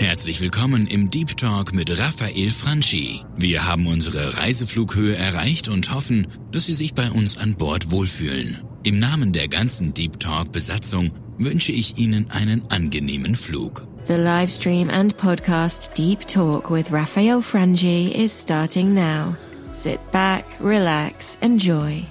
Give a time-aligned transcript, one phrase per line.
[0.00, 3.20] Herzlich willkommen im Deep Talk mit Raphael Franchi.
[3.36, 8.56] Wir haben unsere Reiseflughöhe erreicht und hoffen, dass Sie sich bei uns an Bord wohlfühlen.
[8.82, 13.86] Im Namen der ganzen Deep Talk Besatzung wünsche ich Ihnen einen angenehmen Flug.
[14.06, 19.36] The live stream and podcast Deep Talk with Raphael Frangi is starting now.
[19.70, 22.06] Sit back, relax, enjoy,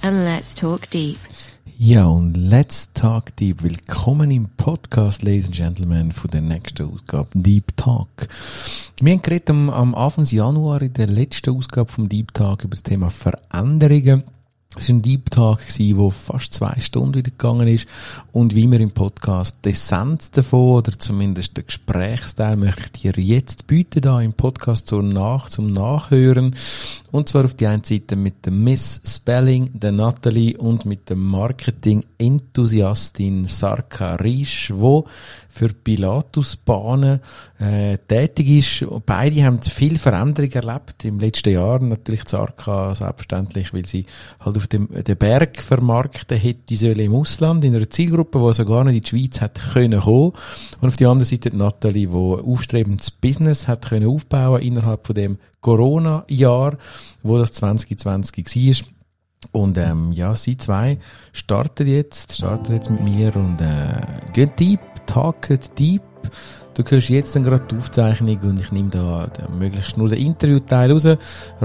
[0.00, 1.18] and let's talk deep.
[1.78, 3.62] Ja, und let's talk deep.
[3.62, 8.28] Willkommen im Podcast, Ladies and Gentlemen, von der nächsten Ausgabe Deep Talk.
[9.02, 12.76] Wir haben geredet am, am Anfang Januar in der letzten Ausgabe vom Deep Talk über
[12.76, 14.22] das Thema Veränderungen.
[14.74, 17.86] Es war ein Deep Talk, der fast zwei Stunden wieder gegangen ist.
[18.32, 23.22] Und wie wir im Podcast die Essenz davon, oder zumindest den Gesprächsteil, möchte ich dir
[23.22, 26.54] jetzt bieten, da im Podcast zum, Nach zum Nachhören.
[27.16, 31.16] Und zwar auf die einen Seite mit der Miss Spelling, der Natalie, und mit der
[31.16, 35.06] Marketing-Enthusiastin Sarka Riesch, wo
[35.48, 37.20] für Pilatusbahnen
[37.58, 38.84] äh, tätig ist.
[39.06, 41.80] Beide haben viel Veränderung erlebt im letzten Jahr.
[41.80, 44.04] Natürlich Sarka selbstverständlich, weil sie
[44.38, 48.84] halt auf dem den Berg vermarkten hätte sollen im Ausland, in einer Zielgruppe, die sogar
[48.84, 50.32] nicht in die Schweiz hat können kommen.
[50.82, 55.14] Und auf die andere Seite die Nathalie, die aufstrebendes Business hat können aufbauen innerhalb von
[55.14, 56.78] dem Corona-Jahr,
[57.22, 58.86] wo das 2020 war.
[59.52, 60.98] Und ähm, ja, sie zwei
[61.32, 66.02] starten jetzt, starten jetzt mit mir und äh, gehen deep, talken deep.
[66.74, 70.92] Du hörst jetzt dann gerade die Aufzeichnung und ich nehme da möglichst nur den Interviewteil
[70.92, 71.08] raus,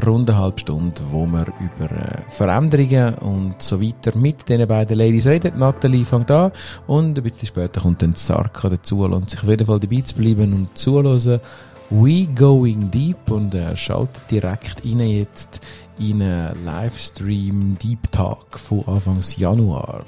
[0.05, 4.97] rund eine halbe Stunde, wo wir über äh, Veränderungen und so weiter mit den beiden
[4.97, 5.59] Ladies reden.
[5.59, 6.53] Nathalie fängt an
[6.87, 10.15] und ein bisschen später kommt dann Sarka dazu und sich auf jeden Fall dabei zu
[10.15, 11.41] bleiben und zuhören.
[11.93, 15.59] We Going Deep und äh, schaltet direkt rein jetzt
[15.99, 20.05] in einen Livestream Deep Talk von Anfangs Januar.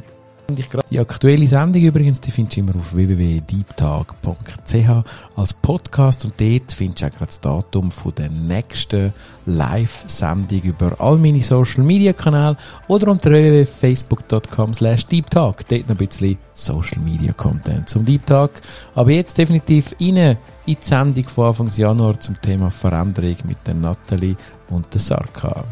[0.89, 5.03] Die aktuelle Sendung übrigens, die findest du immer auf www.deeptalk.ch
[5.35, 9.13] als Podcast und dort findest du auch gerade das Datum von der nächsten
[9.45, 12.57] Live-Sendung über all meine Social Media Kanäle
[12.87, 15.67] oder unter www.facebook.com slash deeptalk.
[15.67, 18.29] Dort noch ein bisschen Social Media Content zum Deep.
[18.31, 23.73] Aber jetzt definitiv rein in die Sendung von Anfangs Januar zum Thema Veränderung mit der
[23.73, 24.35] Nathalie
[24.69, 25.65] und der Sarka.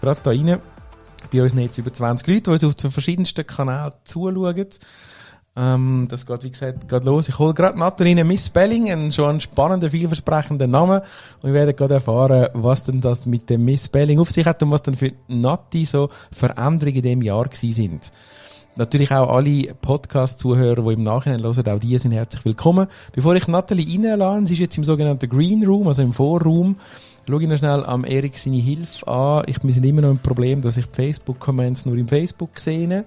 [0.00, 0.58] Gerade da rein
[1.32, 4.66] bei uns jetzt über 20 Leute, die uns auf den verschiedensten Kanälen zuschauen.
[5.54, 7.28] Ähm, das geht, wie gesagt, geht los.
[7.28, 11.00] Ich hole gerade Nathalie Miss Spelling, einen schon spannenden, vielversprechenden Namen.
[11.42, 14.62] Und wir werden gerade erfahren, was denn das mit dem Miss Spelling auf sich hat
[14.62, 18.12] und was dann für Nati so Veränderungen in diesem Jahr gewesen sind.
[18.74, 22.88] Natürlich auch alle Podcast-Zuhörer, die im Nachhinein hören, auch die sind herzlich willkommen.
[23.12, 26.76] Bevor ich Nathalie reinlasse, sie ist jetzt im sogenannten Green Room, also im Vorraum,
[27.28, 29.44] Schau ich noch schnell am Erik seine Hilfe an.
[29.46, 33.04] Ich, wir sind immer noch ein Problem, dass ich Facebook-Comments nur im Facebook sehe.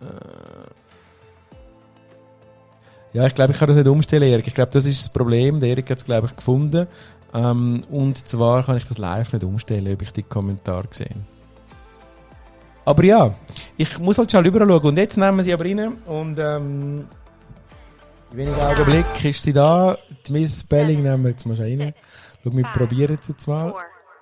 [0.00, 0.04] Äh
[3.12, 4.46] ja, ich glaube, ich kann das nicht umstellen, Erik.
[4.46, 5.58] Ich glaube, das ist das Problem.
[5.58, 6.86] Der Erik hat es, glaube ich, gefunden.
[7.34, 11.16] Ähm, und zwar kann ich das live nicht umstellen, ob ich die Kommentare sehe.
[12.88, 13.36] Aber ja,
[13.76, 14.86] ich muss halt schnell überall schauen.
[14.86, 17.06] Und jetzt nehmen wir sie aber rein und ähm,
[18.30, 19.94] in wenigen Augenblicken ist sie da.
[20.26, 21.92] Die Miss Spelling nehmen wir jetzt mal rein.
[22.42, 23.74] Schau, wir probieren es jetzt mal.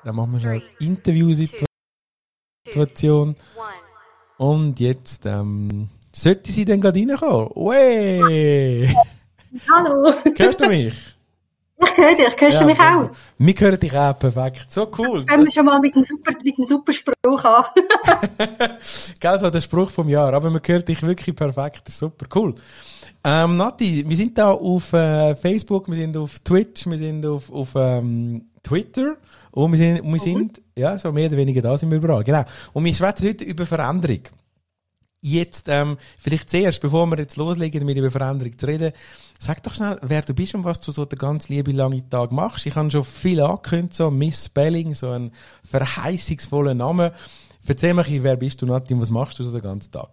[0.03, 3.37] Dann machen wir schnell Interviewsituation.
[4.37, 7.50] Und jetzt ähm, sollte sie dann gerade reinkommen.
[7.54, 8.93] Wey!
[9.71, 10.12] Hallo!
[10.37, 11.16] Hörst du mich?
[11.78, 12.41] Ich höre dich.
[12.41, 13.10] Hörst ja, du mich auch?
[13.38, 14.66] Wir hören dich auch perfekt.
[14.69, 15.25] So cool.
[15.26, 17.64] Fangen wir schon mal mit dem super, mit dem super Spruch an.
[19.20, 20.32] Gell, so der Spruch vom Jahr.
[20.32, 21.88] Aber man hört dich wirklich perfekt.
[21.88, 22.54] Super cool.
[23.22, 27.50] Ähm, Nati, wir sind da auf äh, Facebook, wir sind auf Twitch, wir sind auf,
[27.53, 29.16] auf ähm, Twitter
[29.50, 32.22] und wir sind, und wir sind, ja, so mehr oder weniger da sind wir überall,
[32.22, 32.44] genau.
[32.72, 34.20] Und wir schwätzen heute über Veränderung.
[35.21, 38.93] Jetzt, ähm, vielleicht zuerst, bevor wir jetzt loslegen, mit über Veränderung zu reden,
[39.38, 42.32] sag doch schnell, wer du bist und was du so den ganz lieben langen Tag
[42.32, 42.66] machst.
[42.66, 45.32] Ich habe schon viel angekündigt, so Miss Spelling, so ein
[45.65, 47.12] verheißungsvoller Name.
[47.66, 50.10] Erzähl mir, wer bist du, Nati, und was machst du so den ganzen Tag?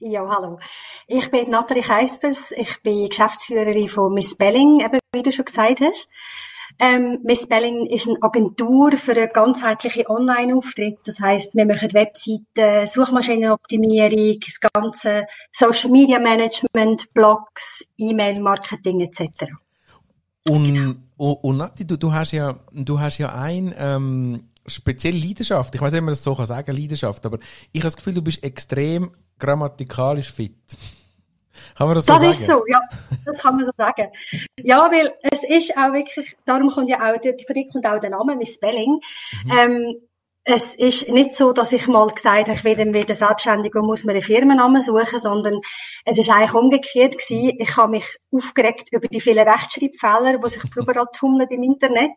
[0.00, 0.58] Ja, hallo.
[1.06, 2.50] Ich bin Nathalie Keispers.
[2.56, 6.08] Ich bin Geschäftsführerin von Miss Belling, eben wie du schon gesagt hast.
[6.78, 10.98] Ähm, Miss Belling ist eine Agentur für eine ganzheitliche Online-Auftritt.
[11.04, 19.22] Das heißt, wir machen Webseiten, Suchmaschinenoptimierung, das ganze Social Media Management, Blogs, E-Mail-Marketing etc.
[20.48, 20.94] Und, genau.
[21.16, 25.74] und, und Nati, du, du hast ja, du hast ja ein, ähm, spezielle Leidenschaft.
[25.74, 27.38] Ich weiß nicht, ob man das so kann sagen, Leidenschaft, aber
[27.72, 30.56] ich habe das Gefühl, du bist extrem grammatikalisch fit.
[31.76, 32.32] Kann man das so das sagen?
[32.32, 32.80] Das ist so, ja.
[33.24, 34.08] Das kann man so sagen.
[34.58, 38.10] Ja, weil es ist auch wirklich, darum kommt ja auch, für dich kommt auch der
[38.10, 39.00] Name Miss Spelling.
[39.44, 39.52] Mhm.
[39.58, 39.96] Ähm,
[40.44, 44.04] es ist nicht so, dass ich mal gesagt habe, ich werde wieder selbstständig und muss
[44.04, 45.60] mir einen Firmennamen suchen, sondern
[46.04, 47.56] es ist eigentlich umgekehrt gewesen.
[47.60, 52.16] Ich habe mich aufgeregt über die vielen Rechtschreibfehler, die sich überall tummeln im Internet.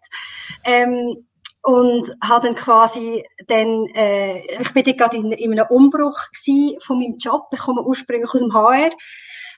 [0.63, 1.27] Ähm,
[1.65, 6.79] und habe dann quasi dann, äh, ich bin dann gerade in, in einem Umbruch gewesen
[6.79, 7.47] von meinem Job.
[7.51, 8.91] Ich komme ursprünglich aus dem HR,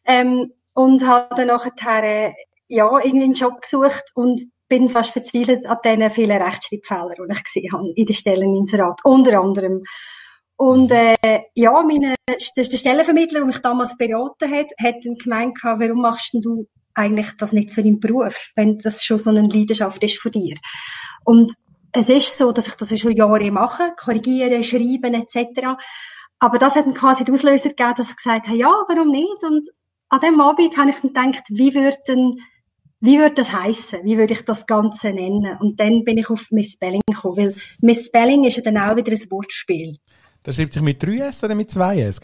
[0.05, 2.33] ähm, und habe dann nachher, äh,
[2.69, 7.43] ja, irgendwie einen Job gesucht und bin fast verzweifelt an diesen vielen Rechtschreibfehlern, die ich
[7.43, 9.83] gesehen habe in den Stelleninserat, unter anderem.
[10.55, 15.57] Und äh, ja, meine, der, der Stellenvermittler, der mich damals beraten hat, hat dann gemeint,
[15.61, 20.01] warum machst du eigentlich das nicht in deinem Beruf, wenn das schon so eine Leidenschaft
[20.03, 20.55] ist von dir.
[21.25, 21.53] Und
[21.97, 25.77] es ist so, dass ich das schon Jahre mache, korrigieren, schreiben etc.
[26.39, 29.43] Aber das hat dann quasi den Auslöser gegeben, dass ich gesagt habe, ja, warum nicht?
[29.43, 29.67] Und
[30.09, 31.97] an dem Abend habe ich dann gedacht, wie würde
[32.99, 33.99] wie würde das heißen?
[34.03, 35.57] Wie würde ich das Ganze nennen?
[35.59, 38.95] Und dann bin ich auf Miss Spelling gekommen, weil Miss Spelling ist ja dann auch
[38.95, 39.97] wieder ein Wortspiel.
[40.41, 42.19] Das schreibt sich mit 3 S oder mit 2 S?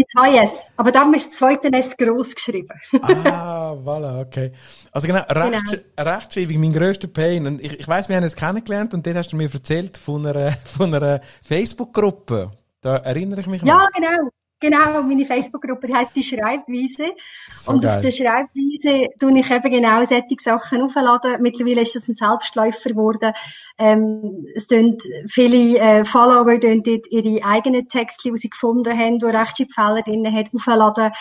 [0.00, 0.70] Mit 2 S.
[0.78, 2.70] Aber dann ist das zweite S gross geschrieben.
[3.02, 4.52] ah, voilà, okay.
[4.92, 6.10] Also genau, Recht, genau.
[6.10, 7.46] Rechtschreibung, mein grösster Pain.
[7.46, 10.24] Und ich, ich weiss, wir haben es kennengelernt und dort hast du mir erzählt von
[10.24, 12.50] einer, von einer Facebook-Gruppe.
[12.80, 13.68] Da erinnere ich mich noch.
[13.68, 14.30] Ja, genau.
[14.60, 17.14] Genau, meine Facebook-Gruppe heißt die Schreibweise.
[17.50, 17.96] So und geil.
[17.96, 21.40] auf der Schreibweise tue ich eben genau solche Sachen aufladen.
[21.40, 23.32] Mittlerweile ist das ein Selbstläufer geworden.
[23.78, 24.98] Ähm, es tun
[25.28, 30.30] viele äh, Follower tun dort ihre eigenen Texte, die sie gefunden haben, die Rechtschreibfehler drin
[30.30, 31.12] hat, aufladen.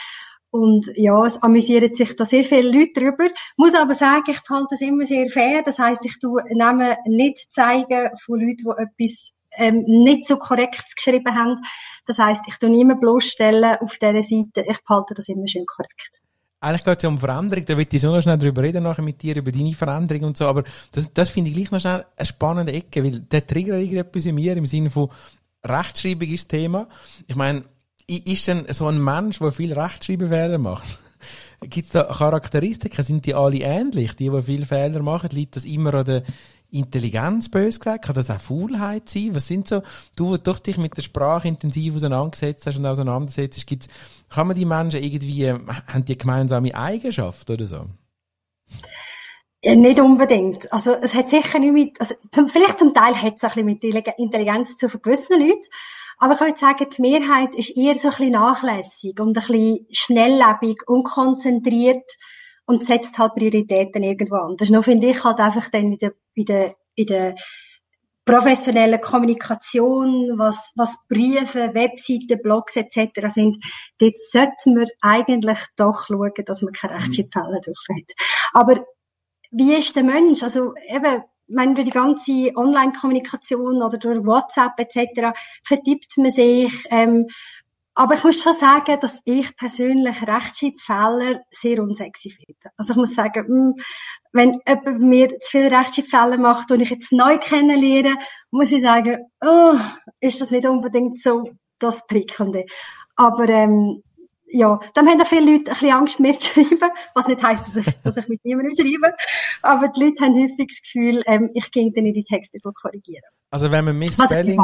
[0.52, 3.30] Und ja, es amüsieren sich da sehr viele Leute drüber.
[3.56, 5.62] Muss aber sagen, ich halte das immer sehr fair.
[5.64, 10.96] Das heißt, ich tue Namen nicht zeigen von Leuten, die etwas ähm, nicht so korrekt
[10.96, 11.56] geschrieben haben.
[12.06, 14.64] Das heißt, ich tue niemand bloßstellen auf dieser Seite.
[14.68, 16.22] Ich behalte das immer schön korrekt.
[16.62, 19.02] Eigentlich geht es ja um Veränderung, da will ich schon noch schnell drüber reden, nachher
[19.02, 22.06] mit dir, über deine Veränderung und so, aber das, das finde ich gleich noch schnell
[22.18, 25.10] eine spannende Ecke, weil der triggert irgendetwas in mir im Sinne von
[25.64, 26.88] Rechtschreibung ist Thema.
[27.28, 27.64] Ich meine,
[28.08, 30.98] ist denn so ein Mensch, der viel Rechtschreibfehler macht?
[31.62, 33.04] Gibt es da Charakteristiken?
[33.04, 34.14] Sind die alle ähnlich?
[34.16, 36.24] Die, die viele Fehler machen, liegt das immer an der
[36.72, 38.06] Intelligenz, bös gesagt?
[38.06, 39.30] Kann das auch Faulheit sein?
[39.34, 39.82] Was sind so,
[40.16, 43.88] du, doch dich mit der Sprache intensiv auseinandergesetzt hast und auseinandersetzt, gibt's,
[44.30, 47.86] kann man die Menschen irgendwie, haben die gemeinsame Eigenschaft oder so?
[49.62, 50.72] Ja, nicht unbedingt.
[50.72, 53.66] Also, es hat sicher nicht mit, also, zum, vielleicht zum Teil hat es ein bisschen
[53.66, 53.84] mit
[54.18, 55.68] Intelligenz zu gewissen Leuten.
[56.18, 59.88] Aber ich würde sagen, die Mehrheit ist eher so ein bisschen nachlässig und ein bisschen
[59.92, 62.10] schnelllebig, unkonzentriert
[62.70, 64.70] und setzt halt Prioritäten irgendwo anders.
[64.70, 67.36] Noch finde ich halt einfach dann in der, in der, in der
[68.24, 73.30] professionellen Kommunikation, was, was Briefe, Webseiten, Blogs etc.
[73.30, 73.58] sind,
[73.98, 78.12] dort sollten wir eigentlich doch schauen, dass man keine Rechtschreibfälle drauf hat.
[78.54, 78.86] Aber
[79.50, 80.44] wie ist der Mensch?
[80.44, 85.36] Also eben, wenn durch die ganze Online-Kommunikation oder durch WhatsApp etc.
[85.64, 87.26] vertippt man sich, ähm,
[88.00, 92.72] aber ich muss schon sagen, dass ich persönlich Rechtschreibfehler sehr unsexy finde.
[92.78, 93.74] Also ich muss sagen, hm,
[94.32, 98.16] wenn jemand mir zu viele Rechtschreibfehler macht und ich jetzt neu kennenlerne,
[98.52, 99.76] muss ich sagen, oh,
[100.22, 101.44] ist das nicht unbedingt so
[101.78, 102.64] das Prickelnde.
[103.18, 104.02] Aber ähm,
[104.48, 107.68] ja, dann haben auch viele Leute ein bisschen Angst, mir zu schreiben, was nicht heisst,
[107.68, 109.14] dass ich, dass ich mit niemandem schreibe.
[109.62, 113.24] Aber die Leute haben häufig das Gefühl, ähm, ich gehe dann in die Texte korrigieren.
[113.52, 114.60] Also wenn man Missspelling,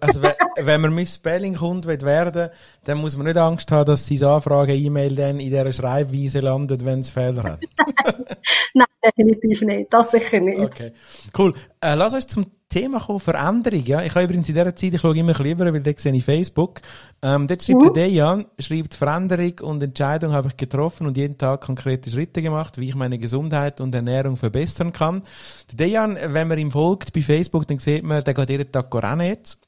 [0.00, 0.22] also
[0.56, 2.50] wenn man Missspelling kommt, will werden,
[2.84, 7.00] dann muss man nicht Angst haben, dass sein Anfrage-E-Mail dann in dieser Schreibweise landet, wenn
[7.00, 7.60] es Fehler hat.
[8.74, 9.92] Nein, definitiv nicht.
[9.92, 10.58] Das sicher nicht.
[10.58, 10.92] Okay,
[11.38, 11.54] cool.
[11.80, 13.84] Äh, lass uns zum Thema kommen, Veränderung.
[13.84, 14.02] Ja?
[14.02, 16.80] Ich habe übrigens in dieser Zeit, ich schaue immer lieber, weil dort sehe ich Facebook.
[17.22, 17.90] Ähm, dort schreibt uh.
[17.90, 22.78] der Dejan, schreibt Veränderung und Entscheidung habe ich getroffen und jeden Tag konkrete Schritte gemacht,
[22.78, 25.22] wie ich meine Gesundheit und Ernährung verbessern kann.
[25.70, 28.94] Der Dejan, wenn man ihm folgt bei Facebook, dann sieht man, der geht jeden Tag
[28.94, 29.58] rennen jetzt.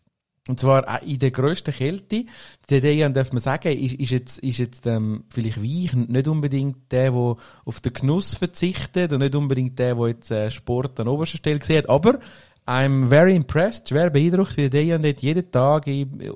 [0.48, 2.24] Und zwar auch in der grössten Kälte.
[2.70, 6.26] Der Dejan, darf man sagen, ist, ist jetzt, ist jetzt ähm, vielleicht weich und nicht
[6.26, 7.36] unbedingt der, der
[7.66, 11.62] auf den Genuss verzichtet und nicht unbedingt der, der jetzt äh, Sport an oberster Stelle
[11.62, 11.88] sieht.
[11.88, 12.18] Aber
[12.66, 15.86] I'm very impressed, schwer beeindruckt, wie der und dort jeden Tag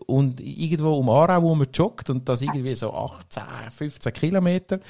[0.07, 4.81] und irgendwo um Aarau, joggt und das irgendwie so 18, 15 Kilometer.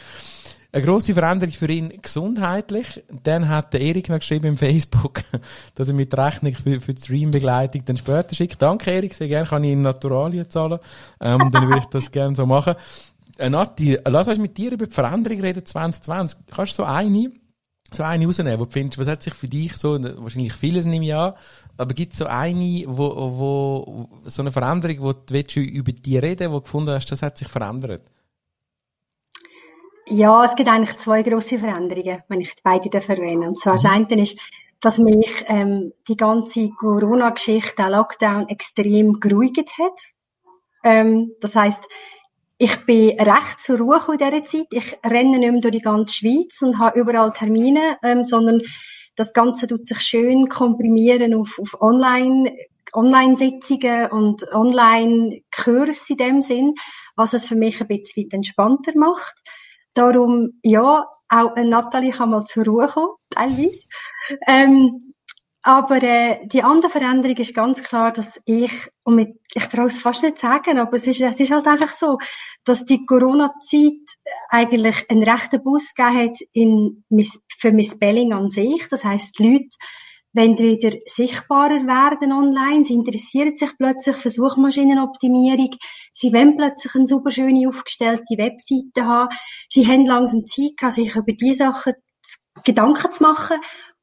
[0.75, 3.05] Eine grosse Veränderung für ihn gesundheitlich.
[3.25, 5.21] Dann hat der Erik noch geschrieben im Facebook,
[5.75, 8.63] dass er mit Rechnung für, für die Streambegleitung dann später schickt.
[8.63, 10.79] Danke Erik, sehr gerne kann ich in Naturalien zahlen.
[11.21, 12.75] Ähm, dann würde ich das gerne so machen.
[13.37, 16.39] Äh, Nati, lass uns mit dir über die Veränderung reden 2020.
[16.51, 17.33] Kannst du so eine
[17.95, 21.05] so eine rausnehmen, wo du findest, was hat sich für dich so, wahrscheinlich vieles nehme
[21.05, 21.35] ich an,
[21.77, 26.17] aber gibt es so eine, wo, wo, so eine Veränderung, wo du willst, über die
[26.17, 28.11] reden, wo du gefunden hast, das hat sich verändert?
[30.07, 33.49] Ja, es gibt eigentlich zwei grosse Veränderungen, wenn ich beide erwähne.
[33.49, 33.77] Und zwar mhm.
[33.77, 34.39] das eine ist
[34.83, 40.01] dass mich ähm, die ganze Corona-Geschichte, der Lockdown extrem geruhigt hat.
[40.83, 41.85] Ähm, das heißt,
[42.59, 44.67] ich bin recht zur Ruhe in dieser Zeit.
[44.73, 48.61] Ich renne nicht mehr durch die ganze Schweiz und habe überall Termine, ähm, sondern
[49.15, 52.53] das Ganze tut sich schön komprimieren auf, auf Online,
[52.93, 56.75] Online-Sitzungen und Online-Kurse in dem Sinn,
[57.15, 59.43] was es für mich ein bisschen entspannter macht.
[59.95, 63.81] Darum, ja, auch Nathalie kann mal zur Ruhe kommen, teilweise.
[64.47, 65.13] Ähm,
[65.65, 68.73] aber äh, die andere Veränderung ist ganz klar, dass ich,
[69.05, 71.93] und mit, ich traue es fast nicht sagen, aber es ist, es ist halt einfach
[71.93, 72.19] so,
[72.65, 74.01] dass die Corona-Zeit
[74.49, 77.05] eigentlich einen rechten Bus gegeben hat in,
[77.59, 78.89] für Miss Belling an sich.
[78.91, 79.77] Das heißt, die Leute
[80.35, 82.85] wollen wieder sichtbarer werden online.
[82.85, 85.71] Sie interessieren sich plötzlich für Suchmaschinenoptimierung.
[86.13, 89.35] Sie wollen plötzlich eine super schöne aufgestellte Webseite haben.
[89.69, 91.95] Sie haben langsam Zeit gehabt, sich über diese Sachen
[92.65, 93.59] Gedanken zu machen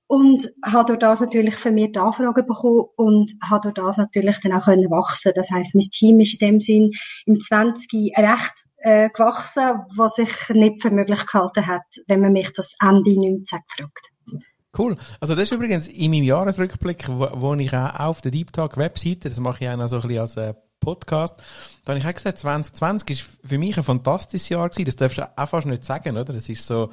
[0.07, 4.65] und habe durch das natürlich vermehrt Anfragen bekommen und habe durch das natürlich dann auch
[4.65, 5.31] können wachsen.
[5.35, 6.91] Das heißt, mein Team ist in dem Sinn
[7.25, 12.51] im 20 recht äh, gewachsen, was sich nicht für möglich gehalten hat, wenn man mich
[12.53, 14.48] das Ende 19 gefragt hat.
[14.77, 14.97] Cool.
[15.19, 18.77] Also das ist übrigens in meinem Jahresrückblick, wo, wo ich auch auf der Deep Talk
[18.77, 21.35] Webseite, das mache ich auch noch so ein bisschen als äh, Podcast,
[21.83, 24.85] da habe ich auch gesagt, 2020 ist für mich ein fantastisches Jahr gewesen.
[24.85, 26.33] Das darfst du auch fast nicht sagen, oder?
[26.33, 26.91] Das ist so,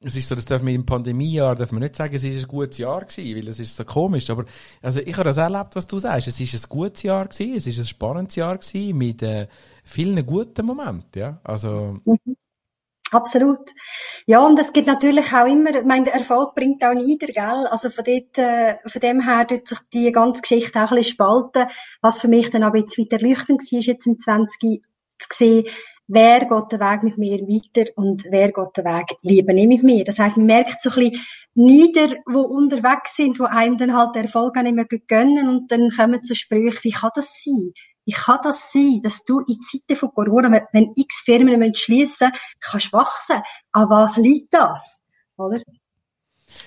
[0.00, 2.48] es ist so, das darf man im Pandemiejahr, darf man nicht sagen, es ist ein
[2.48, 4.30] gutes Jahr gewesen, weil es ist so komisch.
[4.30, 4.44] Aber,
[4.80, 6.28] also ich habe das erlebt, was du sagst.
[6.28, 9.48] Es ist ein gutes Jahr gewesen, es ist ein spannendes Jahr gewesen, mit äh,
[9.84, 11.40] vielen guten Momenten, ja.
[11.44, 12.36] Also, mhm.
[13.12, 13.70] Absolut.
[14.26, 17.66] Ja, und es gibt natürlich auch immer, ich meine, Erfolg bringt auch nieder, gell?
[17.70, 21.14] Also von dort, äh, von dem her tut sich die ganze Geschichte auch ein bisschen
[21.14, 21.66] spalten.
[22.02, 24.82] Was für mich dann aber jetzt wieder erleuchtend war, ist jetzt im 20
[25.18, 25.66] zu sehen,
[26.08, 29.82] wer geht den Weg mit mir weiter und wer geht den Weg lieber nicht mit
[29.84, 30.04] mir.
[30.04, 31.20] Das heisst, man merkt so ein bisschen
[31.54, 35.70] nieder, wo unterwegs sind, wo einem dann halt der Erfolg auch nicht mehr gönnen und
[35.70, 37.72] dann kommen zu Sprüchen, wie kann das sein?
[38.06, 42.92] Wie kann das sein, dass du in Zeiten von Corona, wenn x Firmen schließen kannst
[42.92, 43.42] wachsen?
[43.72, 45.00] An was liegt das?
[45.36, 45.60] Oder?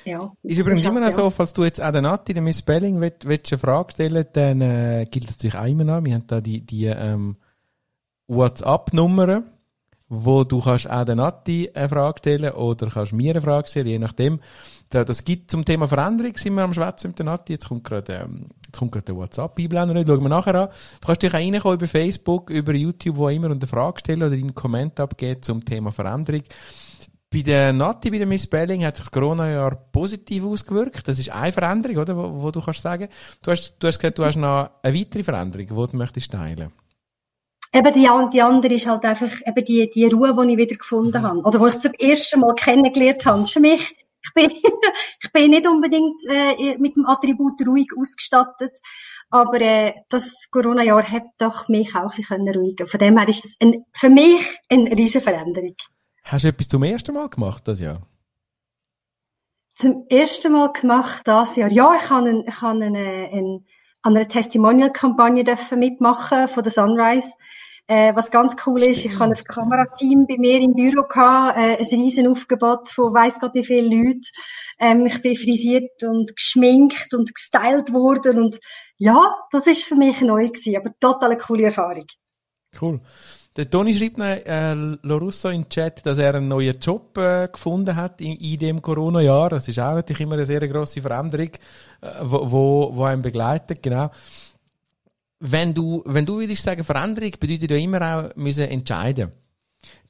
[0.03, 2.99] Ja, ist übrigens immer noch so, falls du jetzt auch der Nati, der Miss Belling,
[2.99, 6.03] willst, willst eine Frage stellen, dann äh, gilt das natürlich auch immer noch.
[6.03, 7.37] Wir haben da die, die ähm,
[8.27, 9.49] WhatsApp-Nummern,
[10.09, 13.87] wo du kannst auch der Nati eine Frage stellen oder kannst mir eine Frage stellen,
[13.87, 14.39] je nachdem.
[14.89, 17.53] Das gibt zum Thema Veränderung, sind wir am Schwätzen mit der Nati.
[17.53, 20.69] Jetzt kommt gerade, ähm, jetzt kommt gerade der WhatsApp-Einblender nicht, schauen wir nachher an.
[20.99, 24.23] Du kannst dich auch reinkommen über Facebook, über YouTube, wo immer und eine Frage stellen
[24.23, 26.41] oder einen Kommentar abgeben zum Thema Veränderung.
[27.31, 31.07] Bei der Nati, bei der Miss Belling, hat sich das Corona-Jahr positiv ausgewirkt.
[31.07, 32.17] Das ist eine Veränderung, oder?
[32.17, 33.09] Wo, wo, du kannst sagen.
[33.43, 36.71] Du hast, du hast gesagt, du hast noch eine weitere Veränderung, die du möchtest teilen.
[37.71, 41.21] Eben die, die andere ist halt einfach eben die, die Ruhe, die ich wieder gefunden
[41.21, 41.25] mhm.
[41.25, 41.39] habe.
[41.41, 43.45] Oder wo ich zum ersten Mal kennengelernt habe.
[43.45, 44.51] Für mich, ich bin,
[45.23, 48.79] ich bin nicht unbedingt äh, mit dem Attribut ruhig ausgestattet.
[49.29, 52.87] Aber äh, das Corona-Jahr hat doch mich auch ein bisschen ruhiger.
[52.87, 55.75] Von dem her ist das ein, für mich eine riesige Veränderung.
[56.23, 58.01] Hast du etwas zum ersten Mal gemacht das Jahr?
[59.75, 61.71] Zum ersten Mal gemacht das Jahr?
[61.71, 63.67] Ja, ich habe, einen, ich habe einen, einen,
[64.09, 65.43] an einer Testimonial-Kampagne
[65.75, 67.33] mitmachen von der Sunrise.
[67.85, 71.77] Äh, was ganz cool ist, ich habe ein Kamerateam bei mir im Büro gehabt, äh,
[71.77, 74.27] ein riesen Aufgebot von weiss Gott wie viele Leute.
[74.79, 78.59] Ähm, ich bin frisiert und geschminkt und gestylt worden und
[78.97, 82.05] ja, das ist für mich neu gewesen, aber total eine coole Erfahrung.
[82.79, 83.01] Cool.
[83.55, 87.47] Der Toni schreibt noch, äh, Lorusso in den Chat, dass er einen neuen Job äh,
[87.51, 89.49] gefunden hat in, in dem Corona-Jahr.
[89.49, 91.49] Das ist auch natürlich immer eine sehr grosse Veränderung,
[92.01, 94.11] äh, wo, wo, wo einen begleitet, genau
[95.39, 99.31] wenn du, wenn du würdest sagen, Veränderung bedeutet ja immer auch müssen entscheiden.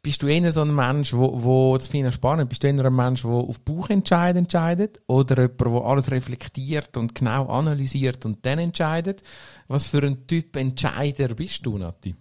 [0.01, 2.95] Bist du eher so ein Mensch, wo, wo das finde spannend, bist du eher ein
[2.95, 8.59] Mensch, der auf Bauchentscheid entscheidet oder jemand, der alles reflektiert und genau analysiert und dann
[8.59, 9.21] entscheidet?
[9.67, 12.15] Was für ein Typ Entscheider bist du, Nati?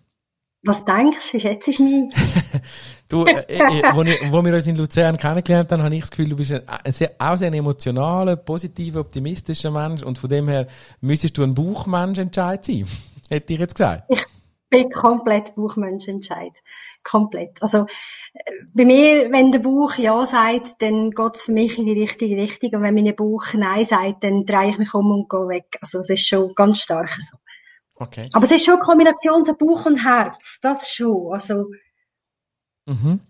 [0.64, 1.38] Was denkst du?
[1.38, 2.12] Jetzt ist mich.
[3.08, 6.00] du, äh, äh, äh, wo, ich, wo wir uns in Luzern kennengelernt haben, habe ich
[6.00, 10.28] das Gefühl, du bist ein, ein sehr, auch sehr emotionaler, positiver, optimistischer Mensch und von
[10.28, 10.66] dem her
[11.00, 12.86] müsstest du ein Buchmensch entscheid sein.
[13.28, 14.10] Hätte ich jetzt gesagt.
[14.10, 14.24] Ich
[14.68, 16.52] bin komplett Buchmensch entscheid.
[17.04, 17.62] Komplett.
[17.62, 17.86] Also,
[18.34, 22.36] äh, bei mir, wenn der Buch Ja sagt, dann geht's für mich in die richtige
[22.36, 22.70] Richtung.
[22.74, 25.78] Und wenn mein Buch Nein sagt, dann drehe ich mich um und gehe weg.
[25.80, 27.38] Also, es ist schon ganz stark so.
[27.98, 28.28] Okay.
[28.32, 30.58] Aber es ist schon eine Kombination von Bauch und Herz.
[30.62, 31.32] Das schon.
[31.32, 31.66] Also.
[32.86, 33.20] Mhm.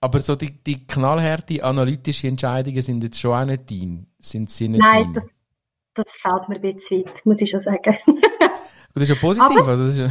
[0.00, 4.06] Aber so die, die knallharte analytische Entscheidungen sind jetzt schon auch nicht dein.
[4.18, 5.30] Sind sie nicht Nein, das,
[5.94, 7.96] das fällt mir ein bisschen weit, muss ich schon sagen.
[8.94, 9.58] das ist ja positiv.
[9.58, 10.10] Aber, also das ist ja,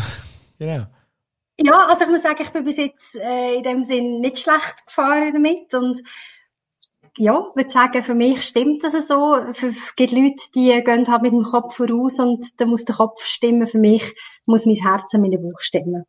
[0.57, 0.87] genau.
[1.57, 4.85] Ja, also ich muss sagen, ich bin bis jetzt äh, in dem Sinn nicht schlecht
[4.87, 6.01] gefahren damit und
[7.17, 9.35] ja, würde sagen, für mich stimmt das so.
[9.35, 13.23] Es gibt Leute, die gehen halt mit dem Kopf voraus und da muss der Kopf
[13.25, 13.67] stimmen.
[13.67, 14.13] Für mich
[14.45, 16.03] muss mein Herz und meine Bauch stimmen.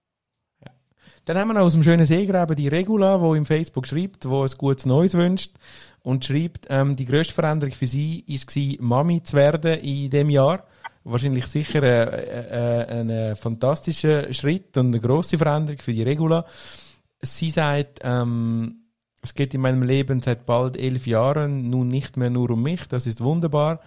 [1.26, 4.44] Dann haben wir noch aus dem schönen Seegraben die Regula, die im Facebook schreibt, wo
[4.44, 5.56] es gutes Neues wünscht
[6.02, 10.64] und schreibt, ähm, die grösste Veränderung für sie war, Mami zu werden in dem Jahr.
[11.02, 16.46] Wahrscheinlich sicher äh, äh, ein äh, fantastischer Schritt und eine grosse Veränderung für die Regula.
[17.20, 18.85] Sie sagt, ähm,
[19.26, 22.86] es geht in meinem Leben seit bald elf Jahren nun nicht mehr nur um mich,
[22.86, 23.80] das ist wunderbar,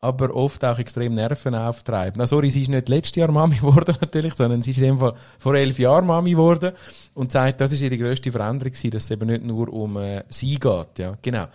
[0.00, 2.18] aber oft auch extrem Nerven auftreiben.
[2.18, 4.98] Na, sorry, sie ist nicht letztes Jahr Mami geworden natürlich, sondern sie ist in dem
[4.98, 6.72] Fall vor elf Jahren Mami geworden
[7.14, 10.24] und sagt, das ist ihre grösste Veränderung gewesen, dass es eben nicht nur um äh,
[10.28, 11.46] sie geht, ja, genau.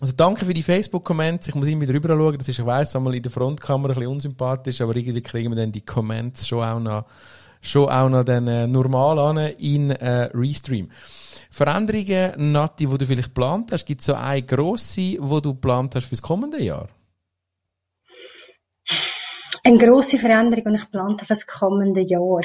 [0.00, 1.46] Also danke für die Facebook-Comments.
[1.46, 2.36] Ich muss immer drüber schauen.
[2.36, 5.56] Das ist, ich weiss, einmal in der Frontkamera ein bisschen unsympathisch, aber irgendwie kriegen wir
[5.56, 7.04] dann die Comments schon auch noch,
[7.62, 10.90] schon auch noch dann, äh, normal an in äh, Restream.
[11.50, 15.94] Veränderungen, Nati, die du vielleicht geplant hast, gibt es so eine grosse, die du geplant
[15.94, 16.88] hast fürs kommende Jahr?
[19.66, 22.42] Eine grosse Veränderung, die ich geplant habe für das kommende Jahr.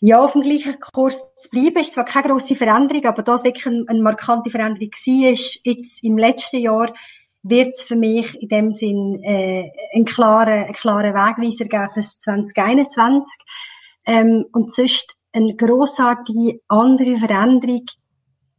[0.00, 3.66] Ja, auf dem gleichen Kurs zu bleiben, ist zwar keine grosse Veränderung, aber das wirklich
[3.66, 6.92] eine, eine markante Veränderung war, ist jetzt im letzten Jahr
[7.42, 12.00] wird es für mich in dem Sinn äh, einen klaren, einen klaren Wegweiser geben für
[12.00, 13.44] 2021.
[14.06, 17.84] Ähm, und sonst eine grossartige andere Veränderung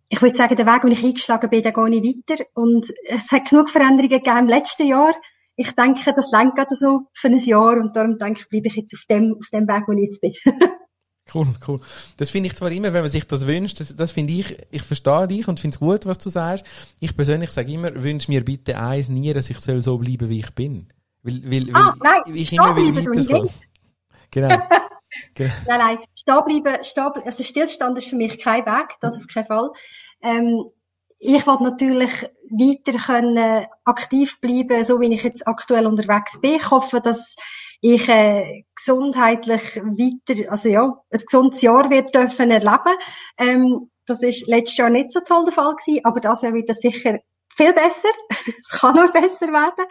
[0.09, 2.43] ich würde sagen, der Weg, den ich eingeschlagen bin, der gehe ich weiter.
[2.55, 5.13] Und es hat genug Veränderungen gegeben im letzten Jahr.
[5.55, 8.75] Ich denke, das lenkt gerade so für ein Jahr und darum denke ich, bleibe ich
[8.75, 10.33] jetzt auf dem, auf dem Weg, wo ich jetzt bin.
[11.33, 11.79] Cool, cool.
[12.17, 14.81] Das finde ich zwar immer, wenn man sich das wünscht, das, das finde ich, ich
[14.81, 16.65] verstehe dich und finde es gut, was du sagst.
[16.99, 20.39] Ich persönlich sage immer, wünsche mir bitte eins nie, dass ich soll so bleiben, wie
[20.39, 20.91] ich bin.
[21.21, 23.49] Weil, weil, ah, nein, ich immer will weiterkommen.
[24.31, 24.47] Genau.
[25.35, 25.53] genau.
[25.67, 29.45] Nein, nein, stehen bleiben, stehen, also Stillstand ist für mich kein Weg, das auf keinen
[29.45, 29.69] Fall.
[30.21, 30.65] Ähm,
[31.19, 32.11] ich wollte natürlich
[32.49, 36.55] weiter können aktiv bleiben, so wie ich jetzt aktuell unterwegs bin.
[36.55, 37.35] Ich hoffe, dass
[37.81, 42.95] ich äh, gesundheitlich weiter, also ja, ein gesundes Jahr wird dürfen erleben.
[43.37, 46.79] Ähm, das ist letztes Jahr nicht so toll der Fall gewesen, aber das wird das
[46.79, 47.19] sicher
[47.55, 48.09] viel besser.
[48.59, 49.85] es kann noch besser werden.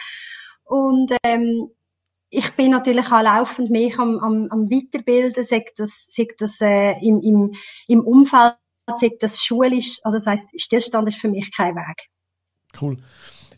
[0.64, 1.70] Und ähm,
[2.31, 6.92] ich bin natürlich auch laufend mich am, am, am Weiterbilden, sagt das, sagt das äh,
[7.00, 7.55] im, im,
[7.87, 8.57] im Umfeld
[8.96, 12.09] sagt, das schulisch, also das heisst, Stillstand ist für mich kein Weg.
[12.81, 12.98] Cool.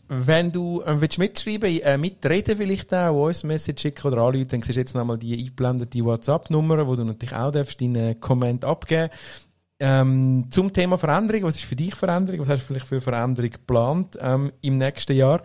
[0.07, 4.61] Wenn du äh, willst mitschreiben, äh, mitreden vielleicht auch, uns Message schicken oder anrufen, dann
[4.61, 9.09] siehst du jetzt nochmal die eingeblendete WhatsApp-Nummer, wo du natürlich auch darfst deinen Comment abgeben
[9.81, 12.41] ähm, zum Thema Veränderung, was ist für dich Veränderung?
[12.41, 15.41] Was hast du vielleicht für Veränderung geplant ähm, im nächsten Jahr?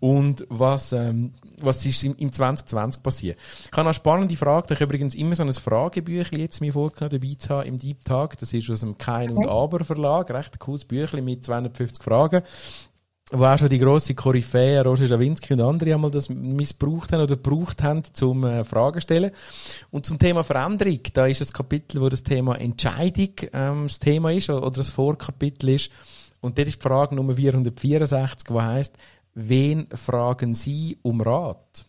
[0.00, 3.38] Und was, ähm, was ist im, im 2020 passiert?
[3.64, 4.74] Ich habe eine spannende Frage.
[4.74, 8.04] Ich habe übrigens immer so ein Fragebüchlein jetzt mir vorgenommen, dabei zu haben im Deep
[8.04, 8.36] Talk.
[8.38, 10.30] Das ist aus dem Kein und Aber Verlag.
[10.30, 12.42] Recht cooles Büchlein mit 250 Fragen
[13.32, 17.36] wo auch schon die grosse Koryphäe, Roger Schawinski und andere einmal das missbraucht haben oder
[17.36, 19.30] gebraucht haben, zum äh, Fragen stellen.
[19.90, 24.32] Und zum Thema Veränderung, da ist ein Kapitel, wo das Thema Entscheidung ähm, das Thema
[24.32, 25.90] ist oder das Vorkapitel ist.
[26.40, 28.96] Und dort ist die Frage Nummer 464, die heisst,
[29.34, 31.86] wen fragen Sie um Rat?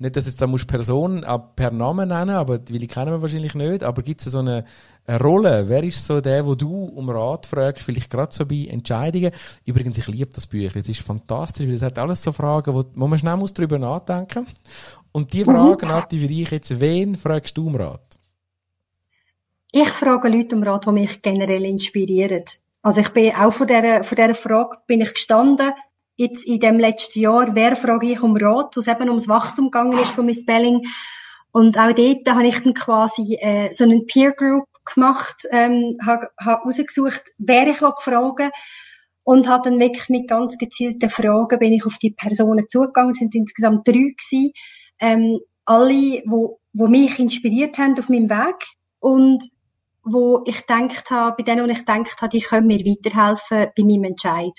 [0.00, 3.82] Nicht, dass jetzt da musst Person per Namen nennen, aber die kennen wir wahrscheinlich nicht.
[3.82, 4.64] Aber gibt es so eine,
[5.08, 5.68] eine, Rolle?
[5.68, 7.82] Wer ist so der, wo du um Rat fragst?
[7.82, 9.32] Vielleicht gerade so bei Entscheidungen.
[9.64, 10.82] Übrigens, ich liebe das Büchlein.
[10.82, 13.78] Es ist fantastisch, weil es hat alles so Fragen, wo, wo man schnell muss drüber
[13.78, 14.46] nachdenken.
[15.12, 15.92] Und die Frage, mhm.
[15.92, 18.18] Nati, für dich jetzt, wen fragst du um Rat?
[19.72, 22.44] Ich frage Leute um Rat, die mich generell inspirieren.
[22.82, 25.72] Also ich bin auch vor dieser, vor dieser Frage bin ich gestanden
[26.18, 29.70] jetzt in dem letzten Jahr, wer frage ich um Rat, wo es eben ums Wachstum
[29.70, 30.86] gegangen ist von Miss Belling.
[31.52, 34.64] Und auch dort habe ich dann quasi äh, so einen Peer Group
[34.94, 38.50] gemacht, ähm, habe hab rausgesucht, wer ich fragen
[39.24, 43.12] und habe dann wirklich mit ganz gezielten Fragen bin ich auf die Personen zugegangen.
[43.12, 44.52] Es sind insgesamt drei gewesen,
[45.00, 48.64] ähm, alle, wo, wo mich inspiriert haben auf meinem Weg
[49.00, 49.42] und
[50.02, 53.82] wo ich gedacht habe, bei denen, wo ich gedacht habe, die können mir weiterhelfen bei
[53.84, 54.58] meinem Entscheid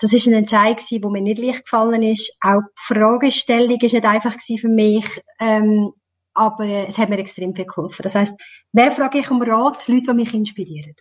[0.00, 2.34] das ist ein Entscheid gewesen, wo mir nicht leicht gefallen ist.
[2.40, 5.04] Auch die Fragestellung ist nicht einfach für mich,
[5.38, 5.92] ähm,
[6.34, 8.02] aber äh, es hat mir extrem viel geholfen.
[8.02, 8.34] Das heißt,
[8.72, 9.88] wer frage ich um Rat?
[9.88, 10.94] Leute, die mich inspirieren.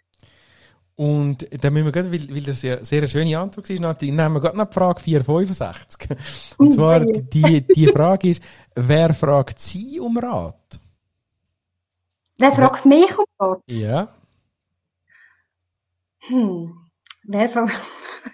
[0.99, 4.33] Und dann müssen wir gerade, weil, weil das ja sehr eine schöne Antwort ist, nehmen
[4.33, 6.09] wir gerade noch die Frage 465.
[6.57, 8.43] Und zwar, die, die Frage ist,
[8.75, 10.81] wer fragt Sie um Rat?
[12.37, 13.61] Wer fragt mich um Rat?
[13.69, 14.09] Ja.
[16.27, 16.73] Hm.
[17.23, 17.81] Wer fragt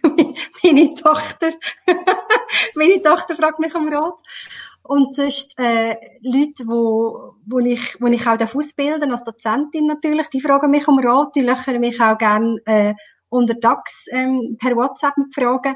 [0.64, 1.52] meine Tochter,
[2.76, 4.20] meine Tochter fragt mich um Rat.
[4.88, 10.42] Und sonst, äh, Leute, wo, wo ich, wo ich auch ausbilden als Dozentin natürlich, die
[10.42, 12.94] fragen mich um Rat, die löchern mich auch gerne, äh,
[13.30, 15.76] untertags ähm, per WhatsApp mit Fragen.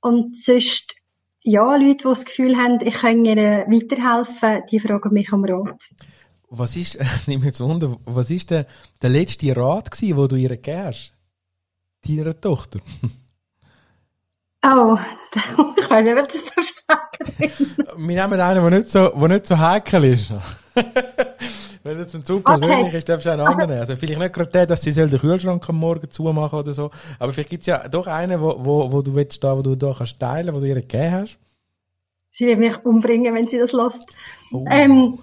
[0.00, 0.96] Und sonst,
[1.44, 5.80] ja, Leute, die das Gefühl haben, ich kann ihnen weiterhelfen, die fragen mich um Rat.
[6.50, 8.66] Was ist, nimm jetzt Wunder, was ist der,
[9.00, 11.14] der letzte Rat gewesen, den du ihr gegeben hast?
[12.04, 12.80] Deiner Tochter?
[14.64, 14.96] Oh,
[15.76, 17.52] ich weiß nicht, was das sagen
[17.96, 20.32] Wir nehmen einen, der nicht so, der nicht so heikel ist.
[21.84, 22.98] Wenn jetzt ein zu persönlich okay.
[22.98, 23.80] ist, darfst du einen also, anderen.
[23.80, 26.90] Also vielleicht nicht gerade der, dass sie den Kühlschrank am Morgen zumachen oder so.
[27.18, 29.74] Aber vielleicht gibt es ja doch einen, wo, wo, wo du willst da, wo du
[29.74, 31.38] da kannst teilen, wo du ihr gegeben hast.
[32.30, 34.04] Sie wird mich umbringen, wenn sie das lässt.
[34.52, 34.64] Oh.
[34.70, 35.18] Ähm,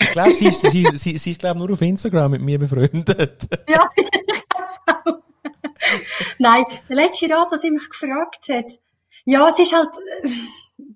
[0.00, 3.48] ich glaube, sie ist, sie, sie, sie ist glaub, nur auf Instagram mit mir befreundet.
[3.66, 4.04] ja, ich
[4.84, 5.25] glaube auch.
[6.38, 8.70] Nein, der letzte Rat, was sie mich gefragt hat.
[9.24, 9.90] Ja, es ist halt,
[10.22, 10.30] äh,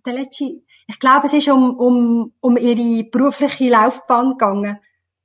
[0.07, 4.79] der letzte, ich glaube, es ist um, um, um ihre berufliche Laufbahn gegangen.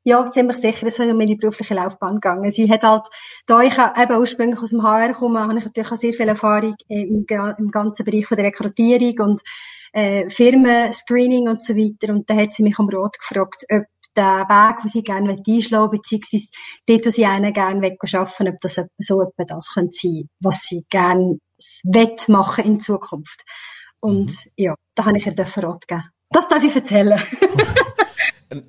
[0.04, 2.52] Ja, ziemlich sicher, es ist um ihre berufliche Laufbahn gegangen.
[2.52, 3.08] Sie hat halt,
[3.48, 6.76] da ich eben ursprünglich aus dem HR komme, habe ich natürlich auch sehr viel Erfahrung
[6.88, 9.42] im, im ganzen Bereich von der Rekrutierung und
[9.94, 12.14] äh, Firmen-Screening und so weiter.
[12.14, 13.84] Und da hat sie mich um Rat gefragt, ob
[14.16, 16.48] der Weg, den sie gerne einschlagen beziehungsweise
[16.88, 20.86] dort, wo sie einen gerne arbeiten ob das so etwa das könnte sein, was sie
[20.90, 21.40] gerne
[22.28, 23.44] machen in Zukunft.
[24.00, 24.52] Und mhm.
[24.56, 26.10] ja, da habe ich ihr Rat gegeben.
[26.30, 27.20] Das darf ich erzählen.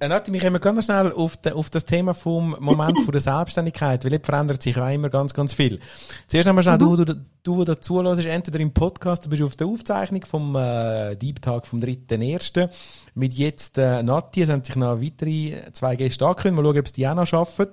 [0.01, 4.05] Nati, wir kommen ganz schnell auf, de, auf das Thema vom Moment von der Selbstständigkeit,
[4.05, 5.81] weil es verändert sich ja immer ganz, ganz viel.
[6.27, 6.97] Zuerst einmal schnell, mhm.
[6.97, 11.15] du, du, du, der zuhörst, entweder im Podcast, du bist auf der Aufzeichnung vom äh,
[11.17, 12.71] Deep Talk vom 3.1.
[13.15, 16.87] Mit jetzt äh, Nati, es haben sich noch weitere zwei Gäste angekündigt, mal schauen, ob
[16.87, 17.67] es die auch noch schaffen.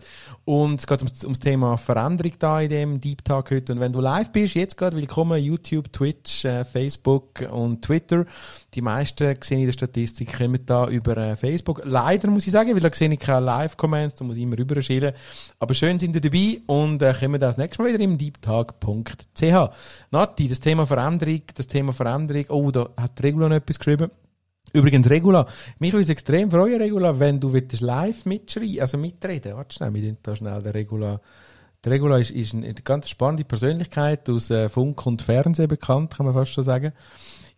[0.43, 3.73] Und es geht ums, ums Thema Veränderung da in dem Deep Talk heute.
[3.73, 8.25] Und wenn du live bist, jetzt gerade willkommen, YouTube, Twitch, äh, Facebook und Twitter.
[8.73, 12.73] Die meisten, gesehen in der Statistik, kommen da über äh, Facebook leider, muss ich sagen,
[12.73, 15.13] weil da sehe ich keine Live-Comments, da muss ich immer rüberschillen.
[15.59, 19.69] Aber schön sind ihr dabei und äh, kommen das nächste Mal wieder im deeptag.ch.
[20.11, 24.09] Nati, das Thema Veränderung, das Thema Veränderung, oh, da hat Regula noch etwas geschrieben.
[24.73, 25.45] Übrigens, Regula,
[25.77, 29.55] mich würde es extrem freuen, Regula, wenn du live mitschreien, also mitreden.
[29.55, 31.21] Warte schnell, wir da schnell den Regula.
[31.83, 36.25] Der Regula ist, ist eine ganz spannende Persönlichkeit aus äh, Funk und Fernsehen bekannt, kann
[36.25, 36.93] man fast schon sagen.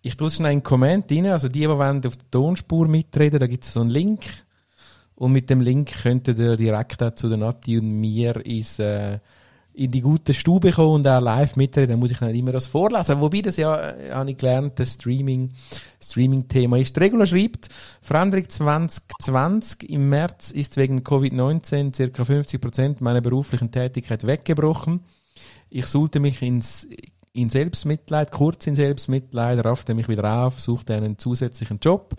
[0.05, 1.25] Ich tue schnell in den Comment rein.
[1.25, 4.21] Also die, die wollen auf der Tonspur mitreden, da gibt es so einen Link.
[5.15, 9.17] Und mit dem Link könntet ihr direkt auch zu der Nati und mir ins, äh,
[9.73, 11.89] in die gute Stube kommen und auch live mitreden.
[11.89, 13.19] Dann muss ich nicht immer das vorlesen.
[13.19, 15.49] Wobei das ja, äh, habe ich gelernt, das Streaming,
[15.99, 17.01] Streaming-Thema ist.
[17.01, 17.69] Regula schreibt,
[18.03, 24.99] Veränderung 2020 im März ist wegen Covid-19 circa 50 Prozent meiner beruflichen Tätigkeit weggebrochen.
[25.71, 26.87] Ich sollte mich ins
[27.35, 32.15] in Selbstmitleid, kurz in Selbstmitleid, raffte mich wieder auf, suchte einen zusätzlichen Job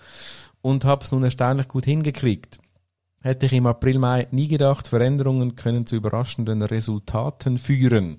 [0.61, 2.59] und habe es nun erstaunlich gut hingekriegt.
[3.23, 8.19] Hätte ich im April, Mai nie gedacht, Veränderungen können zu überraschenden Resultaten führen.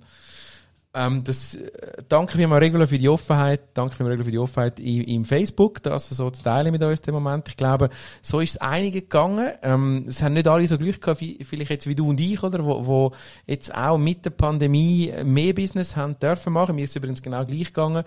[0.98, 1.70] Ähm, das, äh,
[2.10, 6.10] danke vielmals Regular für die Offenheit, danke vielmals für die Offenheit im, im Facebook, das
[6.10, 7.48] so zu teilen mit uns im Moment.
[7.50, 7.90] Ich glaube,
[8.24, 9.52] so ist es einige gegangen.
[9.62, 12.42] Ähm, es haben nicht alle so Glück gehabt, wie, vielleicht jetzt wie du und ich,
[12.42, 13.12] oder, wo, wo
[13.46, 16.76] jetzt auch mit der Pandemie mehr Business haben dürfen machen.
[16.76, 18.04] Mir ist es übrigens genau gleich gegangen.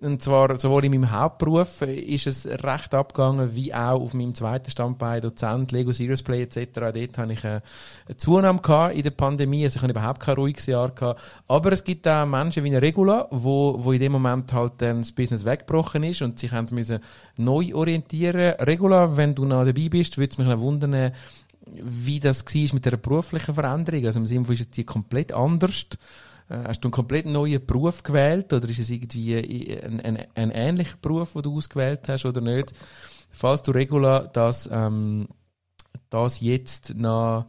[0.00, 4.34] Und zwar sowohl in meinem Hauptberuf äh, ist es recht abgegangen, wie auch auf meinem
[4.34, 6.66] zweiten Standbein, Dozent, Lego Serious Play etc.
[6.74, 7.62] Dort habe ich eine
[8.16, 11.20] Zunahme gehabt in der Pandemie, also ich habe überhaupt kein ruhiges Jahr gehabt.
[11.46, 14.98] Aber es gibt auch Menschen wie eine Regula, wo, wo in dem Moment halt dann
[14.98, 16.98] das Business weggebrochen ist und sich müssen
[17.36, 18.54] neu orientieren.
[18.60, 21.12] Regula, wenn du noch dabei bist, würde es mich noch wundern,
[21.66, 24.04] wie das war mit der beruflichen Veränderung.
[24.06, 25.86] Also im Sinne von, ist jetzt die komplett anders?
[26.48, 30.50] Äh, hast du einen komplett neuen Beruf gewählt oder ist es irgendwie ein, ein, ein
[30.50, 32.72] ähnlicher Beruf, den du ausgewählt hast oder nicht?
[33.30, 35.28] Falls du Regula das, ähm,
[36.10, 37.46] das jetzt noch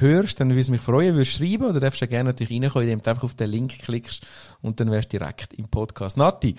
[0.00, 3.02] hörst, dann würde es mich freuen, würdest schreiben oder darfst du gerne natürlich reinkommen, indem
[3.02, 4.26] du einfach auf den Link klickst
[4.62, 6.16] und dann wärst du direkt im Podcast.
[6.16, 6.56] Nati,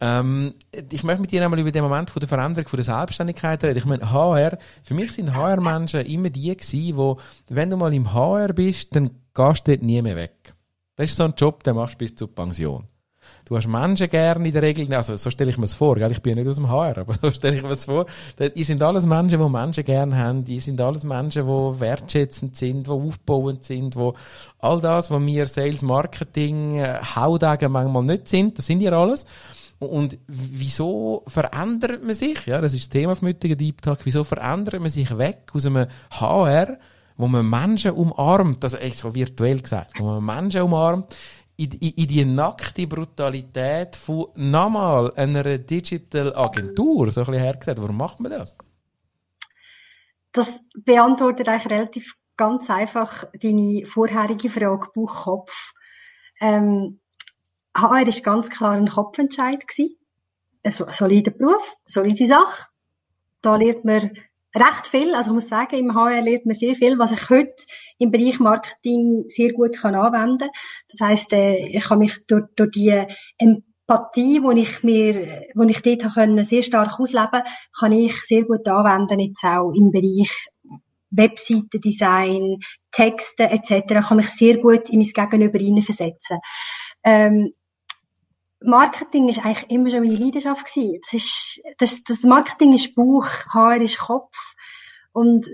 [0.00, 0.54] ähm,
[0.90, 3.78] ich möchte mit dir einmal über den Moment von der Veränderung von der Selbstständigkeit reden.
[3.78, 7.18] Ich meine, HR, für mich sind HR-Menschen immer die gewesen, wo,
[7.48, 10.54] wenn du mal im HR bist, dann gehst du dort nie mehr weg.
[10.96, 12.86] Das ist so ein Job, den machst du bis zur Pension.
[13.44, 16.10] Du hast Menschen gerne in der Regel, also so stelle ich mir es vor, gell?
[16.10, 18.06] ich bin ja nicht aus dem HR, aber so stelle ich mir es vor.
[18.56, 22.86] Die sind alles Menschen, die Menschen gerne haben, die sind alles Menschen, die wertschätzend sind,
[22.86, 24.10] die aufbauend sind, die
[24.60, 29.26] all das, was wir Sales, Marketing, äh, Haudegen manchmal nicht sind, das sind ja alles.
[29.78, 32.46] Und wieso verändert man sich?
[32.46, 33.98] Ja, das ist das Thema vom heutigen Deep Talk.
[34.04, 36.78] Wieso verändert man sich weg aus einem HR,
[37.16, 41.14] wo man Menschen umarmt, also echt so virtuell gesagt, wo man Menschen umarmt,
[41.56, 47.80] in, in, die nackte Brutalität von nochmal einer Digital Agentur, so ein bisschen hergesagt.
[47.80, 48.56] Warum macht man das?
[50.32, 55.72] Das beantwortet eigentlich relativ ganz einfach deine vorherige Frage, Bauchkopf.
[56.40, 57.00] Ähm,
[57.76, 59.96] HR ist ganz klar ein Kopfentscheid gewesen.
[60.64, 62.66] Ein solider Beruf, solide Sache.
[63.42, 64.16] Da lernt man
[64.54, 65.14] recht viel.
[65.14, 67.54] Also ich muss sagen, im HR lernt man sehr viel, was ich heute
[67.98, 70.50] im Bereich Marketing sehr gut kann anwenden kann.
[70.88, 73.04] Das heißt, äh, ich kann mich durch, durch die
[73.38, 77.42] Empathie, die ich mir, wo ich dort können, sehr stark ausleben
[77.78, 80.48] kann ich sehr gut anwenden, jetzt auch im Bereich
[81.10, 82.58] Webseitendesign,
[82.90, 84.06] Texte etc.
[84.08, 86.38] kann mich sehr gut in mein Gegenüber hineinversetzen.
[87.04, 87.52] Ähm,
[88.64, 91.00] Marketing ist eigentlich immer schon meine Leidenschaft gewesen.
[91.02, 94.36] Das ist, das, das Marketing ist Bauch, Haar ist Kopf.
[95.12, 95.46] Und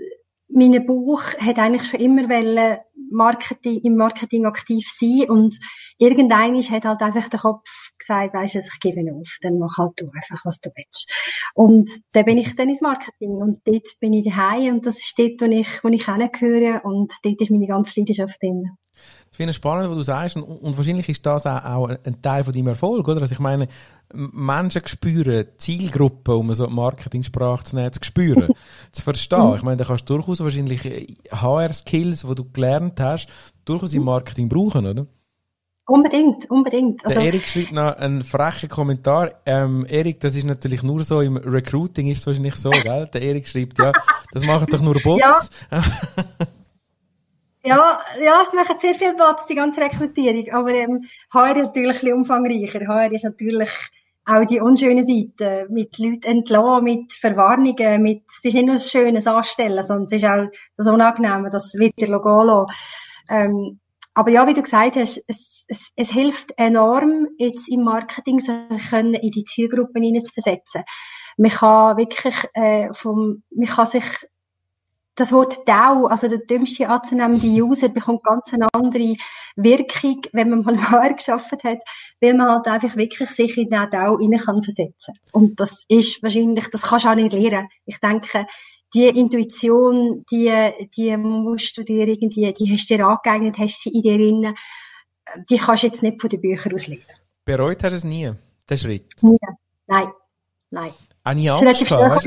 [0.53, 2.79] mein Bauch hat eigentlich schon immer wollen,
[3.11, 5.59] Marketing, im Marketing aktiv sein und
[5.97, 9.99] irgendein hat halt einfach der Kopf gesagt, weisst du, ich gebe auf, dann mach halt
[9.99, 11.11] du einfach, was du willst.
[11.53, 15.19] Und dann bin ich dann ins Marketing und dort bin ich daheim und das ist
[15.19, 18.77] dort, wo ich, wo ich hingehöre und dort ist meine ganze Leidenschaft drin.
[19.31, 22.21] Ich finde es spannend, was du sagst, und, und wahrscheinlich ist das auch, auch ein
[22.21, 23.21] Teil von deinem Erfolg, oder?
[23.21, 23.69] Also ich meine,
[24.13, 28.49] Menschen spüren, Zielgruppen, um so Marketing-Sprache zu nehmen, zu spüren,
[28.91, 29.49] zu verstehen.
[29.49, 29.55] Mhm.
[29.55, 33.27] Ich meine, da kannst du durchaus wahrscheinlich HR-Skills, die du gelernt hast,
[33.63, 35.07] durchaus im Marketing brauchen, oder?
[35.87, 37.05] Unbedingt, unbedingt.
[37.05, 39.31] Also, der Erik schreibt noch einen frechen Kommentar.
[39.45, 43.07] Ähm, Erik, das ist natürlich nur so, im Recruiting ist es wahrscheinlich so, gell?
[43.13, 43.93] Der Erik schreibt, ja,
[44.33, 45.49] das machen doch nur Bots.
[45.71, 45.81] Ja.
[47.63, 50.51] Ja, ja, es machen sehr viel Platz, die ganze Rekrutierung.
[50.51, 52.87] Aber ähm, HR ist natürlich ein bisschen umfangreicher.
[52.87, 53.69] HR ist natürlich
[54.25, 58.89] auch die unschöne Seite, mit Leuten entlassen, mit Verwarnungen, mit, es ist nicht nur das
[58.89, 60.47] schönes Anstellen, sondern es ist auch
[60.77, 62.65] das Unangenehme, das wieder gehen
[63.29, 63.79] ähm,
[64.13, 68.91] aber ja, wie du gesagt hast, es, es, es hilft enorm, jetzt im Marketing sich
[68.91, 70.83] in die Zielgruppen hineinzuversetzen.
[71.37, 74.03] Man kann wirklich, äh, vom, man kann sich
[75.15, 79.15] das Wort DAO, also der dümmste anzunehmende User, bekommt ganz eine andere
[79.55, 81.79] Wirkung, wenn man mal HR geschafft hat,
[82.21, 85.15] weil man halt einfach wirklich sich in den DAO rein kann versetzen.
[85.31, 87.67] Und das ist wahrscheinlich, das kannst du auch nicht lernen.
[87.85, 88.47] Ich denke,
[88.93, 90.51] die Intuition, die,
[90.95, 94.55] die musst du dir irgendwie, die hast du dir angeeignet, hast sie in dir drin,
[95.49, 97.03] die kannst du jetzt nicht von den Büchern aus lernen.
[97.45, 98.31] Bereut hast du es nie,
[98.69, 99.13] den Schritt?
[99.21, 99.37] Nie.
[99.87, 100.07] Nein.
[100.69, 100.91] Nein.
[101.23, 102.25] Auch nie Angst gehabt,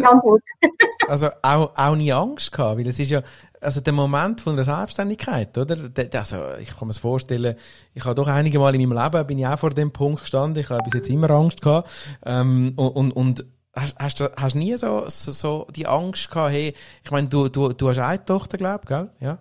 [1.08, 3.22] Also auch, auch nie Angst gehabt, weil es ist ja,
[3.60, 5.76] also der Moment von der Selbstständigkeit, oder?
[6.12, 7.56] Also ich kann mir vorstellen,
[7.94, 10.62] ich habe doch einige Mal in meinem Leben, bin ich auch vor dem Punkt gestanden,
[10.62, 11.90] ich habe bis jetzt immer Angst gehabt,
[12.24, 16.52] ähm, und, und, und hast, hast, du, hast nie so, so, so die Angst gehabt,
[16.52, 19.10] hey, ich meine, du, du, du hast eine Tochter, glaub, gell?
[19.20, 19.38] Ja.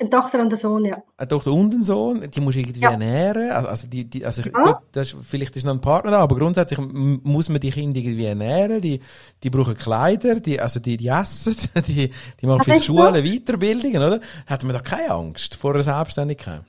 [0.00, 1.02] Eine Tochter und einen Sohn, ja.
[1.18, 2.92] Eine Tochter und einen Sohn, die musst du irgendwie ja.
[2.92, 3.50] ernähren.
[3.50, 4.50] Also, also, die, die, also ja.
[4.50, 8.00] gut, das ist, vielleicht ist noch ein Partner da, aber grundsätzlich muss man die Kinder
[8.00, 8.80] irgendwie ernähren.
[8.80, 9.00] Die,
[9.42, 11.54] die brauchen Kleider, die, also die, die essen,
[11.86, 12.10] die,
[12.40, 14.20] die machen für Schulen Weiterbildungen, oder?
[14.46, 16.62] Hat man da keine Angst vor einer Selbstständigkeit?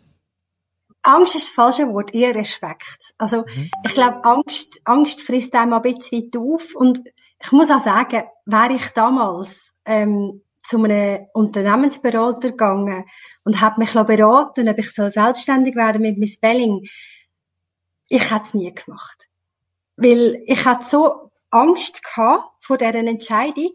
[1.03, 3.13] Angst ist das falsche Wort, eher Respekt.
[3.17, 3.71] Also, mhm.
[3.85, 7.01] ich glaube, Angst, Angst frisst einem ein bisschen weit auf und
[7.43, 10.41] ich muss auch sagen, wäre ich damals, ähm,
[10.71, 13.03] zu einem Unternehmensberater gegangen
[13.43, 16.87] und habe mich beraten, ob ich selbstständig werden mit Miss Belling.
[18.07, 19.27] Ich hätte es nie gemacht.
[19.97, 23.73] Weil ich hatte so Angst gehabt vor dieser Entscheidung,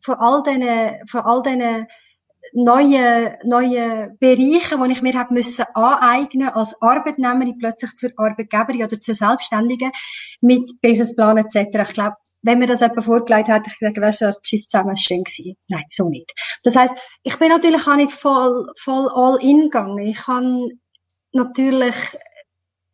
[0.00, 1.86] vor all diesen, vor all diesen
[2.54, 8.98] neuen, neuen Bereichen, die ich mir habe müssen aneignen als Arbeitnehmerin plötzlich zur Arbeitgeberin oder
[8.98, 9.92] zur Selbstständigen
[10.40, 11.56] mit Businessplan etc.
[11.88, 14.96] Ich glaube, wenn mir das jemand vorgelegt hat, ich gesagt, weißt du, das Tschüss zusammen
[14.96, 15.56] schön gewesen.
[15.68, 16.32] Nein, so nicht.
[16.62, 19.98] Das heisst, ich bin natürlich auch nicht voll, voll all in gegangen.
[19.98, 20.68] Ich habe
[21.32, 21.94] natürlich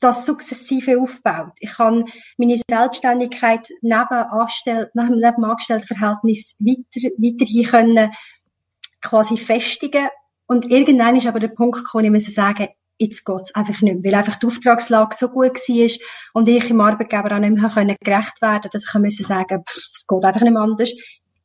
[0.00, 1.52] das sukzessive aufgebaut.
[1.60, 2.04] Ich habe
[2.36, 8.12] meine Selbstständigkeit neben, Anstell neben dem Angestelltenverhältnis weiter, weiterhin können
[9.00, 10.08] quasi festigen.
[10.46, 14.12] Und irgendwann ist aber der Punkt gekommen, ich muss sagen, jetzt geht's einfach nicht mehr,
[14.12, 15.98] weil einfach die Auftragslage so gut war
[16.34, 19.76] und ich im Arbeitgeber auch nicht mehr können gerecht werden dass ich müssen sagen, pff,
[19.76, 20.92] es geht einfach nicht mehr anders.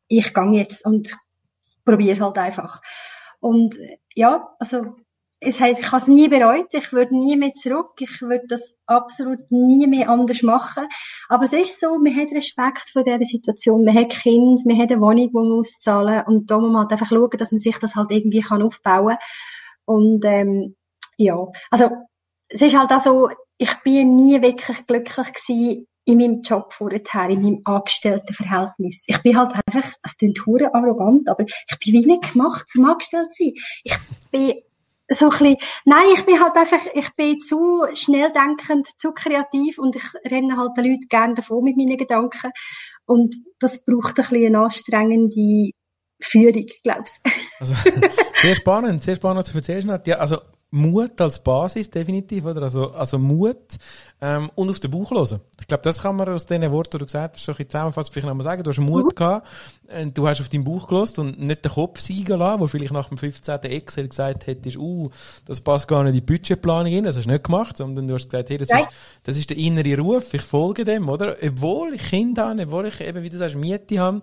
[0.08, 1.18] Ich gehe jetzt und
[1.86, 2.82] probiere halt einfach.
[3.40, 3.76] Und
[4.16, 4.96] ja, also
[5.42, 8.76] es hat, ich habe es nie bereut, ich würde nie mehr zurück, ich würde das
[8.86, 10.86] absolut nie mehr anders machen.
[11.30, 14.92] Aber es ist so, man hat Respekt vor dieser Situation, man hat Kind, man hat
[14.92, 17.78] eine Wohnung, die man auszahlen und da muss man halt einfach schauen, dass man sich
[17.78, 19.18] das halt irgendwie aufbauen kann.
[19.86, 20.76] Und ähm,
[21.20, 21.90] ja, also
[22.48, 27.30] es ist halt auch so, ich bin nie wirklich glücklich gewesen in meinem Job vorher,
[27.30, 29.04] in meinem Angestelltenverhältnis.
[29.06, 32.86] Ich bin halt einfach, es klingt hure arrogant, aber ich bin wie nicht gemacht zum
[32.86, 33.52] Angestellt sein.
[33.84, 33.96] Ich
[34.32, 34.54] bin
[35.12, 39.78] so ein bisschen, nein, ich bin halt einfach, ich bin zu schnell denkend, zu kreativ
[39.78, 42.52] und ich renne halt den Leuten gerne davon mit meinen Gedanken.
[43.06, 45.72] Und das braucht ein bisschen eine anstrengende
[46.22, 47.20] Führung, glaubst
[47.60, 47.76] Also,
[48.36, 50.08] sehr spannend, sehr spannend, was du erzählst.
[50.08, 50.38] Ja, also,
[50.72, 52.62] Mut als Basis, definitiv, oder?
[52.62, 53.78] Also, also Mut,
[54.22, 55.40] ähm, und auf den Bauch hören.
[55.60, 57.70] Ich glaube, das kann man aus den Worten, die du gesagt hast, so ein bisschen
[57.70, 58.64] zusammenfassen, vielleicht nochmal sagen.
[58.64, 59.16] Du hast Mut mhm.
[59.16, 59.48] gehabt,
[59.88, 62.94] äh, du hast auf deinen Bauch gelost und nicht den Kopf siegen lassen, wo vielleicht
[62.94, 63.62] nach dem 15.
[63.62, 65.10] Excel gesagt hättest, uh,
[65.46, 67.04] das passt gar nicht in die Budgetplanung rein.
[67.06, 68.88] Das hast du nicht gemacht, sondern du hast gesagt, hey, das, ist,
[69.24, 71.38] das ist der innere Ruf, ich folge dem, oder?
[71.42, 74.22] Obwohl ich Kinder habe, obwohl ich eben, wie du sagst, Miete habe,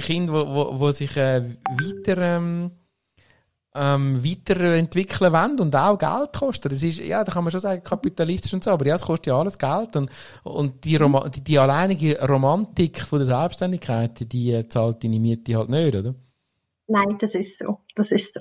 [0.00, 2.70] Kinder, wo, wo, wo sich äh, weiter, ähm,
[3.74, 6.68] ähm, weiterentwickeln wollen und auch Geld kosten.
[6.68, 9.26] Das ist, ja, da kann man schon sagen, kapitalistisch und so, aber ja, es kostet
[9.26, 10.10] ja alles Geld und,
[10.44, 15.56] und die, Roma die, die alleinige Romantik von der Selbstständigkeit, die äh, zahlt deine Miete
[15.56, 16.14] halt nicht, oder?
[16.86, 18.40] Nein, das ist so, das ist so.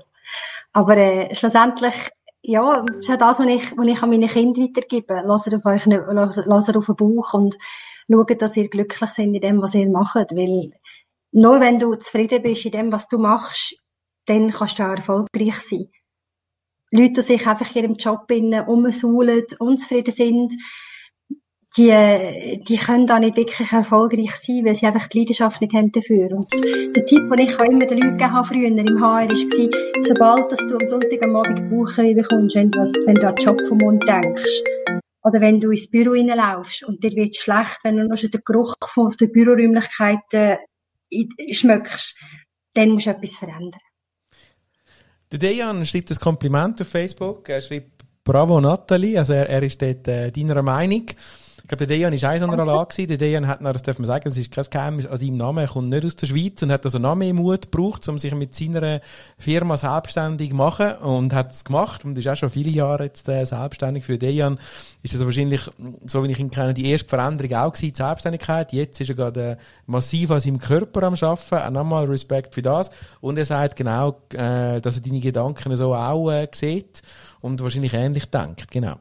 [0.72, 1.96] Aber äh, schlussendlich,
[2.43, 5.22] ja, das ist ja das, was ich, was ich an meine Kinder weitergebe.
[5.26, 7.58] Lasst auf euch, lasst auf den Bauch und
[8.12, 10.74] schaut, dass ihr glücklich seid in dem, was ihr macht, weil
[11.32, 13.76] nur wenn du zufrieden bist in dem, was du machst,
[14.26, 15.90] dann kannst du auch erfolgreich sein.
[16.92, 18.32] Leute, die sich einfach in ihrem Job
[18.68, 20.54] umsuhlen, unzufrieden sind,
[21.76, 25.92] die, die können da nicht wirklich erfolgreich sein, weil sie einfach die Leidenschaft nicht haben
[25.92, 26.32] dafür.
[26.32, 30.04] Und der Tipp, den ich auch immer den Leuten gegeben habe früher im HR, war,
[30.04, 33.46] sobald dass du am Sonntag am Abend Buche bekommst, wenn du, wenn du an den
[33.46, 34.62] Job vom Mund denkst,
[35.24, 38.42] oder wenn du ins Büro reinlaufst und dir wird schlecht, wenn du noch schon den
[38.46, 40.58] Geruch von der Büroräumlichkeiten
[41.52, 42.16] schmeckst,
[42.74, 43.80] dann musst du etwas verändern.
[45.34, 47.50] Der Dejan schreibt das Kompliment auf Facebook.
[47.50, 49.17] Er schreibt Bravo Nathalie.
[49.17, 51.08] Also er, er ist dort äh, deiner Meinung.
[51.74, 54.06] Ich glaube, der Dejan ist eins an der Lage Der Dejan hat, das darf man
[54.06, 55.58] sagen, das ist kein Geheimnis an seinem Namen.
[55.58, 58.36] Er kommt nicht aus der Schweiz und hat also noch mehr Mut gebraucht, um sich
[58.36, 59.02] mit seiner
[59.40, 63.28] Firma selbstständig zu machen und hat es gemacht und ist auch schon viele Jahre jetzt
[63.28, 64.06] äh, selbstständig.
[64.06, 64.60] Für Dejan
[65.02, 65.62] ist das wahrscheinlich,
[66.06, 68.72] so wie ich ihn kenne, die erste Veränderung auch gewesen, die Selbstständigkeit.
[68.72, 69.58] Jetzt ist er gerade äh,
[69.88, 71.56] massiv an seinem Körper am Arbeiten.
[71.56, 72.92] Auch nochmal Respekt für das.
[73.20, 77.02] Und er sagt genau, äh, dass er deine Gedanken so auch äh, sieht
[77.42, 78.70] und wahrscheinlich ähnlich denkt.
[78.70, 78.98] Genau.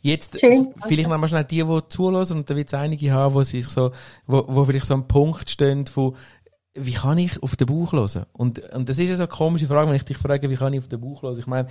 [0.00, 0.74] Jetzt, Schön.
[0.86, 3.92] vielleicht nochmal schnell die, die zulassen, und da wird es einige haben, wo sich so,
[4.26, 6.14] wo, wo vielleicht so am Punkt stehen, von,
[6.74, 8.24] wie kann ich auf den Bauch hören?
[8.32, 10.72] Und, und das ist ja so eine komische Frage, wenn ich dich frage, wie kann
[10.72, 11.38] ich auf den Bauch hören?
[11.38, 11.68] Ich meine,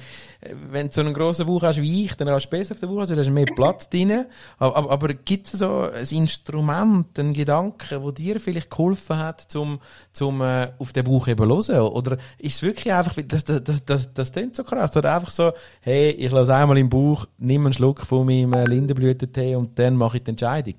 [0.70, 2.90] wenn du so einen grossen Bauch hast wie ich, dann hast du besser auf den
[2.90, 4.26] Bauch hören, da hast du mehr Platz drin.
[4.60, 9.42] Aber, aber, aber gibt es so ein Instrument, einen Gedanken, wo dir vielleicht geholfen hat,
[9.42, 9.80] zum,
[10.14, 11.82] zum äh, auf den Bauch eben hören?
[11.82, 15.32] Oder ist es wirklich einfach, das, das, das, das, das klingt so krass, oder einfach
[15.32, 19.96] so, hey, ich lasse einmal im Bauch, nimm einen Schluck von meinem Lindenblütentee und dann
[19.96, 20.76] mache ich die Entscheidung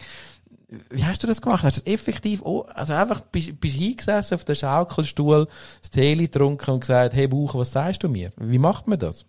[0.90, 1.62] wie hast du das gemacht?
[1.62, 5.48] Hast du das effektiv, oh, also einfach bist, bist hingesessen auf dem Schaukelstuhl,
[5.80, 8.32] das Tee getrunken und gesagt, hey Buch, was sagst du mir?
[8.36, 9.26] Wie macht man das?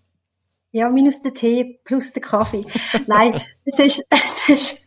[0.71, 2.65] Ja, minus der Tee plus der Kaffee.
[3.07, 4.85] Nein, es ist, es ist,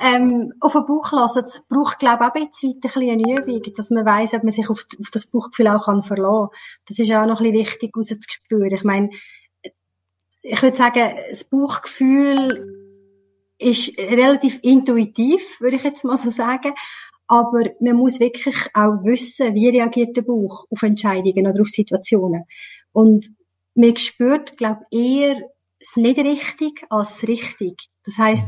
[0.00, 3.90] ähm, auf den Bauch lassen, das braucht, glaube ich, auch ein bisschen, eine Übung, dass
[3.90, 6.58] man weiss, ob man sich auf, auf das Bauchgefühl auch kann verlassen kann.
[6.88, 8.74] Das ist auch noch ein bisschen wichtig, rauszuspüren.
[8.74, 9.10] Ich meine,
[10.42, 12.83] ich würde sagen, das Bauchgefühl
[13.58, 16.72] ist relativ intuitiv, würde ich jetzt mal so sagen.
[17.26, 22.44] Aber man muss wirklich auch wissen, wie reagiert der Bauch auf Entscheidungen oder auf Situationen.
[22.92, 23.30] Und
[23.74, 25.36] man spürt, glaube ich, eher
[25.80, 27.88] das nicht richtig als richtig.
[28.04, 28.46] Das heißt,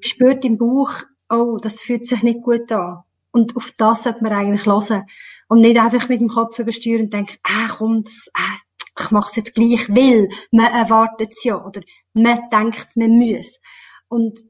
[0.00, 0.92] spürt im Bauch,
[1.30, 3.02] oh, das fühlt sich nicht gut an.
[3.30, 5.04] Und auf das sollte man eigentlich hören.
[5.48, 8.58] Und nicht einfach mit dem Kopf übersteuern und denken, ah, komm, das, ah,
[9.00, 11.62] ich mach's jetzt gleich, weil man erwartet es ja.
[11.64, 11.80] Oder
[12.12, 13.58] man denkt, man muss.
[14.12, 14.40] Und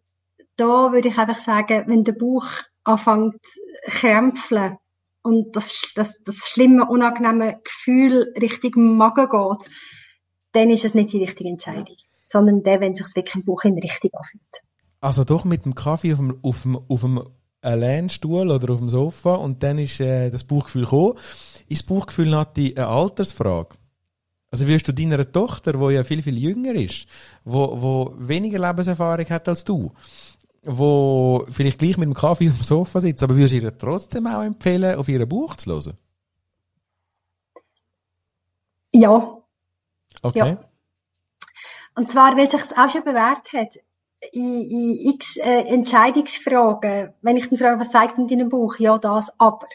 [0.56, 2.46] da würde ich einfach sagen, wenn der Bauch
[2.82, 3.40] anfängt
[3.84, 4.76] krämpfeln
[5.22, 9.70] und das, das, das schlimme, unangenehme Gefühl Richtung Magen geht,
[10.50, 11.96] dann ist es nicht die richtige Entscheidung.
[12.26, 14.64] Sondern der, wenn sich wirklich im Bauch in richtig anfühlt.
[15.00, 17.22] Also doch mit dem Kaffee auf dem, auf dem, auf dem
[17.62, 21.18] Lehnstuhl oder auf dem Sofa und dann ist äh, das Bauchgefühl gekommen.
[21.68, 23.76] Ist das Bauchgefühl natürlich eine Altersfrage?
[24.52, 27.06] Also wirst du deiner Tochter, die ja viel, viel jünger ist,
[27.42, 29.90] wo, wo weniger Lebenserfahrung hat als du,
[30.62, 34.26] wo vielleicht gleich mit dem Kaffee auf dem Sofa sitzt, aber würdest du ihr trotzdem
[34.26, 35.96] auch empfehlen, auf ihren Buch zu hören?
[38.92, 39.38] Ja.
[40.20, 40.38] Okay.
[40.38, 40.64] Ja.
[41.94, 43.78] Und zwar, weil es sich auch schon bewährt hat,
[44.32, 48.76] in, in x äh, Entscheidungsfragen, wenn ich dann frage, was sagt denn deinem Buch?
[48.78, 49.66] Ja, das, aber.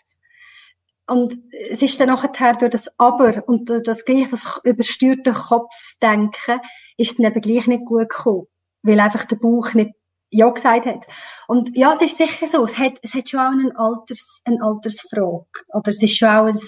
[1.07, 1.33] Und
[1.71, 6.59] es ist dann nachher durch das Aber und durch das gleich das übersteuerte Kopfdenken
[6.97, 8.47] ist es dann eben gleich nicht gut gekommen.
[8.83, 9.91] Weil einfach der Bauch nicht
[10.29, 11.07] Ja gesagt hat.
[11.47, 12.65] Und ja, es ist sicher so.
[12.65, 15.45] Es hat, es hat schon auch eine, Alters, eine Altersfrage.
[15.73, 16.59] Oder es ist schon auch ein,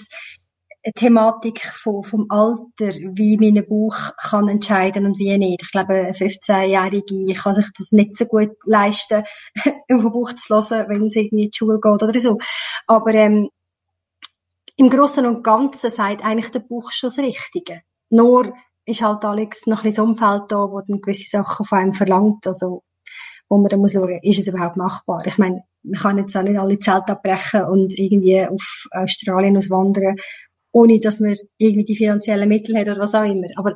[0.82, 5.62] eine Thematik vom, vom Alter, wie mein Bauch kann entscheiden und wie nicht.
[5.62, 9.22] Ich glaube, eine 15-Jährige kann sich das nicht so gut leisten,
[9.64, 12.38] auf den Bauch zu hören, wenn sie in die Schule geht oder so.
[12.86, 13.50] Aber ähm,
[14.80, 17.82] im Großen und Ganzen sagt eigentlich der Buch schon das Richtige.
[18.08, 18.54] Nur
[18.86, 21.92] ist halt Alex noch ein bisschen das Umfeld da, wo dann gewisse Sachen von einem
[21.92, 22.82] verlangt, also
[23.50, 25.26] wo man dann muss schauen, ist es überhaupt machbar?
[25.26, 30.16] Ich meine, man kann jetzt auch nicht alle Zelte abbrechen und irgendwie auf Australien auswandern,
[30.72, 33.48] ohne dass man irgendwie die finanziellen Mittel hat oder was auch immer.
[33.56, 33.74] Aber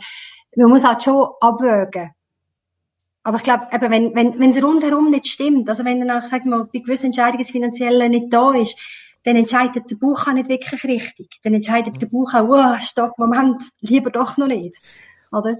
[0.57, 2.12] man muss halt schon abwägen.
[3.24, 6.46] Aber ich glaube, eben, wenn, wenn, wenn es rundherum nicht stimmt, also wenn dann, sag
[6.46, 8.78] mal, bei gewissen Entscheidungen das Finanzielle nicht da ist,
[9.25, 11.41] dann entscheidet der Bauch auch nicht wirklich richtig.
[11.43, 14.77] Dann entscheidet der Bauch auch, oh, stopp, Moment, lieber doch noch nicht.
[15.33, 15.57] Oder?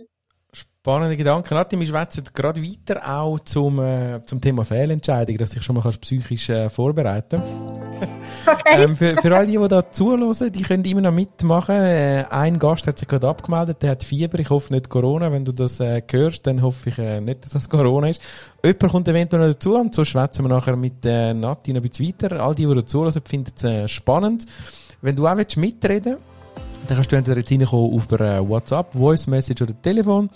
[0.85, 1.55] Spannende Gedanken.
[1.55, 5.77] Nati, wir schwätzen gerade weiter auch zum, äh, zum Thema Fehlentscheidung, dass du dich schon
[5.77, 7.41] mal psychisch äh, vorbereiten
[8.47, 8.83] Okay.
[8.83, 11.75] ähm, für, für all die, die da zuhören, die können immer noch mitmachen.
[11.75, 14.39] Äh, ein Gast hat sich gerade abgemeldet, der hat Fieber.
[14.39, 15.33] Ich hoffe nicht Corona.
[15.33, 18.21] Wenn du das äh, hörst, dann hoffe ich äh, nicht, dass das Corona ist.
[18.63, 21.89] Jemand kommt eventuell noch dazu und so schwätzen wir nachher mit äh, Nati noch ein
[21.89, 22.45] bisschen weiter.
[22.45, 24.45] All die, die da zuhören, finden es äh, spannend.
[25.01, 26.34] Wenn du auch willst, mitreden willst,
[26.87, 30.31] dann kannst du entweder jetzt reinkommen auf per WhatsApp, Voice Message oder Telefon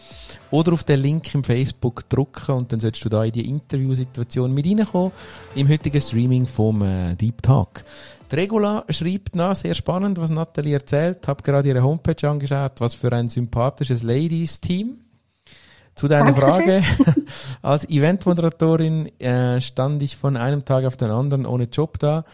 [0.51, 4.53] oder auf den Link im Facebook drücken und dann solltest du da in die Interviewsituation
[4.53, 5.12] mit reinkommen
[5.55, 7.84] im heutigen Streaming vom äh, Deep Talk.
[8.30, 11.26] Die Regula schreibt nach, sehr spannend, was Nathalie erzählt.
[11.26, 14.99] Hab gerade ihre Homepage angeschaut, was für ein sympathisches Ladies-Team.
[15.94, 16.82] Zu deiner Frage.
[17.62, 22.24] Als Eventmoderatorin äh, stand ich von einem Tag auf den anderen ohne Job da.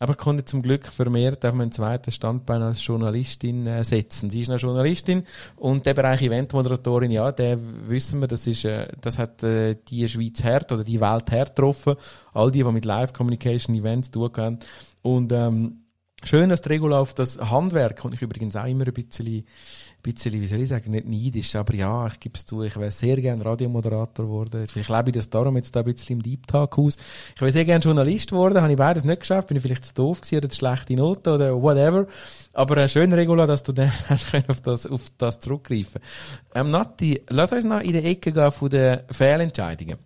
[0.00, 4.30] Aber ich konnte zum Glück vermehrt auf mein zweites Standbein als Journalistin äh, setzen.
[4.30, 5.24] Sie ist eine Journalistin
[5.56, 10.08] und der Bereich Eventmoderatorin, ja, der wissen wir, das ist, äh, das hat äh, die
[10.08, 11.96] Schweiz hart oder die Welt hart getroffen.
[12.32, 14.58] All die, die mit Live Communication Events tun können.
[15.02, 15.82] Und ähm,
[16.22, 19.44] schön, dass die Regula auf das Handwerk, und ich übrigens auch immer ein bisschen
[20.02, 22.90] bisschen, wie soll ich sagen, nicht neidisch, aber ja, ich gebe es zu, ich wäre
[22.90, 24.66] sehr gerne Radiomoderator geworden.
[24.66, 26.96] Vielleicht lebe ich das darum jetzt da ein bisschen im Deep Talk aus.
[27.34, 29.94] Ich wäre sehr gerne Journalist geworden, habe ich beides nicht geschafft, bin ich vielleicht zu
[29.94, 32.06] doof gewesen oder zu schlechte Noten oder whatever.
[32.52, 36.00] Aber äh, schön, Regula, dass du dann hast auf das, auf das zurückgreifen
[36.54, 39.98] ähm, Nati, lass uns noch in die Ecke gehen von den Fehlentscheidungen.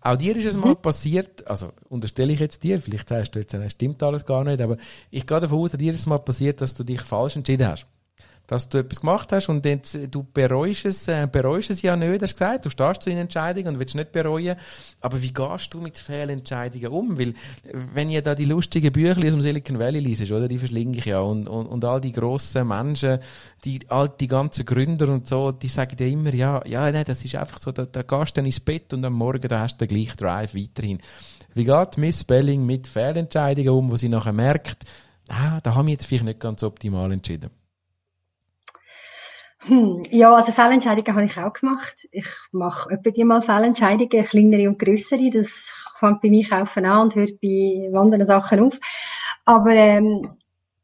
[0.00, 0.82] Auch dir ist es mal mhm.
[0.82, 4.76] passiert, also unterstelle ich jetzt dir, vielleicht sagst du jetzt, stimmt alles gar nicht, aber
[5.10, 7.66] ich gehe davon aus, dass dir ist es mal passiert, dass du dich falsch entschieden
[7.66, 7.86] hast
[8.46, 12.22] dass du etwas gemacht hast und jetzt, du bereust es, äh, bereust es ja nicht,
[12.22, 14.56] hast gesagt, du stehst zu einer Entscheidung und willst nicht bereuen.
[15.00, 17.18] Aber wie gehst du mit Fehlentscheidungen um?
[17.18, 17.34] Weil,
[17.94, 21.06] wenn ihr da die lustigen Bücher aus dem Silicon Valley liest, oder, die verschlinge ich
[21.06, 23.18] ja, und, und, und all die grossen Menschen,
[23.64, 27.24] die, all die ganzen Gründer und so, die sagen ja immer, ja, ja, nein, das
[27.24, 29.80] ist einfach so, da, da gehst du dann ins Bett und am Morgen, da hast
[29.80, 31.00] du den gleichen Drive weiterhin.
[31.54, 34.84] Wie geht Miss Belling mit Fehlentscheidungen um, wo sie nachher merkt,
[35.28, 37.50] ah, da haben wir jetzt vielleicht nicht ganz optimal entschieden?
[39.66, 42.06] Hm, ja, also Fehlentscheidungen habe ich auch gemacht.
[42.10, 45.30] Ich mache etwa die mal Fehlentscheidungen, kleinere und größere.
[45.30, 48.78] Das fängt bei mir kaufen an und hört bei anderen Sachen auf.
[49.46, 50.28] Aber ähm,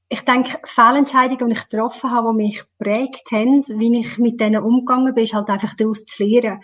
[0.09, 4.63] ich denke, Fehlentscheidungen, die ich getroffen habe, die mich geprägt haben, wie ich mit denen
[4.63, 6.63] umgegangen bin, ist halt einfach daraus zu lernen.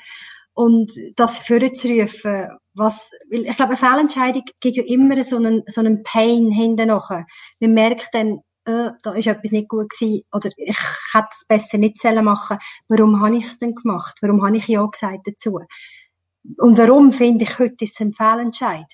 [0.55, 5.83] Und das vorzurufen, was, weil ich glaube, eine Fehlentscheidung gibt ja immer so einen, so
[5.83, 7.27] einen Pain hinten nachher.
[7.61, 10.79] Man merkt dann, äh, da ist etwas nicht gut gewesen oder ich
[11.13, 12.59] hätte es besser nicht machen
[12.89, 14.17] Warum habe ich es denn gemacht?
[14.21, 15.61] Warum habe ich Ja gesagt dazu?
[16.59, 18.87] Und warum finde ich heute ist es ein Fehlentscheid?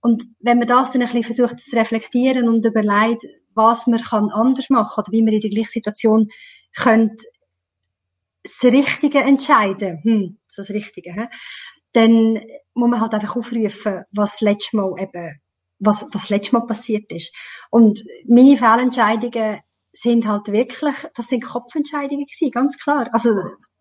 [0.00, 4.30] Und wenn man das dann ein bisschen versucht zu reflektieren und überlegt, was man kann
[4.30, 6.28] anders machen oder wie man in der gleichen Situation
[6.74, 7.24] könnte
[8.42, 11.26] das Richtige entscheiden, hm, so das Richtige, he?
[11.92, 12.40] dann
[12.74, 15.40] muss man halt einfach aufrufen, was letztes Mal eben
[15.82, 17.34] was, was letztes Mal passiert ist.
[17.70, 19.60] Und meine Fehlentscheidungen
[19.92, 23.08] sind halt wirklich, das sind Kopfentscheidungen gewesen, ganz klar.
[23.12, 23.30] Also,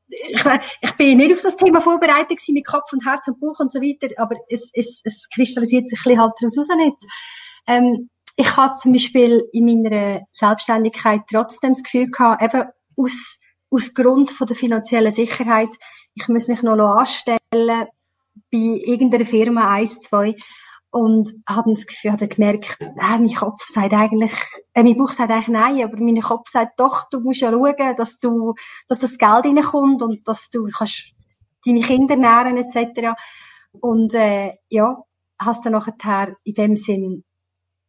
[0.07, 0.43] ich,
[0.81, 3.71] ich bin nicht auf das Thema vorbereitet gewesen, mit Kopf und Herz und Bauch und
[3.71, 6.97] so weiter, aber es, es, es kristallisiert sich ein bisschen halt daraus nicht.
[7.67, 12.63] Ähm, ich hatte zum Beispiel in meiner Selbstständigkeit trotzdem das Gefühl gehabt, eben
[12.97, 13.37] aus,
[13.69, 15.69] aus Grund von der finanziellen Sicherheit,
[16.13, 17.87] ich muss mich noch anstellen
[18.51, 20.35] bei irgendeiner Firma, eins, zwei,
[20.91, 24.33] und habe das Gefühl, habe gemerkt, äh, mein Kopf sagt eigentlich,
[24.73, 27.95] äh, mein Bauch sagt eigentlich nein, aber mein Kopf sagt doch, du musst ja schauen,
[27.95, 28.53] dass du,
[28.87, 31.13] dass das Geld reinkommt und dass du kannst
[31.65, 33.13] deine Kinder nähren etc.
[33.79, 35.01] Und äh, ja,
[35.39, 37.23] hast dann nachher in dem Sinn,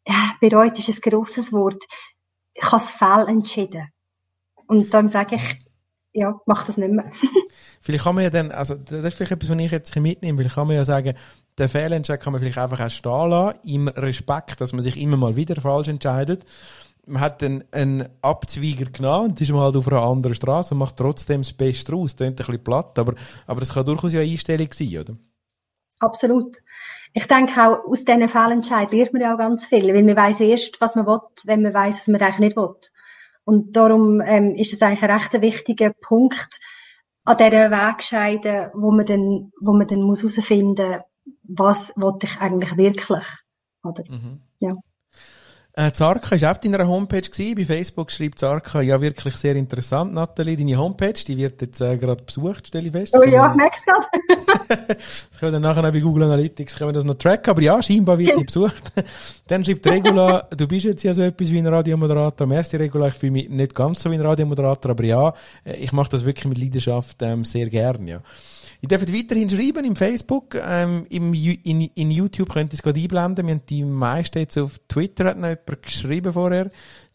[0.06, 1.82] ja, bereut ist ein grosses Wort,
[2.54, 3.88] ich habe es fehl entschieden.
[4.66, 5.66] Und dann sage ich,
[6.12, 7.10] ja, mach das nicht mehr.
[7.80, 10.50] vielleicht kann man ja dann, also das ist vielleicht etwas, was ich jetzt mitnehme, weil
[10.50, 11.16] kann man ja sagen,
[11.58, 15.16] den Fehlentscheid kann man vielleicht einfach auch stehen lassen, im Respekt, dass man sich immer
[15.16, 16.44] mal wieder falsch entscheidet.
[17.06, 20.78] Man hat dann einen Abzweiger genommen und ist mal halt auf einer anderen Straße und
[20.78, 22.12] macht trotzdem das Beste raus.
[22.12, 23.14] Das klingt ein bisschen platt, aber,
[23.46, 25.16] aber das kann durchaus ja eine Einstellung sein, oder?
[25.98, 26.56] Absolut.
[27.12, 30.40] Ich denke auch, aus diesen Fehlentscheiden lernt man ja auch ganz viel, weil man weiß
[30.40, 32.74] erst, was man will, wenn man weiß, was man eigentlich nicht will.
[33.44, 36.60] Und darum ähm, ist es eigentlich ein recht wichtiger Punkt,
[37.24, 41.02] an dieser Wegscheide, wo man dann, wo man dann muss herausfinden,
[41.44, 43.24] was wollte ich eigentlich wirklich,
[43.82, 44.04] oder?
[44.08, 44.40] Mhm.
[44.60, 44.72] Ja.
[45.74, 47.54] Äh, Zarka war auf deiner Homepage gewesen.
[47.54, 50.54] Bei Facebook schreibt Zarka, ja, wirklich sehr interessant, Nathalie.
[50.54, 53.16] Deine Homepage, die wird jetzt äh, gerade besucht, stelle ich fest.
[53.18, 54.06] Oh ja, es gerade.
[54.68, 57.82] das können wir dann nachher bei Google Analytics können wir das noch tracken, aber ja,
[57.82, 58.82] scheinbar wird die besucht.
[59.46, 62.46] dann schreibt Regula, du bist jetzt ja so etwas wie ein Radiomoderator.
[62.46, 65.32] Merci Regula, ich fühle mich nicht ganz so wie ein Radiomoderator, aber ja,
[65.64, 68.20] äh, ich mache das wirklich mit Leidenschaft ähm, sehr gern, ja.
[68.82, 72.98] Ihr dürft weiterhin schreiben im Facebook, ähm, im, in, in YouTube könnt ihr es gerade
[72.98, 73.46] einblenden.
[73.46, 76.68] Wir haben die meisten jetzt auf Twitter, hat noch jemand geschrieben vorher.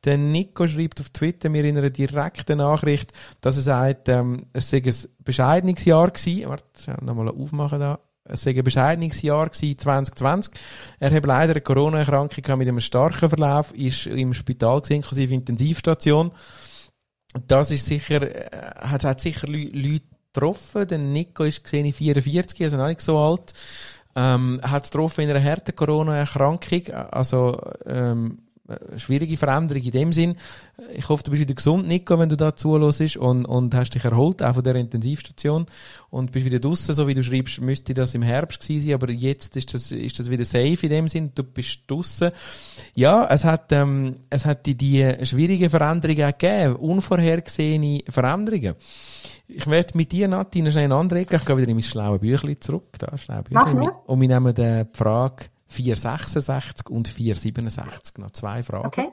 [0.06, 3.12] Der Nico schreibt auf Twitter mir in einer direkten Nachricht,
[3.42, 4.94] dass er sagt, ähm, es sei ein
[5.26, 6.48] bescheidenes Jahr gewesen.
[6.48, 8.00] Warte, nochmal aufmachen da.
[8.24, 10.54] Es sei ein bescheidenes Jahr gewesen, 2020.
[11.00, 16.32] Er hat leider eine Corona-Erkrankung mit einem starken Verlauf, ist im Spital gewesen, inklusive Intensivstation.
[17.46, 20.88] Das ist sicher, äh, hat, hat sicher Leute getroffen.
[20.88, 23.54] Der Nico ist gesehen 44, also noch nicht so alt.
[24.16, 26.90] Ähm, hat es getroffen in einer harten Corona-Erkrankung.
[27.12, 28.40] Also, ähm,
[28.98, 30.36] schwierige Veränderung in dem Sinn.
[30.94, 34.04] Ich hoffe, du bist wieder gesund, Nico, wenn du da zuhörst und, und hast dich
[34.04, 35.66] erholt, auch von der Intensivstation
[36.10, 39.10] und bist wieder draussen, so wie du schreibst, müsste das im Herbst gewesen sein, aber
[39.12, 42.32] jetzt ist das, ist das wieder safe in dem Sinn, du bist draussen.
[42.94, 48.76] Ja, es hat, ähm, es hat die, die schwierigen Veränderungen gegeben, unvorhergesehene Veränderungen.
[49.48, 51.38] Ich werde mit dir, Nati, noch schnell Ecke.
[51.38, 52.98] Ich gehe wieder in mein schlaues Büchlein zurück.
[53.00, 53.90] Da, schlaue Büchlein.
[54.06, 58.18] Und wir nehmen die Frage 466 und 467.
[58.18, 58.88] Noch zwei Fragen.
[58.88, 59.08] Okay.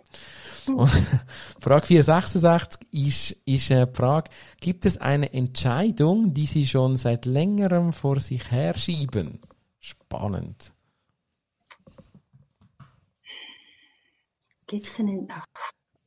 [0.68, 0.90] Und
[1.60, 4.30] Frage 466 ist, ist eine Frage,
[4.60, 9.40] gibt es eine Entscheidung, die Sie schon seit längerem vor sich herschieben?
[9.78, 10.72] Spannend.
[14.66, 15.28] Gibt es eine,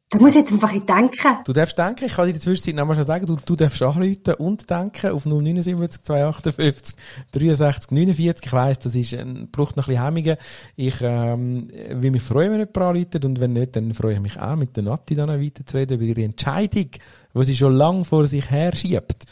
[0.09, 1.37] da muss ich jetzt einfach denken.
[1.43, 3.81] Du darfst denken, ich kann dir in der Zwischenzeit nochmal schon sagen, du, du darfst
[3.81, 6.95] anrufen und denken auf 079 258
[7.33, 8.45] 63 49.
[8.45, 10.37] Ich weiss, das ist, ein, braucht noch ein bisschen Hemmungen.
[10.77, 14.39] Ich, ähm, will mich freuen, wenn jemand anruft und wenn nicht, dann freue ich mich
[14.39, 16.89] auch, mit der Nati dann weiterzureden über ihre Entscheidung,
[17.33, 19.25] die sie schon lange vor sich her schiebt.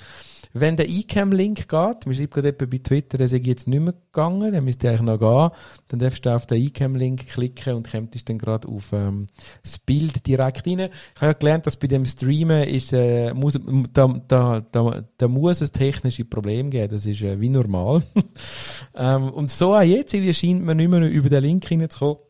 [0.57, 4.53] Wenn der eCam-Link geht, man schreibt gerade bei Twitter, der sei jetzt nicht mehr gegangen,
[4.53, 5.49] dann müsste eigentlich noch gehen,
[5.89, 9.27] dann darfst du auf den eCam-Link klicken und kommst dann gerade auf ähm,
[9.63, 10.79] das Bild direkt rein.
[10.79, 13.59] Ich habe ja gelernt, dass bei dem Streamen ist, äh, muss,
[13.91, 18.03] da, da, da, da muss es technische Probleme geben, das ist äh, wie normal.
[18.95, 22.24] ähm, und so auch jetzt, irgendwie scheint man nicht mehr über den Link reinzukommen.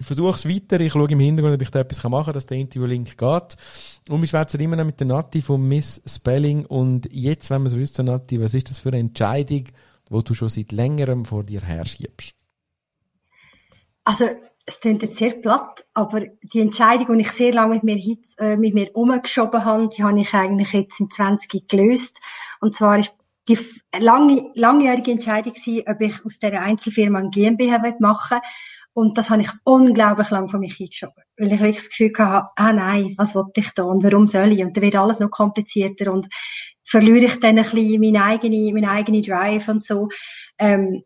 [0.00, 2.46] Ich versuche es weiter, ich schaue im Hintergrund, ob ich da etwas machen kann, dass
[2.46, 3.56] der Interview-Link geht.
[4.08, 6.64] Und wir schwätzen immer noch mit der Nati von Miss Spelling.
[6.66, 9.64] Und jetzt, wenn wir es wissen, Nati, was ist das für eine Entscheidung,
[10.08, 12.32] die du schon seit längerem vor dir herschiebst?
[14.04, 14.26] Also,
[14.64, 18.56] es klingt jetzt sehr platt, aber die Entscheidung, die ich sehr lange mit mir, äh,
[18.56, 22.20] mit mir umgeschoben habe, die habe ich eigentlich jetzt im 20 gelöst.
[22.60, 23.12] Und zwar ist
[23.48, 23.58] die
[23.98, 28.48] lange, langjährige Entscheidung gewesen, ob ich aus dieser Einzelfirma ein GmbH machen will
[28.98, 31.22] und das habe ich unglaublich lang von mich hingeschoben.
[31.36, 34.50] Weil ich wirklich das Gefühl hatte, ah nein, was wollte ich da und warum soll
[34.50, 34.64] ich?
[34.64, 36.26] Und dann wird alles noch komplizierter und
[36.84, 40.08] verliere ich dann ein bisschen meine eigene, meine eigene Drive und so.
[40.58, 41.04] Ähm,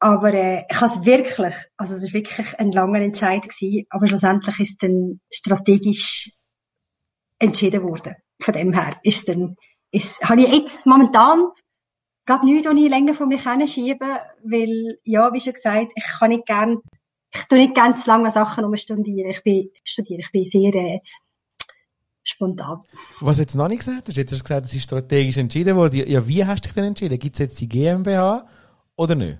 [0.00, 4.06] aber äh, ich habe es wirklich, also es war wirklich ein langer Entscheid gewesen, aber
[4.06, 6.30] schlussendlich ist dann strategisch
[7.38, 8.16] entschieden worden.
[8.42, 9.56] Von dem her ist dann,
[9.90, 11.46] ist, habe ich jetzt momentan
[12.26, 16.28] gerade nichts, was ich länger von mir schieben weil, ja, wie schon gesagt, ich kann
[16.28, 16.80] nicht gern
[17.32, 19.30] ich tue nicht ganz lange Sachen umstudieren.
[19.30, 21.00] Ich bin, studiere, ich bin sehr, äh,
[22.22, 22.80] spontan.
[23.20, 26.08] Was jetzt noch nicht gesagt hast, jetzt hast du gesagt, es ist strategisch entschieden worden.
[26.08, 27.18] Ja, wie hast du dich denn entschieden?
[27.18, 28.46] Gibt es jetzt die GmbH
[28.96, 29.38] oder nicht?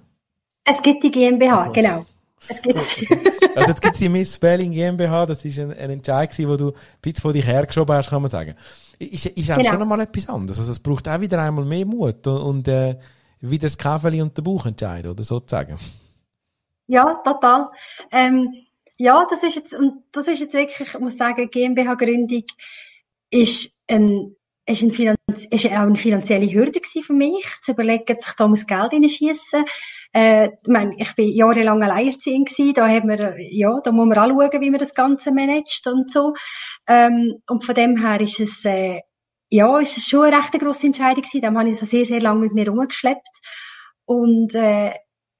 [0.65, 2.07] Es gibt die GmbH, oh, genau.
[2.49, 2.77] Es gibt
[3.57, 6.57] also jetzt gibt es die Miss Spelling GmbH, das ist ein, ein Entscheid gewesen, wo
[6.57, 8.55] du ein bisschen von dich hergeschoben hast, kann man sagen.
[8.99, 9.71] Ist, ist auch genau.
[9.71, 10.59] schon einmal etwas anderes.
[10.59, 12.97] Also es braucht auch wieder einmal mehr Mut und, und äh,
[13.41, 15.79] wie das Käferli und der Bauch entscheiden, oder sozusagen.
[16.91, 17.71] Ja, total.
[18.11, 18.67] Ähm,
[18.99, 22.43] ja, das ist jetzt, und das ist jetzt wirklich, ich muss sagen, GmbH-Gründung
[23.31, 24.35] ist ein,
[24.67, 28.67] ist, ein Finanz ist auch eine finanzielle Hürde für mich, zu überlegen, sich da muss
[28.67, 29.65] Geld reinschiessen.
[30.13, 34.19] Äh, ich meine, ich bin jahrelang alleinerziehend gewesen, da haben wir, ja, da muss man
[34.19, 36.35] anschauen, wie man das Ganze managt und so.
[36.89, 39.01] Ähm, und von dem her ist es, äh,
[39.49, 42.21] ja, ist es schon eine recht grosse Entscheidung gewesen, da habe ich so sehr, sehr
[42.21, 43.39] lange mit mir rumgeschleppt.
[44.07, 44.91] Und, äh,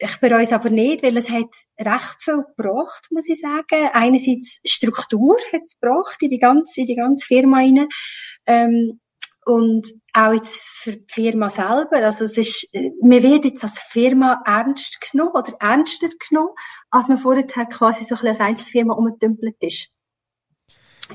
[0.03, 3.91] ich bereue es aber nicht, weil es hat recht viel gebracht, muss ich sagen.
[3.93, 7.87] Einerseits Struktur hat es gebracht in die ganze, in die ganze Firma rein.
[8.47, 9.01] Ähm,
[9.45, 11.97] und auch jetzt für die Firma selber.
[11.97, 12.69] Also es ist,
[13.03, 16.55] man wird jetzt als Firma ernst genommen oder ernster genommen,
[16.91, 19.89] als man vorher quasi so ein bisschen als Einzelfirma umgetümpelt ist.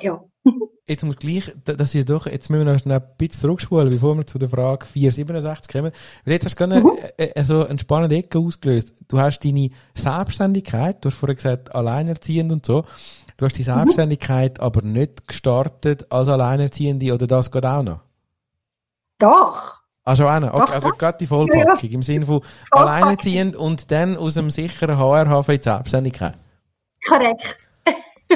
[0.01, 0.23] Ja.
[0.87, 4.27] Jetzt muss gleich, das ist doch, jetzt müssen wir noch ein bisschen zurückspulen, bevor wir
[4.27, 5.91] zu der Frage 467 kommen.
[6.23, 6.91] Weil jetzt hast du gerade mhm.
[7.35, 8.93] eine, so eine spannende Ecke ausgelöst.
[9.07, 12.85] Du hast deine Selbstständigkeit, du hast vorher gesagt, alleinerziehend und so.
[13.37, 13.77] Du hast die mhm.
[13.77, 14.63] Selbstständigkeit mhm.
[14.63, 18.01] aber nicht gestartet als Alleinerziehende oder das geht auch noch?
[19.17, 19.81] Doch.
[20.03, 20.53] Ah, schon einer.
[20.53, 21.89] Okay, also gerade die Vollpackung ja, ja.
[21.95, 26.37] im Sinne von alleinerziehend und dann aus dem sicheren HRH in die Selbstständigkeit.
[27.07, 27.57] Korrekt.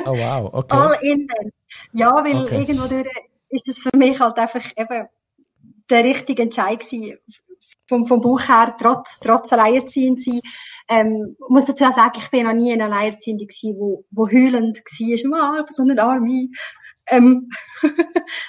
[0.06, 0.76] Oh wow, okay.
[0.76, 1.52] All in then.
[1.94, 2.60] Ja, weil okay.
[2.62, 3.08] irgendwo durch
[3.50, 5.08] ist das für mich halt einfach eben
[5.90, 7.18] der richtige Entscheid gewesen,
[7.88, 10.42] vom, vom Buch her, trotz, trotz alleinerziehend sein.
[10.88, 14.78] Ähm, muss dazu auch sagen, ich bin noch nie eine Alleinerziehende gewesen, wo, wo heulend
[14.78, 16.50] war, mal, so eine Arme.
[17.08, 17.50] Ähm,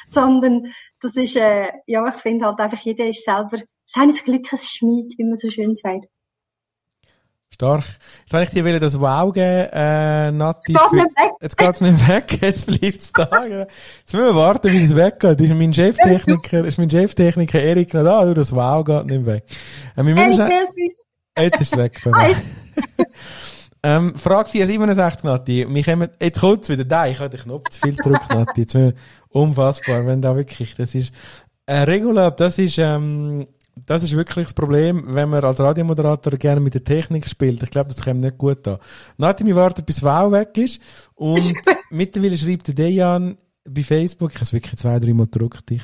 [0.07, 5.15] sondern das ist, äh, ja, ich finde halt einfach, jeder ist selber seines Glückes Schmied,
[5.17, 6.07] wie man so schön sagt.
[7.53, 7.85] Stark.
[8.21, 10.73] Jetzt habe ich dir wieder das Wow geben, äh, Nati.
[10.73, 11.33] Jetzt geht's nicht weg.
[11.41, 13.25] Jetzt geht's nicht weg, jetzt bleibt's da.
[13.25, 13.67] Genau.
[13.99, 15.41] Jetzt müssen wir warten, bis es weggeht.
[15.41, 18.25] Ist mein Cheftechniker, ist mein Cheftechniker Erik noch da?
[18.25, 19.45] Du, das Wow geht nicht weg.
[19.97, 20.93] Äh, wir müssen Erik,
[21.39, 22.01] Jetzt ist es weg.
[23.83, 25.67] ähm, Frage 467, Nati.
[25.69, 26.85] Wir kommen, jetzt kommt's wieder.
[26.89, 28.61] Nein, ich habe den Knopf zu viel gedrückt, Nati.
[28.63, 28.95] Jetzt wir,
[29.29, 31.13] unfassbar, wenn da wirklich, das ist,
[31.67, 36.61] äh, Regula, das ist, ähm, das ist wirklich das Problem, wenn man als Radiomoderator gerne
[36.61, 37.63] mit der Technik spielt.
[37.63, 38.79] Ich glaube, das kommt nicht gut an.
[39.17, 40.81] Nachdem wir warten, bis Wow weg ist.
[41.15, 41.55] Und
[41.91, 45.83] mittlerweile schreibt der Dejan bei Facebook, ich habe es wirklich zwei, drei Mal gedruckt, ich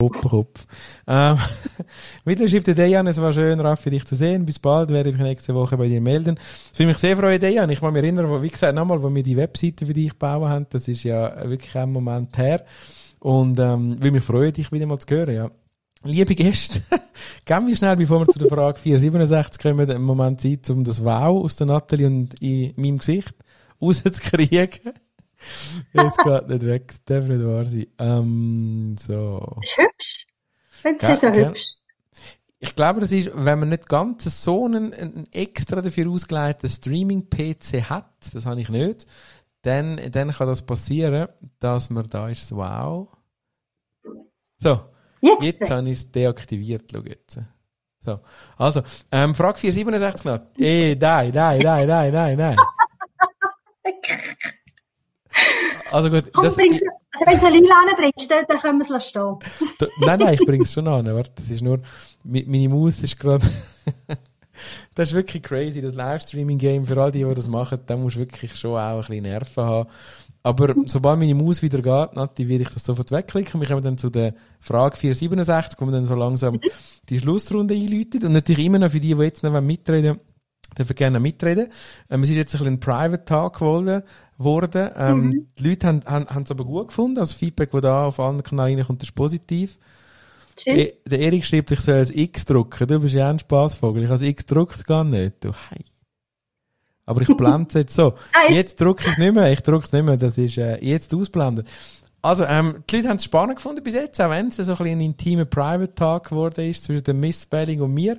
[0.00, 0.66] Kopf, Kopf.
[1.06, 1.38] Ähm,
[2.24, 4.44] mittlerweile schreibt der Dejan, es war schön, Raffi, dich zu sehen.
[4.44, 6.34] Bis bald, werde ich nächste Woche bei dir melden.
[6.70, 7.70] Das würde mich sehr freuen, Dejan.
[7.70, 10.66] Ich kann mich erinnern, wie gesagt, nochmal, wo wir die Webseite für dich gebaut haben,
[10.70, 12.64] das ist ja wirklich ein Moment her.
[13.20, 15.50] Und, ähm, würde mich freuen, dich wieder mal zu hören, ja.
[16.06, 16.82] Liebe Gäste,
[17.46, 21.02] gehen wir schnell, bevor wir zu der Frage 467 kommen, einen Moment Zeit, um das
[21.02, 23.34] Wow aus der Natalie und in meinem Gesicht
[23.80, 24.92] rauszukriegen.
[25.92, 27.86] Jetzt geht nicht weg, das darf nicht wahr sein.
[27.98, 29.56] Ähm, so.
[29.62, 30.26] Ist hübsch.
[30.82, 31.76] Es ist noch hübsch.
[32.58, 37.88] Ich glaube, das ist, wenn man nicht ganz so einen, einen extra dafür ausgelegten Streaming-PC
[37.88, 39.06] hat, das habe ich nicht,
[39.62, 41.28] dann, dann kann das passieren,
[41.60, 43.08] dass man da ist, wow.
[44.58, 44.80] So,
[45.24, 46.84] Jetzt, jetzt habe ich es deaktiviert.
[46.92, 47.40] Schau jetzt.
[48.00, 48.20] So.
[48.58, 50.40] Also, ähm, Frage 467 noch.
[50.58, 52.56] Eh, nein, nein, nein, nein, nein, nein.
[55.90, 56.32] Also gut.
[56.32, 56.80] Komm, das, bring's,
[57.12, 59.38] also wenn du eine Lila anbringst, dann, dann können wir es stehen.
[59.78, 61.06] Da, nein, nein, ich bring's schon an.
[61.06, 61.80] Warte, das ist nur,
[62.24, 63.46] meine Maus ist gerade,
[64.94, 68.20] das ist wirklich crazy, das Livestreaming-Game für all die, die das machen, da musst du
[68.20, 69.90] wirklich schon auch ein bisschen Nerven haben.
[70.44, 73.60] Aber sobald meine Maus wieder geht, Nati, werde ich das sofort wegklicken.
[73.60, 76.60] Wir kommen dann zu der Frage 467, wo wir dann so langsam
[77.08, 78.24] die Schlussrunde einläutet.
[78.24, 80.20] Und natürlich immer noch für die, die jetzt noch mitreden
[80.76, 81.68] dürfen gerne mitreden.
[82.10, 84.02] Ähm, es ist jetzt ein bisschen ein Private Talk geworden.
[84.36, 84.90] worden.
[84.96, 85.46] Ähm, mhm.
[85.58, 87.18] Die Leute haben, haben, haben es aber gut gefunden.
[87.18, 89.78] Also Feedback, das da auf anderen Kanälen reinkommt, ist positiv.
[90.66, 92.86] E der Erik schreibt, ich soll als X drucken.
[92.86, 94.04] Du bist ja ein Spaßvogel.
[94.04, 95.42] Ich als X druckt gar nicht.
[95.42, 95.84] Du, hey.
[97.06, 98.14] Aber ich blende es jetzt so.
[98.48, 99.52] Jetzt drucke ich es nicht mehr.
[99.52, 100.16] Ich drucke es nicht mehr.
[100.16, 101.66] Das ist äh, jetzt ausblenden.
[102.22, 104.68] Also, ähm, die Leute haben es spannend gefunden bis jetzt, auch wenn es so ein
[104.68, 108.18] bisschen ein intimer Private Talk geworden ist zwischen dem Miss Spelling und mir.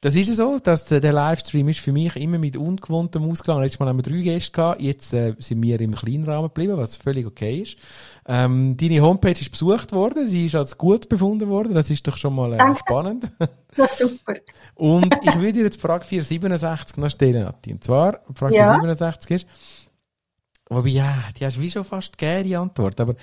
[0.00, 3.60] Das ist so, dass der, der, Livestream ist für mich immer mit ungewohntem Ausgang.
[3.60, 6.76] Letztes Mal haben wir drei Gäste gehabt, jetzt äh, sind wir im kleinen Rahmen geblieben,
[6.76, 7.76] was völlig okay ist.
[8.24, 12.16] Ähm, deine Homepage ist besucht worden, sie ist als gut befunden worden, das ist doch
[12.16, 13.30] schon mal äh, spannend.
[13.76, 14.34] Das ist super.
[14.76, 17.72] Und ich würde dir jetzt Frage 467 noch stellen, Nati.
[17.72, 18.66] Und zwar, Frage ja.
[18.80, 19.46] 467 ist,
[20.70, 23.14] wobei, ja, die hast du wie schon fast gegeben, die Antwort, aber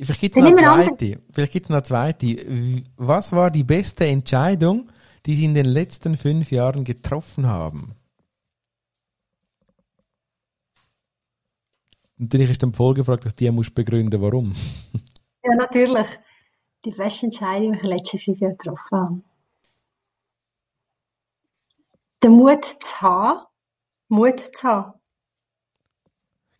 [0.00, 1.18] vielleicht gibt es noch eine zweite.
[1.30, 2.84] Vielleicht gibt es noch eine zweite.
[2.96, 4.88] Was war die beste Entscheidung,
[5.26, 7.94] die Sie in den letzten fünf Jahren getroffen haben?
[12.16, 14.54] Natürlich ist dann die Folgefrage, dass die musst begründen, warum.
[15.44, 16.06] Ja, natürlich.
[16.84, 19.22] Die beste Entscheidung, die ich in den letzten fünf Jahren getroffen habe.
[22.22, 23.40] Den Mut zu haben,
[24.06, 24.92] Mut zu haben.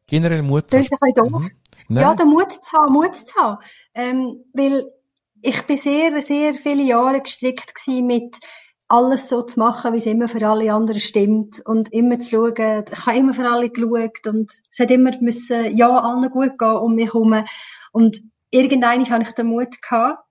[0.09, 1.51] Generell Mut zu haben.
[1.89, 1.97] Mhm.
[1.97, 3.65] Ja, den Mut zu haben, Mut zu haben.
[3.95, 4.85] Ähm, weil
[5.43, 8.39] ich bin sehr, sehr viele Jahre gestrickt mit
[8.89, 12.85] alles so zu machen, wie es immer für alle anderen stimmt und immer zu schauen,
[12.91, 16.77] ich habe immer für alle geschaut und es hat immer müssen, ja, allen gut gehen
[16.77, 17.45] um mich herum.
[17.91, 18.21] Und
[18.51, 20.23] irgendwann habe ich den Mut gehabt,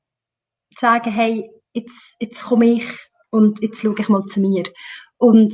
[0.76, 2.88] zu sagen, hey, jetzt, jetzt komme ich
[3.32, 4.64] und jetzt schaue ich mal zu mir.
[5.18, 5.54] Und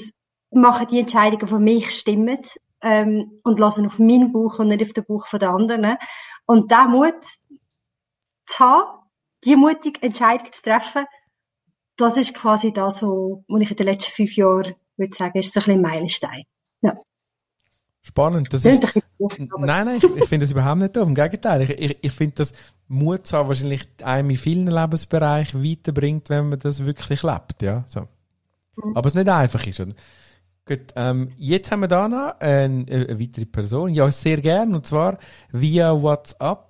[0.52, 2.42] mache die Entscheidungen, für mich stimmen
[2.82, 5.96] ähm, und lasse auf meinen Buch und nicht auf den Buch der anderen.
[6.46, 7.24] Und diesen Mut
[8.46, 8.97] zu haben,
[9.46, 11.06] die mutige Entscheidung zu treffen,
[11.98, 15.60] das ist quasi das, was ich in den letzten fünf Jahren würde sagen, ist so
[15.60, 16.44] ein bisschen ein Meilenstein.
[16.82, 16.94] Ja.
[18.02, 18.54] Spannend.
[18.54, 18.82] Das ist,
[19.20, 21.08] nein, nein, ich, ich finde das überhaupt nicht doof.
[21.08, 21.64] Im Gegenteil.
[21.64, 22.54] Ich, ich, ich finde, dass
[22.88, 27.84] Mut zu haben wahrscheinlich einem in vielen Lebensbereichen weiterbringt, wenn man das wirklich lebt, ja.
[27.88, 28.02] So.
[28.78, 28.96] Mhm.
[28.96, 29.80] Aber es nicht einfach ist.
[29.80, 29.94] Oder?
[30.66, 33.94] Gut, ähm, jetzt haben wir da noch eine, eine weitere Person.
[33.94, 34.74] Ja, sehr gern.
[34.74, 35.18] Und zwar
[35.52, 36.67] via WhatsApp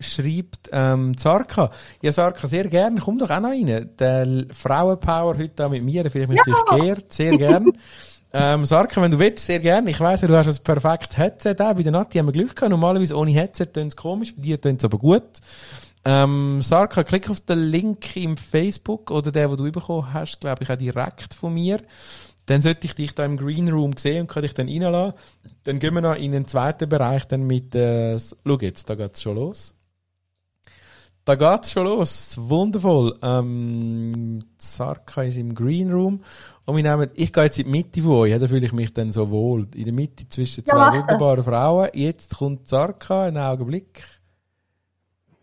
[0.00, 1.70] schreibt ähm, Sarka.
[2.02, 2.98] Ja, Sarka, sehr gern.
[2.98, 3.90] Komm doch auch noch rein.
[3.98, 6.54] Der Frauenpower heute da mit mir, vielleicht mit ja.
[6.54, 7.12] dich geehrt.
[7.12, 7.72] Sehr gern.
[8.38, 9.88] Ähm, Sarka, wenn du willst, sehr gerne.
[9.88, 11.72] Ich weiss, du hast ein perfektes Headset auch.
[11.72, 12.70] Bei der Nati haben wir Glück gehabt.
[12.70, 15.40] Normalerweise ohne Headset tönt es komisch, bei dir tönt es aber gut.
[16.04, 20.64] Ähm, Sarka, klick auf den Link im Facebook oder der, den du bekommen hast, glaube
[20.64, 21.78] ich, auch direkt von mir.
[22.44, 25.14] Dann sollte ich dich da im Green Room sehen und kann dich dann reinlassen.
[25.64, 29.22] Dann gehen wir noch in den zweiten Bereich dann mit, äh, schau jetzt, da geht's
[29.22, 29.75] schon los.
[31.26, 32.36] Da geht's schon los.
[32.38, 33.18] Wundervoll.
[33.20, 36.22] Ähm, Sarka ist im Green Room.
[36.64, 38.94] Und wir nehmen, ich gehe jetzt in die Mitte von euch, da fühle ich mich
[38.94, 39.66] dann so wohl.
[39.74, 41.88] In der Mitte zwischen zwei ja, wunderbaren Frauen.
[41.94, 44.04] Jetzt kommt Sarka, einen Augenblick.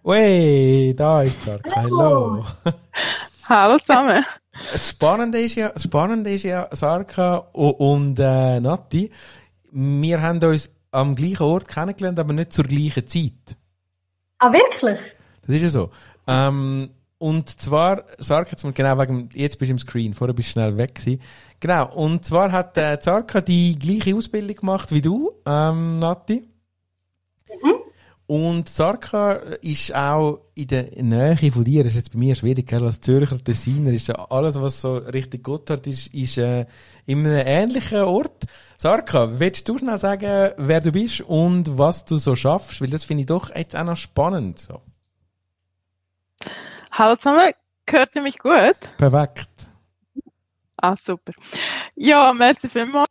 [0.06, 1.76] Ui, da ist Sarka.
[1.76, 2.46] Hallo.
[3.50, 4.26] Hallo zusammen.
[4.72, 9.12] Das Spannende ist ja, Spannende ist ja, Sarka und äh, Nati,
[9.70, 13.58] wir haben uns am gleichen Ort kennengelernt, aber nicht zur gleichen Zeit.
[14.40, 15.00] Ah, wirklich?
[15.46, 15.89] Das ist ja so.
[16.28, 16.89] Ähm,
[17.24, 20.52] und zwar, Sarka jetzt mal genau wegen, jetzt bist du im Screen, vorher bist du
[20.54, 21.22] schnell weg gewesen.
[21.62, 21.89] Genau.
[21.96, 26.44] Und zwar hat äh, Sarka die gleiche Ausbildung gemacht wie du, ähm, Nati.
[27.50, 27.76] Mhm.
[28.28, 32.68] Und Sarka ist auch in der Nähe von dir, das ist jetzt bei mir schwierig,
[32.68, 32.84] gell?
[32.84, 36.66] als Zürcher Designer ist alles, was so richtig gut hat, ist, ist äh,
[37.06, 38.44] in einem ähnlichen Ort.
[38.78, 42.82] Sarka, willst du schnell sagen, wer du bist und was du so schaffst?
[42.82, 44.60] Weil das finde ich doch jetzt auch noch spannend.
[44.60, 44.82] So.
[46.96, 47.52] Hallo zusammen,
[47.89, 48.78] hört ihr mich gut?
[49.00, 49.68] Perfekt.
[50.78, 51.34] Ah, super.
[51.96, 53.08] Ja, merci vielmals,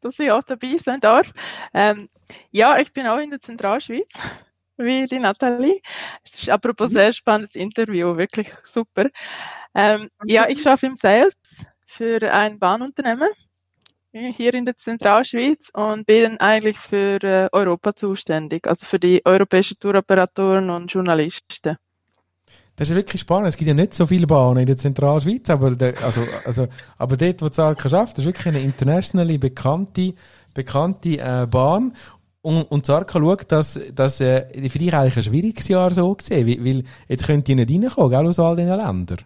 [0.00, 1.32] dass ich auch dabei sein darf.
[1.72, 2.08] Ähm,
[2.52, 4.12] ja, ich bin auch in der Zentralschweiz,
[4.76, 5.80] wie die Nathalie.
[6.22, 9.06] Es ist apropos sehr spannendes Interview, wirklich super.
[9.74, 11.34] Ähm, ja, ich arbeite im Sales
[11.86, 13.30] für ein Bahnunternehmen
[14.12, 19.76] hier in der Zentralschweiz und bin eigentlich für äh, Europa zuständig, also für die europäischen
[19.80, 21.78] Touroperatoren und Journalisten.
[22.76, 23.48] Das ist wirklich spannend.
[23.48, 26.66] Es gibt ja nicht so viele Bahnen in der Zentralschweiz, aber, der, also, also,
[26.98, 30.14] aber dort, wo Zarka schafft, das ist wirklich eine internationale bekannte,
[30.54, 31.96] bekannte äh, Bahn.
[32.42, 36.46] Und, und Zarka schaut, dass, dass äh, für dich eigentlich ein schwieriges Jahr so gesehen,
[36.46, 39.18] weil, weil jetzt könnt ihr nicht reinkommen, gell, aus all diesen Ländern.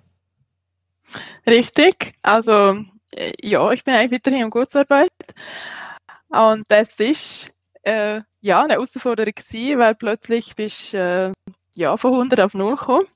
[1.47, 2.13] Richtig.
[2.23, 2.77] Also,
[3.13, 5.11] äh, ja, ich bin eigentlich weiterhin in Kurzarbeit.
[6.29, 7.51] Und das ist,
[7.83, 11.33] äh, ja, eine Herausforderung gewesen, weil plötzlich bist, äh,
[11.75, 13.07] ja, von 100 auf 0 gekommen.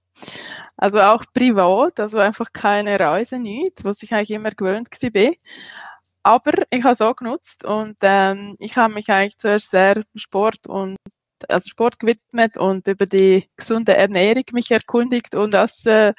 [0.76, 5.32] Also auch privat, also einfach keine Reise, nichts, was ich eigentlich immer gewöhnt war.
[6.24, 10.68] Aber ich habe es auch genutzt und ähm, ich habe mich eigentlich zuerst sehr Sport
[10.68, 10.96] und
[11.48, 16.12] also Sport gewidmet und über die gesunde Ernährung mich erkundigt und das äh,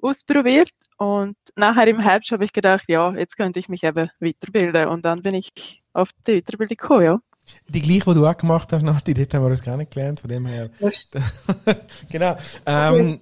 [0.00, 0.70] ausprobiert.
[0.96, 4.88] Und nachher im Herbst habe ich gedacht, ja, jetzt könnte ich mich eben weiterbilden.
[4.88, 7.20] Und dann bin ich auf die Weiterbildung gekommen, ja.
[7.68, 10.46] Die gleiche, die du auch gemacht hast, Nati, dort haben wir uns kennengelernt, von dem
[10.46, 10.70] her.
[12.10, 12.36] genau.
[12.66, 13.18] Ähm,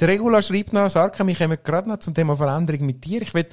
[0.00, 3.22] der Regula schreibt noch, Sarka, wir kommen gerade noch zum Thema Veränderung mit dir.
[3.22, 3.46] Ich will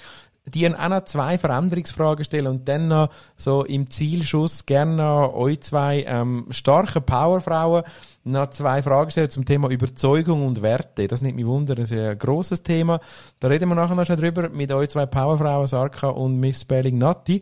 [0.46, 5.62] dir auch noch zwei Veränderungsfragen stellen und dann noch so im Zielschuss gerne noch euch
[5.62, 7.84] zwei ähm, starke Powerfrauen
[8.26, 11.08] noch zwei Fragen stellen zum Thema Überzeugung und Werte.
[11.08, 13.00] Das nimmt mich wunder, das ist ein grosses Thema.
[13.40, 16.98] Da reden wir nachher noch schon drüber mit euch zwei Powerfrauen, Sarka und Miss Belling
[16.98, 17.42] Natti.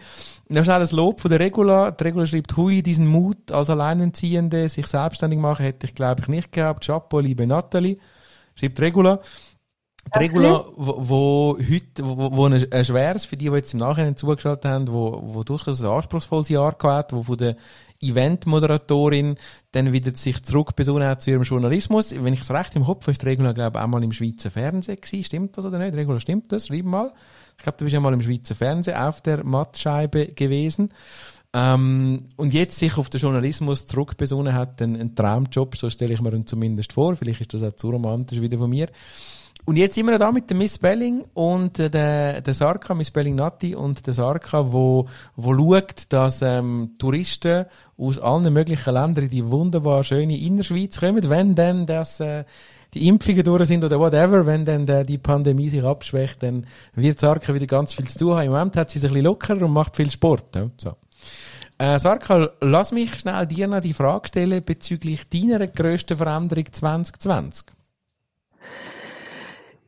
[0.50, 1.92] Noch schnell ein Lob von der Regula.
[1.92, 6.28] Die Regula schreibt, hui, diesen Mut als Alleinerziehende, sich selbstständig machen, hätte ich glaube ich
[6.28, 6.86] nicht gehabt.
[6.86, 7.98] Chapeau, liebe Natalie.
[8.56, 9.22] Schreibt Regula.
[10.16, 13.80] Die Regula, wo, wo heute, wo, wo ein, ein schweres, für die, die jetzt im
[13.80, 17.56] Nachhinein zugeschaltet haben, wo, wo durchaus ein anspruchsvolles Jahr gehabt, wo von der
[18.02, 19.36] Eventmoderatorin
[19.72, 22.12] dann wieder sich zurückbesonnen hat zu ihrem Journalismus.
[22.12, 24.50] Wenn ich es recht im Kopf habe, ist Regula, glaube ich, auch mal im Schweizer
[24.50, 25.24] Fernsehen gewesen.
[25.24, 25.96] Stimmt das oder nicht?
[25.96, 26.68] Regula, stimmt das?
[26.68, 27.14] Schreib mal.
[27.58, 30.92] Ich glaube, du bist ja mal im Schweizer Fernsehen auf der Mattscheibe gewesen.
[31.54, 36.22] Ähm, und jetzt sich auf den Journalismus zurückbesonnen hat, ein, ein Traumjob, so stelle ich
[36.22, 37.16] mir ihn zumindest vor.
[37.16, 38.88] Vielleicht ist das auch zu romantisch wieder von mir.
[39.66, 43.12] Und jetzt sind wir da mit der Miss Belling und äh, der, der Sarka, Miss
[43.12, 47.66] Belling Nati und der Sarka, wo, wo schaut, dass ähm, Touristen
[47.98, 52.44] aus allen möglichen Ländern in die wunderbar schöne Innerschweiz kommen, wenn dann das, äh,
[52.96, 57.20] die Impfungen durch sind oder whatever, wenn dann der, die Pandemie sich abschwächt, dann wird
[57.20, 58.46] Sarka wieder ganz viel zu tun haben.
[58.46, 60.56] Im Moment hat sie sich ein bisschen lockerer und macht viel Sport.
[60.56, 60.70] Ja?
[60.78, 60.96] So.
[61.78, 67.68] Äh, Sarka, lass mich schnell dir noch die Frage stellen bezüglich deiner grössten Veränderung 2020.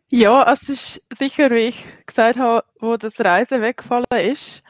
[0.09, 4.63] Ja, es ist sicher, wie ich gesagt habe, wo das Reisen weggefallen ist.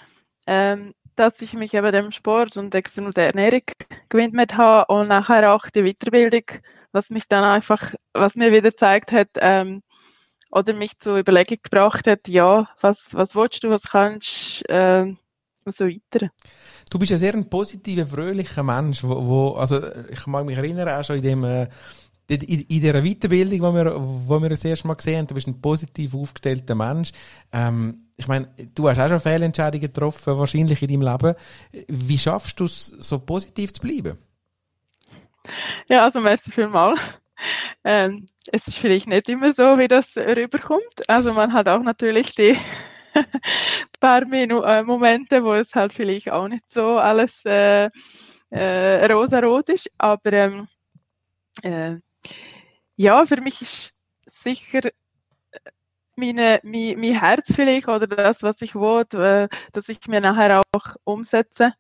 [0.47, 2.84] Ähm, dass ich mich eben dem Sport und der
[3.16, 3.61] Ernährung
[4.09, 6.43] gewidmet habe und nachher auch die Weiterbildung,
[6.91, 9.84] was mich dann einfach, was mir wieder gezeigt hat, ähm,
[10.51, 15.14] oder mich zur Überlegung gebracht hat, ja, was, was willst du, was kannst, äh,
[15.66, 16.30] und so weiter.
[16.89, 20.89] Du bist ein sehr ein positiver, fröhlicher Mensch, wo, wo, also ich mag mich erinnern,
[20.89, 21.68] auch schon in dem, äh,
[22.28, 25.47] in, in dieser Weiterbildung, die wir, wo wir das erste Mal gesehen haben, du bist
[25.47, 27.11] ein positiv aufgestellter Mensch.
[27.51, 31.36] Ähm, ich meine, du hast auch schon Fehlentscheidungen getroffen, wahrscheinlich in deinem Leben.
[31.88, 34.18] Wie schaffst du es, so positiv zu bleiben?
[35.89, 36.95] Ja, also merci vielmal.
[37.84, 41.09] Ähm, es ist vielleicht nicht immer so, wie das rüberkommt.
[41.09, 42.57] Also man hat auch natürlich die
[44.04, 47.89] paar Minu äh, Momente, wo es halt vielleicht auch nicht so alles äh,
[48.49, 49.89] äh, rosa-rot ist.
[49.97, 50.68] Aber ähm,
[51.64, 51.95] äh,
[52.97, 53.93] ja, für mich ist
[54.26, 54.89] sicher
[56.18, 60.62] meine, mein, mein Herz vielleicht oder das, was ich will, äh, dass ich mir nachher
[60.74, 61.74] auch umsetze,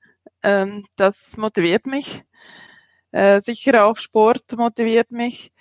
[0.43, 2.23] ähm, das motiviert mich.
[3.11, 5.51] Äh, sicher auch Sport motiviert mich.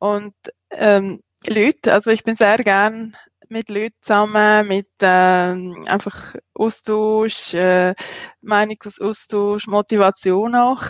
[0.00, 0.34] Und
[0.70, 3.16] ähm, Leute, also ich bin sehr gern
[3.48, 7.94] mit Leuten zusammen, mit ähm, einfach Austausch, äh,
[8.40, 10.82] Meinungsaustausch, Motivation auch.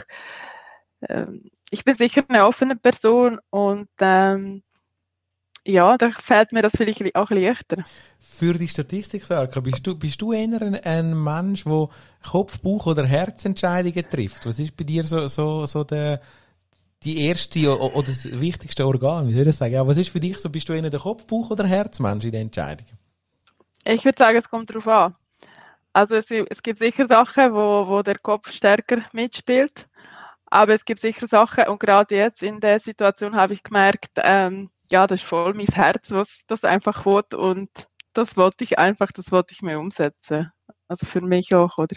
[1.08, 4.62] Ähm, ich bin sicher eine offene Person und ähm,
[5.66, 7.84] ja, da fällt mir das vielleicht auch leichter.
[8.20, 11.88] Für die Statistik, Sarka, bist du, bist du eher ein, ein Mensch, der
[12.22, 14.44] Kopf, Bauch oder Herzentscheidungen trifft?
[14.44, 16.20] Was ist bei dir so, so, so der,
[17.04, 19.28] die erste oder das wichtigste Organ?
[19.28, 19.74] Wie soll ich das sagen?
[19.74, 20.48] Ja, was ist für dich so?
[20.48, 22.98] Bist du eher der Kopf, Bauch oder Herzmensch in den Entscheidungen?
[23.86, 25.14] Ich würde sagen, es kommt darauf an.
[25.92, 29.86] Also es, es gibt sicher Sachen, wo, wo der Kopf stärker mitspielt.
[30.46, 34.70] Aber es gibt sicher Sachen, und gerade jetzt in der Situation habe ich gemerkt, ähm,
[34.90, 37.70] ja, das ist voll mein Herz, was das einfach will und
[38.12, 40.52] das wollte ich einfach, das wollte ich mir umsetzen.
[40.86, 41.96] Also für mich auch, oder?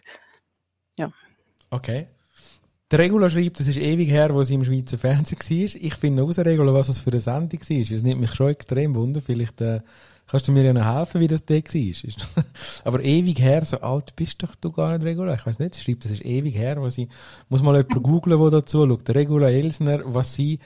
[0.98, 1.12] Ja.
[1.70, 2.08] Okay.
[2.90, 5.82] Der Regula schreibt, es ist ewig her, wo sie im Schweizer Fernsehen war.
[5.82, 7.80] Ich finde raus, Regula, was das für eine Sendung war.
[7.80, 9.22] Es nimmt mich schon extrem wunder.
[9.22, 9.82] Vielleicht äh,
[10.26, 12.44] kannst du mir ja noch helfen, wie das da war.
[12.86, 15.34] Aber ewig her, so alt bist doch du gar nicht, Regula.
[15.34, 17.10] Ich weiß nicht, sie schreibt, es ist ewig her, wo sie,
[17.50, 19.10] muss mal jemand googlen, der dazu schaut.
[19.10, 20.60] Regula Elsner, was sie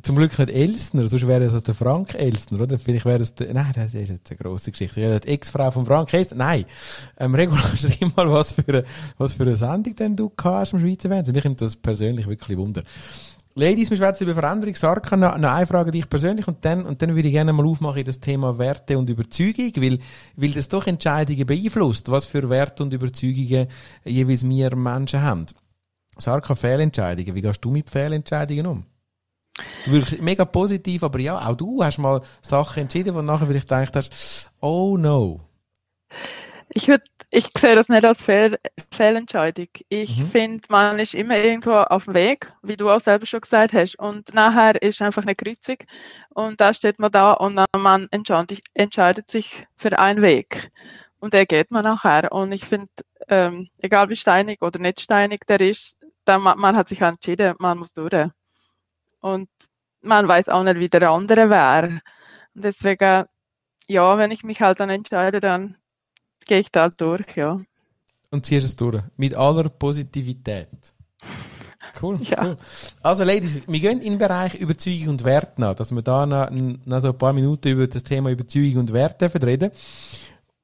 [0.00, 2.78] zum Glück nicht Elsner, sonst wäre das der Frank Elsner, oder?
[2.78, 4.96] Vielleicht wäre das der, nein, das ist jetzt eine grosse Geschichte.
[4.96, 6.38] Wäre die Ex-Frau von Frank Elsner?
[6.38, 6.64] Nein.
[7.18, 8.84] Ähm, Regula, schreib mal, was für eine,
[9.18, 11.34] was für eine Sendung denn du hast im Schweizer Fernsehen.
[11.34, 12.84] Mich nimmt das persönlich wirklich Wunder.
[13.54, 14.74] Ladies, wir schwätzen über Veränderung.
[14.74, 17.98] Sarka, noch eine Frage dich persönlich und dann, und dann würde ich gerne mal aufmachen
[17.98, 19.98] in das Thema Werte und Überzeugung, weil,
[20.36, 23.66] weil das doch Entscheidungen beeinflusst, was für Werte und Überzeugungen
[24.06, 25.44] jeweils wir Menschen haben.
[26.16, 27.34] Sarka, Fehlentscheidungen.
[27.34, 28.84] Wie gehst du mit Fehlentscheidungen um?
[29.84, 33.46] Du wirkst mega positiv, aber ja, auch du hast mal Sachen entschieden, wo du nachher
[33.46, 35.40] vielleicht gedacht hast, oh no.
[36.70, 38.58] Ich würde, ich sehe das nicht als Fehl,
[38.90, 39.68] Fehlentscheidung.
[39.90, 40.26] Ich mhm.
[40.26, 43.98] finde, man ist immer irgendwo auf dem Weg, wie du auch selber schon gesagt hast.
[43.98, 45.76] Und nachher ist einfach eine Kreuzung
[46.30, 50.70] und da steht man da und man entscheidet, sich für einen Weg.
[51.20, 52.32] Und der geht man nachher.
[52.32, 52.90] Und ich finde,
[53.28, 57.54] ähm, egal wie steinig oder nicht steinig der ist, dann, man, man hat sich entschieden,
[57.58, 58.30] man muss durch
[59.22, 59.48] und
[60.02, 62.00] man weiß auch nicht, wie der andere wäre.
[62.54, 63.24] Und deswegen,
[63.88, 65.76] ja, wenn ich mich halt dann entscheide, dann
[66.46, 67.60] gehe ich da halt durch, ja.
[68.30, 69.02] Und ziehst es durch.
[69.16, 70.68] Mit aller Positivität.
[72.00, 72.44] Cool, ja.
[72.44, 72.56] cool.
[73.02, 76.50] Also, Ladies, wir gehen in den Bereich Überzeugung und Wert nach, dass wir da noch,
[76.50, 79.70] noch so ein paar Minuten über das Thema Überzeugung und Wert reden.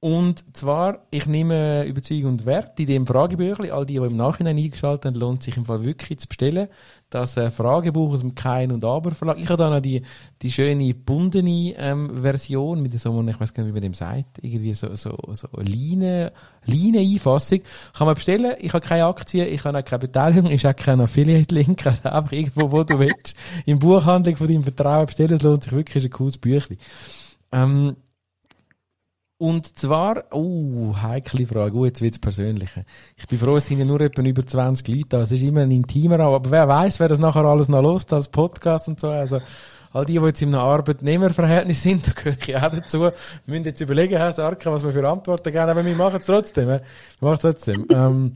[0.00, 3.72] Und zwar, ich nehme Überzeugung und Wert in dem Fragebüchlein.
[3.72, 6.68] All die, die im Nachhinein eingeschaltet haben, lohnt sich im Fall wirklich zu bestellen.
[7.10, 9.38] Das äh, Fragebuch aus dem Kein und Aber Verlag.
[9.38, 10.02] Ich habe da noch die,
[10.42, 14.38] die schöne bundene ähm, Version mit so, ich weiß gar nicht, wie man dem sagt,
[14.42, 16.32] irgendwie so, so, so Line,
[16.66, 17.60] Line-Einfassung.
[17.96, 18.54] Kann man bestellen.
[18.60, 22.32] Ich habe keine Aktien, ich habe auch keine Beteiligung, ist auch kein Affiliate-Link, also einfach
[22.32, 23.34] irgendwo, wo du willst.
[23.64, 26.78] Im Buchhandlung von deinem Vertrauen bestellen, das lohnt sich wirklich, ist ein cooles Büchlein.
[27.52, 27.96] Ähm,
[29.38, 32.82] und zwar, oh, heikle Frage, oh, jetzt wird's persönlicher.
[33.16, 35.20] Ich bin froh, es sind ja nur etwa über 20 Leute da.
[35.22, 36.34] Es ist immer ein intimer Raum.
[36.34, 39.08] Aber wer weiß, wer das nachher alles noch lost als Podcast und so.
[39.08, 39.40] Also,
[39.92, 43.00] all die, die jetzt einem Arbeitnehmerverhältnis sind, da gehöre ich auch dazu.
[43.00, 43.12] Wir
[43.46, 45.68] müssen jetzt überlegen, Herr Sarka, was wir für Antworten geben.
[45.68, 46.66] Aber wir machen es trotzdem.
[46.66, 46.82] Wir
[47.20, 47.86] machen es trotzdem.
[47.90, 48.34] ähm,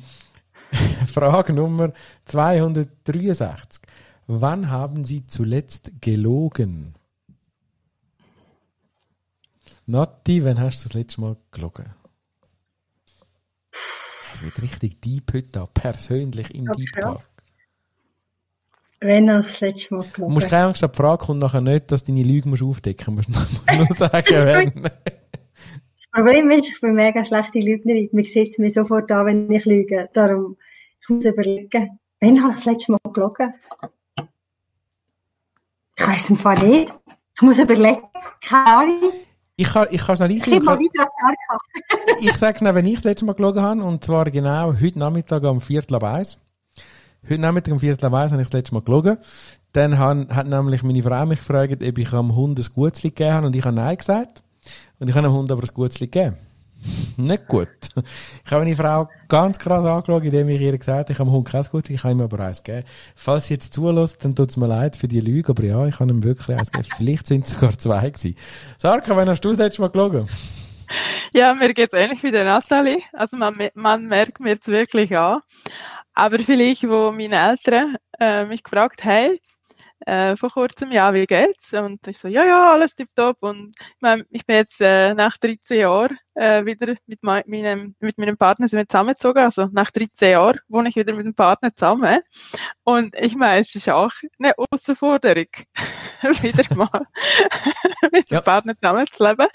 [1.13, 1.93] Frage Nummer
[2.27, 3.83] 263.
[4.29, 6.95] Wann haben Sie zuletzt gelogen?
[9.87, 11.93] Nati, wann hast du das letzte Mal gelogen?
[14.33, 17.19] Es wird richtig deep heute persönlich im Deep Talk.
[19.01, 21.91] Wenn er das letzte Mal gelogen Du musst keine Angst, die Frage kommt nachher nicht,
[21.91, 23.29] dass deine Lügen musst aufdecken musst.
[23.67, 24.83] Du musst nur sagen, wenn.
[24.83, 28.09] Das Problem ist, ich bin mega schlechte Lügnerin.
[28.13, 30.09] Man sieht es mir sofort an, wenn ich lüge.
[30.13, 30.57] Darum,
[31.01, 31.99] ich muss überlegen.
[32.21, 33.55] Wann habe ich das letzte Mal gelogen?
[35.97, 36.95] Ich weiß im Fall nicht.
[37.35, 38.03] Ich muss überlegen.
[38.41, 39.13] Keine Ahnung.
[39.57, 40.81] Ich kann, ich es noch Ich gebe mal an
[42.21, 45.45] Ich sage genau, wenn ich das letzte Mal gelogen habe, und zwar genau heute Nachmittag
[45.45, 46.39] am Viertel ab eins.
[47.25, 49.19] Heute Nachmittag am Viertel ab eins habe ich das letzte Mal gelogen.
[49.73, 53.35] Dann han, hat nämlich meine Frau mich gefragt, ob ich am Hund ein Gutzli gegeben
[53.35, 54.43] habe, und ich habe Nein gesagt.
[54.99, 56.37] Und ich habe dem Hund aber ein Gutzli gegeben.
[57.17, 57.69] Nicht gut.
[58.45, 61.33] Ich habe meine Frau ganz krass angeschaut, indem ich ihr gesagt habe, ich habe dem
[61.33, 62.87] Hund kein Gutzli, ich habe ihm aber eins gegeben.
[63.15, 66.01] Falls sie jetzt zulässt, dann tut es mir leid für die Lüge, aber ja, ich
[66.01, 66.95] habe ihm wirklich eins gegeben.
[66.97, 68.37] Vielleicht sind es sogar zwei gewesen.
[68.79, 70.29] Sarka, wann hast du das letzte Mal gelogen?
[71.33, 73.01] Ja, mir geht's ähnlich wie der Nathalie.
[73.13, 75.41] Also man, man merkt mir jetzt wirklich an.
[76.15, 79.39] Aber vielleicht, wo meine Eltern äh, mich gefragt haben,
[80.07, 81.73] äh, vor kurzem, ja, wie geht's?
[81.73, 83.43] Und ich so, ja, ja, alles tipptopp.
[83.43, 88.19] Und ich, mein, ich bin jetzt äh, nach 13 Jahren äh, wieder mit meinem, mit
[88.19, 89.43] meinem Partner sind wir zusammengezogen.
[89.43, 92.21] Also nach 13 Jahren wohne ich wieder mit dem Partner zusammen.
[92.85, 95.47] Und ich meine, es ist auch eine Herausforderung,
[96.43, 96.89] wieder mal
[98.13, 98.41] mit ja.
[98.41, 99.49] dem Partner zusammenzuleben.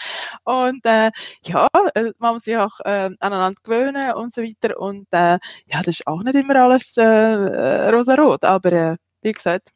[0.44, 1.12] Und äh,
[1.46, 4.80] ja, äh, man muss sich auch äh, aneinander gewöhnen und so weiter.
[4.80, 8.44] Und äh, ja, das ist auch nicht immer alles äh, äh rosa-rot.
[8.44, 9.70] Aber äh, wie gesagt,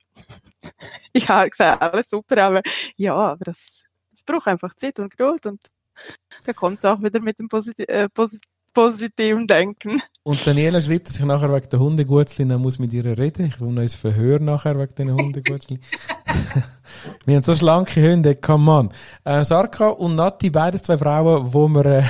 [1.13, 2.61] ich habe gesagt, alles super, aber
[2.95, 5.61] ja, aber das, das braucht einfach Zeit und Geduld und
[6.45, 8.41] da kommt es auch wieder mit dem Posit äh, Posit
[8.73, 10.01] positiven Denken.
[10.23, 13.47] Und Daniela schreibt, dass ich nachher wegen der Hundegutzli muss mit ihr reden.
[13.47, 15.79] Ich will noch ein Verhör nachher wegen den Hundegutzli.
[17.25, 18.89] Wir haben so schlanke Hunde, come on.
[19.23, 22.03] Äh, Sarka und Nati, beides zwei Frauen, wo man äh,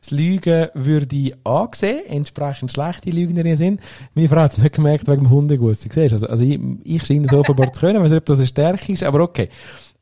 [0.00, 3.80] das Lügen würde ansehen, entsprechend schlechte Lügnerinnen sind.
[4.14, 5.90] Meine Frau hat es nicht gemerkt wegen dem Hundegutzli.
[5.92, 8.38] Siehst also, also ich, ich scheine es offenbar zu können, ich weiß nicht, ob das
[8.38, 9.48] eine Stärke ist, aber okay.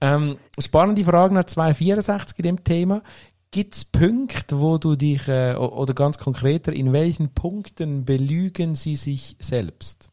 [0.01, 3.03] Ähm, spannende Frage nach 264 in dem Thema.
[3.51, 8.95] Gibt es Punkte, wo du dich, äh, oder ganz konkreter, in welchen Punkten belügen sie
[8.95, 10.10] sich selbst?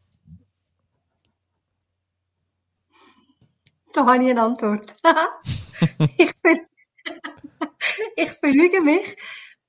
[3.98, 4.94] Da habe ich eine Antwort.
[6.18, 6.30] ich,
[8.16, 9.16] ich belüge mich,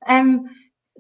[0.06, 0.52] ähm,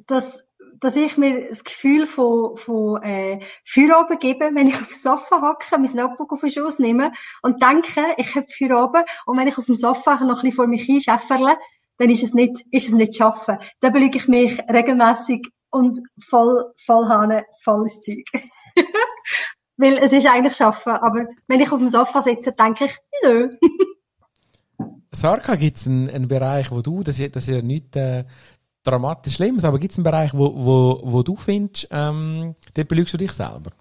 [0.07, 0.43] dass,
[0.79, 5.77] dass ich mir das Gefühl von, von äh, Feierabend gebe, wenn ich aufs Sofa hocke,
[5.77, 7.11] mein Notebook auf den Schoß nehme
[7.43, 10.65] und denke, ich habe Feierabend und wenn ich auf dem Sofa noch ein bisschen vor
[10.65, 11.55] mich hinschäfferle,
[11.99, 13.59] dann ist es nicht, ist es nicht schaffen.
[13.79, 18.25] Dann belüge ich mich regelmäßig und voll, voll Hane, volles Zeug.
[19.79, 23.57] Weil es ist eigentlich schaffen, aber wenn ich auf dem Sofa sitze, denke ich, nö.
[25.13, 28.25] Sarka, gibt es einen, einen, Bereich, wo du, das ist, das ist ja nicht äh,
[28.83, 33.13] dramatisch Schlimmes, aber gibt es einen Bereich, wo, wo, wo du findest, ähm, dort belügst
[33.13, 33.71] du dich selber?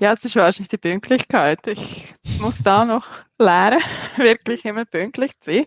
[0.00, 1.66] Ja, es ist wahrscheinlich die Pünktlichkeit.
[1.66, 3.04] Ich muss da noch
[3.38, 3.82] lernen,
[4.16, 5.66] wirklich immer pünktlich zu sein.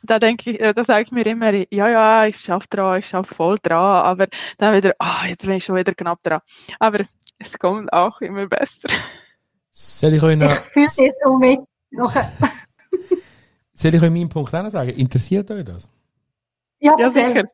[0.00, 2.98] Und da denke ich, äh, da sage ich mir immer, ja, ja, ich schaffe dran,
[2.98, 6.22] ich schaffe voll dran, aber dann wieder, ah, oh, jetzt bin ich schon wieder knapp
[6.22, 6.40] dran.
[6.80, 7.00] Aber
[7.38, 8.88] es kommt auch immer besser.
[9.70, 10.50] Soll ich euch noch...
[10.50, 11.60] Ich fühle jetzt so mit.
[13.74, 14.88] Soll ich euch meinen Punkt auch noch sagen?
[14.92, 15.90] Interessiert euch das?
[16.80, 17.44] Ja, ja sicher.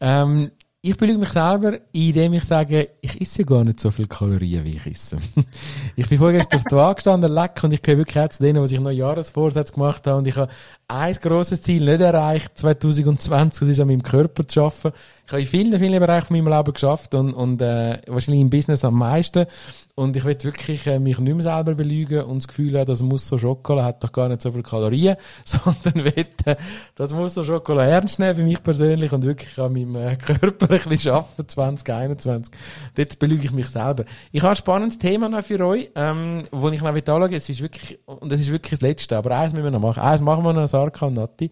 [0.00, 0.50] Ähm,
[0.82, 4.76] ich belüge mich selber, indem ich sage, ich esse gar nicht so viel Kalorien, wie
[4.76, 5.18] ich esse.
[5.96, 8.62] ich bin vorgestern auf der Waage gestanden, leck, und ich gehöre wirklich auch zu denen,
[8.62, 10.50] was ich noch Jahresvorsätze gemacht habe, und ich habe
[10.90, 14.92] ein grosses Ziel nicht erreicht, 2020, das ist an meinem Körper zu arbeiten.
[15.24, 18.50] Ich habe in vielen, vielen Bereichen von meinem Leben geschafft und, und äh, wahrscheinlich im
[18.50, 19.46] Business am meisten.
[19.94, 23.02] Und ich will wirklich äh, mich nicht mehr selber belügen und das Gefühl haben, das
[23.02, 26.56] muss so Schokolade hat doch gar nicht so viel Kalorien, sondern will, äh,
[26.96, 30.70] das muss so Schokolade ernst nehmen für mich persönlich und wirklich an meinem äh, Körper
[30.70, 32.54] ein bisschen arbeiten, 2021.
[32.96, 34.04] Dort belüge ich mich selber.
[34.32, 37.60] Ich habe ein spannendes Thema noch für euch, ähm, wo ich noch anschauen Es ist
[37.60, 40.02] wirklich, und es ist wirklich das Letzte, aber eins müssen wir noch machen.
[40.02, 41.50] Eins machen wir noch, Sarka und Nati.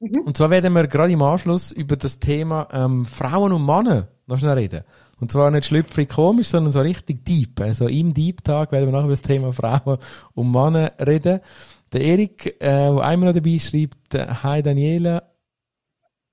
[0.00, 0.22] Mhm.
[0.24, 4.38] Und zwar werden wir gerade im Anschluss über das Thema ähm, Frauen und Männer noch
[4.38, 4.84] schnell reden.
[5.20, 7.60] Und zwar nicht schlüpfrig komisch, sondern so richtig deep.
[7.60, 9.98] Also im Deep-Tag werden wir nachher über das Thema Frauen
[10.34, 11.40] und Männer reden.
[11.92, 15.22] Der Erik, äh, der einmal noch dabei schreibt, äh, Hi Daniela,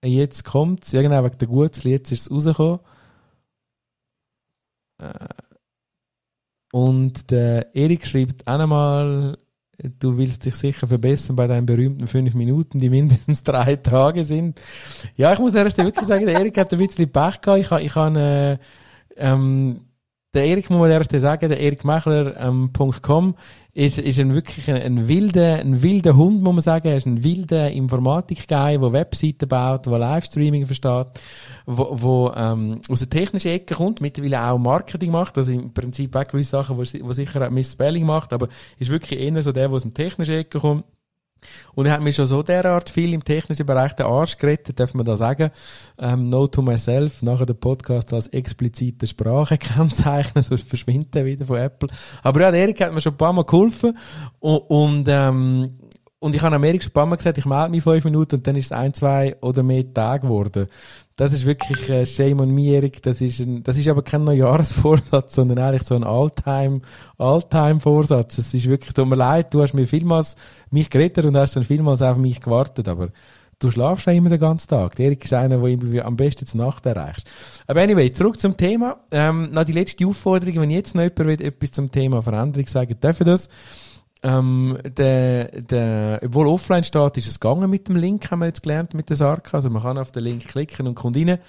[0.03, 0.91] jetzt kommt's.
[0.91, 2.79] Ja genau, wegen der Gutzli, jetzt ist es rausgekommen.
[4.99, 5.27] Äh,
[6.73, 9.37] und der Erik schreibt auch einmal,
[9.99, 14.59] du willst dich sicher verbessern bei deinen berühmten fünf Minuten, die mindestens drei Tage sind.
[15.15, 17.59] Ja, ich muss erst wirklich sagen, der Erik hat ein bisschen Pech gehabt.
[17.59, 18.57] Ich ich habe, äh,
[19.17, 19.81] ähm,
[20.33, 23.35] der Erik muss man erst sagen, der erikmechler.com ähm,
[23.73, 26.87] ist, ist ein wirklich ein, ein, wilder, ein wilder Hund, muss man sagen.
[26.87, 31.07] Er ist ein wilder Informatik-Guy, der Webseiten baut, der Livestreaming versteht,
[31.65, 36.15] wo, wo ähm, aus der technischen Ecke kommt, mittlerweile auch Marketing macht, also im Prinzip
[36.15, 38.47] auch gewisse Sachen, wo, wo sicher auch Miss Spelling macht, aber
[38.79, 40.85] ist wirklich eher so der, der aus der technischen Ecke kommt
[41.73, 44.93] Und er hat mir schon so derart viel im technischen Bereich den Arsch gerettet, darf
[44.93, 45.51] man da sagen.
[45.97, 51.45] Ähm, no to myself, nachher den Podcast als explizite Sprache kennzeichnen, sonst verschwindet er wieder
[51.45, 51.89] von Apple.
[52.23, 53.97] Aber ja, der Erik hat mir schon ein paar Mal geholfen.
[54.39, 55.77] Und, und ähm,
[56.23, 58.35] und ich habe am Erik schon ein paar Mal gesagt, ich melde mich fünf Minuten
[58.35, 60.67] und dann ist es ein, zwei oder mehr Tage geworden.
[61.21, 63.03] Das ist wirklich äh, Shame on me, Erik.
[63.03, 66.81] Das ist, ein, das ist aber kein Neujahrsvorsatz, sondern eigentlich so ein Alltime,
[67.19, 68.39] Alltime-Vorsatz.
[68.39, 70.35] Es ist wirklich, tut mir leid, du hast mir vielmals
[70.71, 73.09] mich gerettet und hast dann vielmals auf mich gewartet, aber
[73.59, 74.99] du schlafst ja immer den ganzen Tag.
[74.99, 77.27] Erik ist einer, der irgendwie am besten zur Nacht erreichst.
[77.67, 78.97] Aber anyway, zurück zum Thema.
[79.11, 83.27] Ähm, noch die letzte Aufforderung, wenn jetzt noch jemand etwas zum Thema Veränderung sagen, dürfen
[83.27, 83.47] das.
[84.23, 88.63] Ähm, der, der, obwohl offline steht, ist es gegangen mit dem Link, haben wir jetzt
[88.63, 89.57] gelernt, mit der Sarka.
[89.57, 91.39] Also man kann auf den Link klicken und kommt rein.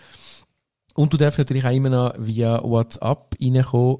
[0.95, 3.99] Und du darfst natürlich auch immer noch via WhatsApp reinkommen.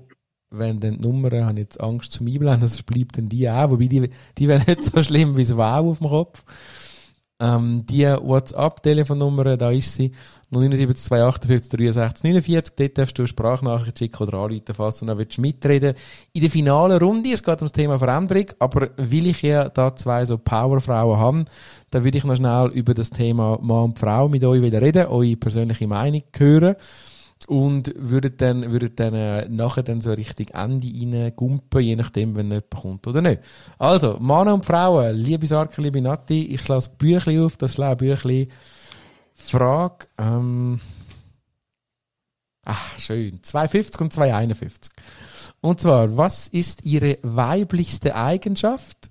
[0.51, 3.71] Wenn dann die Nummer, habe jetzt Angst zum Einblenden, das bleibt dann die auch.
[3.71, 6.45] Wobei die, die wäre nicht so schlimm wie das Wow auf dem Kopf.
[7.41, 10.13] Ähm, die WhatsApp-Telefonnummer, da ist sie,
[10.53, 12.75] 079 258 63 49.
[12.77, 15.95] Dort darfst du Sprachnachricht schicken oder anrufen, falls du noch willst mitreden
[16.33, 19.97] In der finalen Runde, es geht um das Thema Veränderung, aber weil ich ja da
[19.97, 21.45] zwei so Powerfrauen habe,
[21.91, 25.07] dann würde ich noch schnell über das Thema Mann und Frau mit euch wieder reden,
[25.07, 26.77] eure persönliche Meinung hören
[27.47, 32.51] und würdet dann, würdet dann äh, nachher dann so richtig Ende reingumpen, je nachdem, wenn
[32.51, 33.41] jemand kommt oder nicht.
[33.79, 38.49] Also, Männer und Frauen, liebe Sarke, liebe Nati, ich lasse Büchli auf, das schlaue Büchli.
[39.51, 40.81] Frage, ähm,
[42.65, 44.93] ach, schön, 250 und 251.
[45.61, 49.11] Und zwar, was ist Ihre weiblichste Eigenschaft?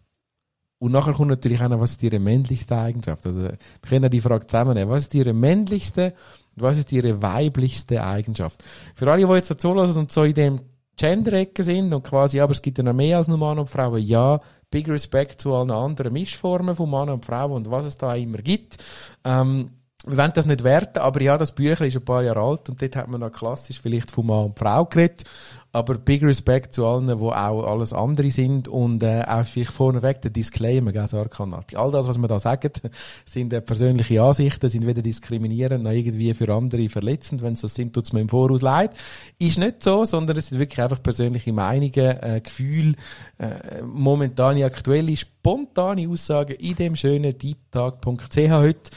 [0.79, 3.25] Und nachher kommt natürlich auch noch, was ist Ihre männlichste Eigenschaft?
[3.27, 4.89] Also, wir können die Frage zusammennehmen.
[4.89, 6.15] Was ist Ihre männlichste
[6.55, 8.63] was ist ihre weiblichste Eigenschaft?
[8.93, 10.59] Für alle, die jetzt dazu hören und so in dem
[10.97, 14.01] Gender-Ecke sind und quasi, aber es gibt ja noch mehr als nur Mann und Frauen,
[14.01, 18.15] ja, big Respect zu allen anderen Mischformen von Mann und Frau und was es da
[18.15, 18.77] immer gibt.
[19.23, 19.71] Ähm,
[20.07, 22.81] wir wollen das nicht werten, aber ja, das Büchlein ist ein paar Jahre alt und
[22.81, 25.25] dort hat man noch klassisch vielleicht von Mann und Frau geredet.
[25.73, 30.21] Aber big Respect zu allen, die auch alles andere sind und äh, auch vielleicht vorneweg
[30.21, 31.77] der Disclaimer, gell, Sarkanati.
[31.77, 32.71] All das, was wir da sagen,
[33.25, 37.41] sind äh, persönliche Ansichten, sind weder diskriminierend noch irgendwie für andere verletzend.
[37.41, 38.91] Wenn es das sind, tut es mir im Voraus leid.
[39.39, 42.95] Ist nicht so, sondern es sind wirklich einfach persönliche Meinungen, äh, Gefühle,
[43.37, 48.91] äh, momentane, aktuelle, spontane Aussagen in dem schönen deeptag.ch heute.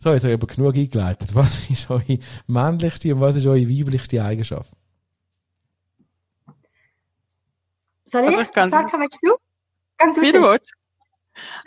[0.00, 1.34] So, jetzt habe ich aber genug eingeleitet.
[1.34, 4.70] Was ist eure männlichste und was ist eure weiblichste Eigenschaft?
[8.04, 8.28] Soll ich?
[8.28, 9.36] Also ich kann Sag, willst du?
[9.98, 10.72] Gang du Wie du willst.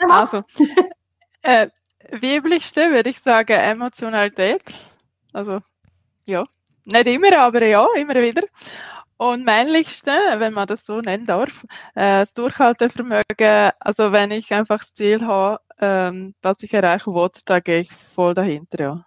[0.09, 0.43] Also,
[1.41, 1.67] äh,
[2.09, 4.63] weiblichste würde ich sagen Emotionalität.
[5.33, 5.61] Also,
[6.25, 6.45] ja.
[6.85, 8.43] Nicht immer, aber ja, immer wieder.
[9.17, 11.63] Und männlichste, wenn man das so nennen darf,
[11.93, 17.29] äh, das Durchhaltevermögen, also wenn ich einfach das Ziel habe, ähm, was ich erreichen will,
[17.45, 19.05] da gehe ich voll dahinter, ja.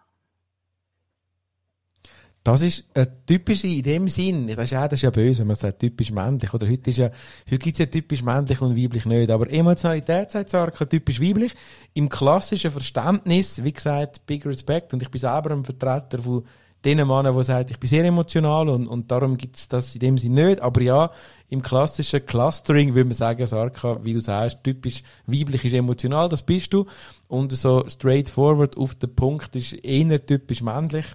[2.43, 5.47] Das ist eine typische, in dem Sinn, das ist ja, das ist ja böse, wenn
[5.47, 7.11] man sagt, typisch männlich, oder heute ist ja,
[7.47, 11.55] heute gibt's ja typisch männlich und weiblich nicht, aber Emotionalität sagt Sarka typisch weiblich.
[11.95, 16.45] Im klassischen Verständnis, wie gesagt, big respect, und ich bin selber ein Vertreter von
[16.85, 20.19] den Männern, die sagen, ich bin sehr emotional und, und darum gibt's das in dem
[20.19, 21.11] Sinn nicht, aber ja,
[21.49, 26.43] im klassischen Clustering würde man sagen, Sarka, wie du sagst, typisch weiblich ist emotional, das
[26.43, 26.87] bist du,
[27.29, 31.07] und so straightforward auf den Punkt ist eher typisch männlich.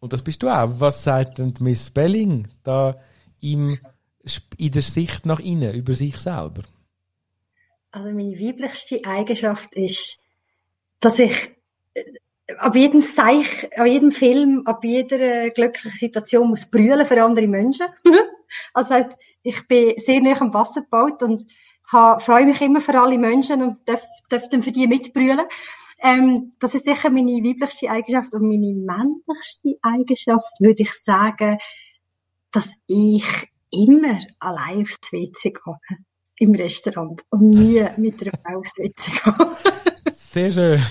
[0.00, 0.68] Und das bist du auch.
[0.80, 3.00] Was sagt denn Miss Belling da
[3.40, 3.78] im,
[4.58, 6.62] in der Sicht nach innen über sich selber?
[7.90, 10.18] Also meine weiblichste Eigenschaft ist,
[11.00, 11.34] dass ich
[12.58, 17.86] ab jedem Seich, ab jedem Film, ab jeder glücklichen Situation muss brüllen für andere Menschen.
[18.74, 21.46] also das heisst, ich bin sehr nah am Wasser gebaut und
[21.88, 25.46] freue mich immer für alle Menschen und darf, darf dann für die mitbrüllen.
[26.02, 31.58] Ähm, das ist sicher meine weiblichste Eigenschaft und meine männlichste Eigenschaft würde ich sagen,
[32.50, 33.24] dass ich
[33.70, 35.98] immer allein aufs WC gehe
[36.38, 40.12] im Restaurant und nie mit einer Frau aufs WC gehe.
[40.12, 40.82] Sehr schön.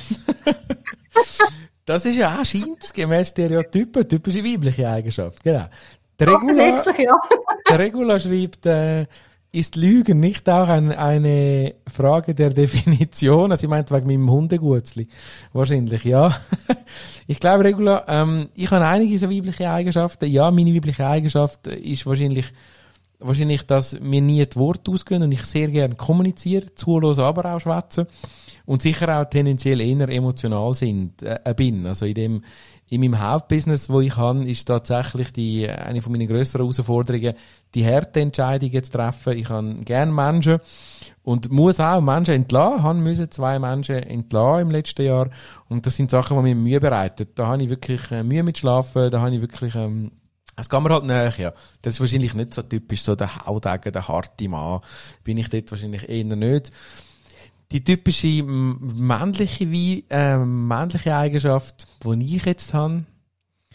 [1.85, 5.65] Das ist ja auch scheint gemäß Stereotypen typische weibliche Eigenschaft, genau.
[6.19, 7.15] Der Regula, ja.
[7.69, 9.05] der Regula schreibt, äh,
[9.53, 13.51] ist Lügen nicht auch ein, eine Frage der Definition?
[13.51, 15.07] Also ich meinte wegen meinem Hundegutzli.
[15.53, 16.35] Wahrscheinlich, ja.
[17.27, 20.25] ich glaube, Regula, ähm, ich habe einige so weibliche Eigenschaften.
[20.25, 22.45] Ja, meine weibliche Eigenschaft ist wahrscheinlich,
[23.23, 27.59] wahrscheinlich, dass mir nie die Worte ausgehen und ich sehr gerne kommuniziere, zuhören, aber auch
[27.59, 28.07] schwätzen.
[28.65, 31.85] Und sicher auch tendenziell eher emotional sind, äh, bin.
[31.85, 32.43] Also in dem,
[32.87, 37.33] in meinem Hauptbusiness, wo ich habe, ist tatsächlich die, eine von meinen grösseren Herausforderungen,
[37.73, 39.37] die Härteentscheidungen zu treffen.
[39.37, 40.59] Ich habe gerne Menschen
[41.23, 45.29] und muss auch Menschen entlassen, haben müssen zwei Menschen entlassen im letzten Jahr.
[45.69, 47.27] Und das sind Sachen, die mir Mühe bereiten.
[47.35, 50.11] Da habe ich wirklich äh, Mühe mit Schlafen, da habe ich wirklich, ähm,
[50.55, 51.53] es kann mir halt näher, ja.
[51.81, 54.81] Das ist wahrscheinlich nicht so typisch, so der Haudegen, der harte Mann.
[55.23, 56.71] Bin ich dort wahrscheinlich eher nicht
[57.73, 63.03] die typische männliche, wie, äh, männliche Eigenschaft, die ich jetzt habe,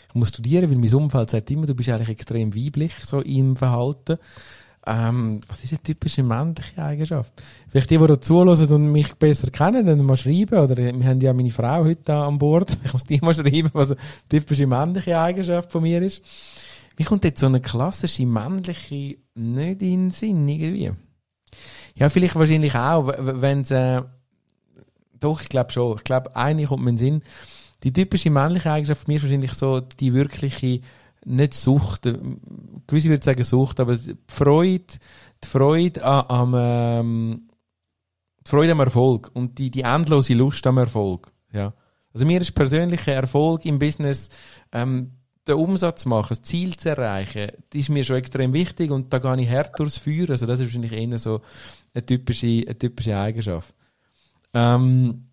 [0.09, 3.57] ich muss studieren, weil mein Umfeld sagt immer, du bist eigentlich extrem weiblich, so im
[3.57, 4.19] Verhalten.
[4.87, 7.33] Ähm, was ist eine typische männliche Eigenschaft?
[7.69, 11.21] Vielleicht die, die da zuhören und mich besser kennen, dann mal schreiben, oder wir haben
[11.21, 15.19] ja meine Frau heute an Bord, ich muss die mal schreiben, was eine typische männliche
[15.19, 16.23] Eigenschaft von mir ist.
[16.99, 20.91] Wie kommt jetzt so eine klassische männliche nicht in den Sinn, irgendwie?
[21.95, 24.03] Ja, vielleicht wahrscheinlich auch, wenn es, äh,
[25.21, 25.97] doch, ich glaube schon.
[25.97, 27.23] Ich glaube, eine kommt mir in den Sinn.
[27.85, 30.81] Die typische männliche Eigenschaft von mir ist wahrscheinlich so die wirkliche,
[31.25, 32.19] nicht Sucht, äh,
[32.89, 34.85] gewisse würde sagen Sucht, aber die Freude,
[35.45, 37.49] die Freude am, ähm,
[38.45, 41.33] die Freude am Erfolg und die, die endlose Lust am Erfolg.
[41.53, 41.75] Ja.
[42.13, 44.31] Also mir ist persönlicher Erfolg im Business,
[44.73, 45.13] ähm,
[45.49, 49.13] den Umsatz zu machen, das Ziel zu erreichen, das ist mir schon extrem wichtig und
[49.13, 50.31] da gehe ich hart durchs Feuer.
[50.31, 51.41] Also das ist wahrscheinlich eher so
[51.95, 53.75] eine typische, eine typische Eigenschaft.
[54.55, 55.29] Ähm,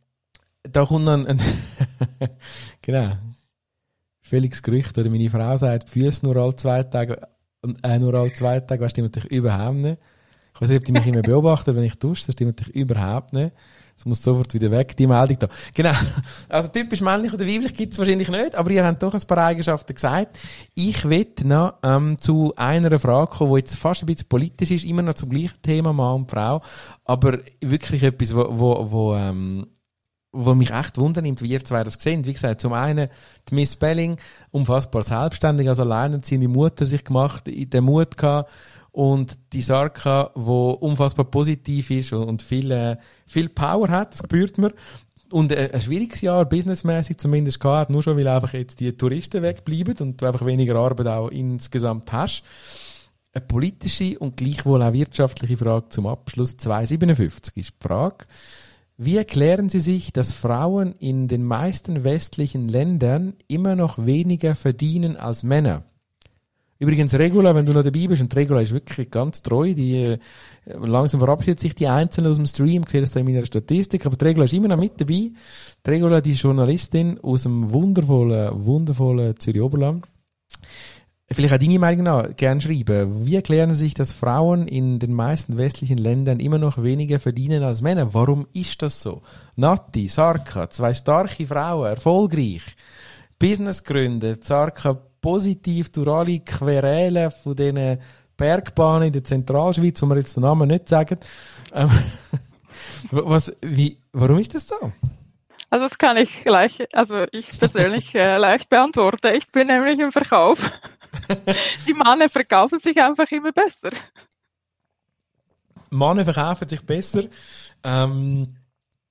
[0.64, 1.40] da kommt dann ein,
[2.82, 3.18] genau,
[4.22, 7.22] völliges Gerücht, oder meine Frau sagt, Füße nur alle zwei Tage,
[7.84, 10.00] äh, nur alle zwei Tage, das stimmt natürlich überhaupt nicht.
[10.56, 13.34] Ich weiß nicht, ob die mich immer beobachtet, wenn ich dusche, das stimmt natürlich überhaupt
[13.34, 13.52] nicht.
[13.98, 15.48] Es muss sofort wieder weg, die Meldung da.
[15.74, 15.94] Genau.
[16.50, 19.94] Also typisch männlich oder weiblich gibt's wahrscheinlich nicht, aber ihr habt doch ein paar Eigenschaften
[19.94, 20.38] gesagt.
[20.74, 24.86] Ich will noch ähm, zu einer Frage kommen, die jetzt fast ein bisschen politisch ist,
[24.86, 26.62] immer noch zum gleichen Thema, Mann und Frau,
[27.06, 29.68] aber wirklich etwas, wo, wo, wo ähm,
[30.36, 32.26] wo mich echt wundernimmt, wie ihr zwei das sehen.
[32.26, 33.08] Wie gesagt, zum einen
[33.50, 34.18] die Miss Belling,
[34.52, 38.52] unfassbar selbstständig, also alleinerziehende Mutter sich gemacht, den Mut gehabt,
[38.96, 42.96] und die Sarka, wo unfassbar positiv ist und viel, äh,
[43.26, 44.72] viel Power hat, das spürt man.
[45.30, 49.44] Und äh, ein schwieriges Jahr, businessmäßig zumindest gehabt, nur schon, weil einfach jetzt die Touristen
[49.44, 52.46] wegbleiben und du einfach weniger Arbeit auch insgesamt hast.
[53.34, 58.24] Eine politische und gleichwohl auch wirtschaftliche Frage zum Abschluss 257 ist die Frage,
[58.96, 65.18] wie erklären Sie sich, dass Frauen in den meisten westlichen Ländern immer noch weniger verdienen
[65.18, 65.84] als Männer?
[66.78, 70.18] Übrigens, Regula, wenn du noch dabei bist, und Regula ist wirklich ganz treu, die, äh,
[70.66, 74.06] langsam verabschiedet sich die Einzelnen aus dem Stream, ich sehe das da in meiner Statistik,
[74.06, 75.32] aber die Regula ist immer noch mit dabei.
[75.86, 80.06] Die Regula, die Journalistin aus dem wundervollen, wundervollen Zürich Oberland.
[81.32, 83.26] Vielleicht auch deine Meinung nach gerne schreiben.
[83.26, 87.82] Wie erklären sich, dass Frauen in den meisten westlichen Ländern immer noch weniger verdienen als
[87.82, 88.14] Männer?
[88.14, 89.24] Warum ist das so?
[89.56, 92.62] Nati, Sarka, zwei starke Frauen, erfolgreich,
[93.40, 98.00] Business gründen, Sarka positiv durch alle Querelen von diesen
[98.38, 101.18] Bergbahnen in der Zentralschweiz, wo wir jetzt den Namen nicht sagen.
[101.74, 101.90] Ähm,
[103.12, 104.76] was, wie, warum ist das so?
[105.72, 109.36] Also das kann ich gleich, also ich persönlich äh, leicht beantworten.
[109.36, 110.72] Ich bin nämlich im Verkauf.
[111.88, 113.90] Die Männer verkaufen sich einfach immer besser.
[115.90, 117.24] Männer verkaufen sich besser.
[117.84, 118.56] Ähm,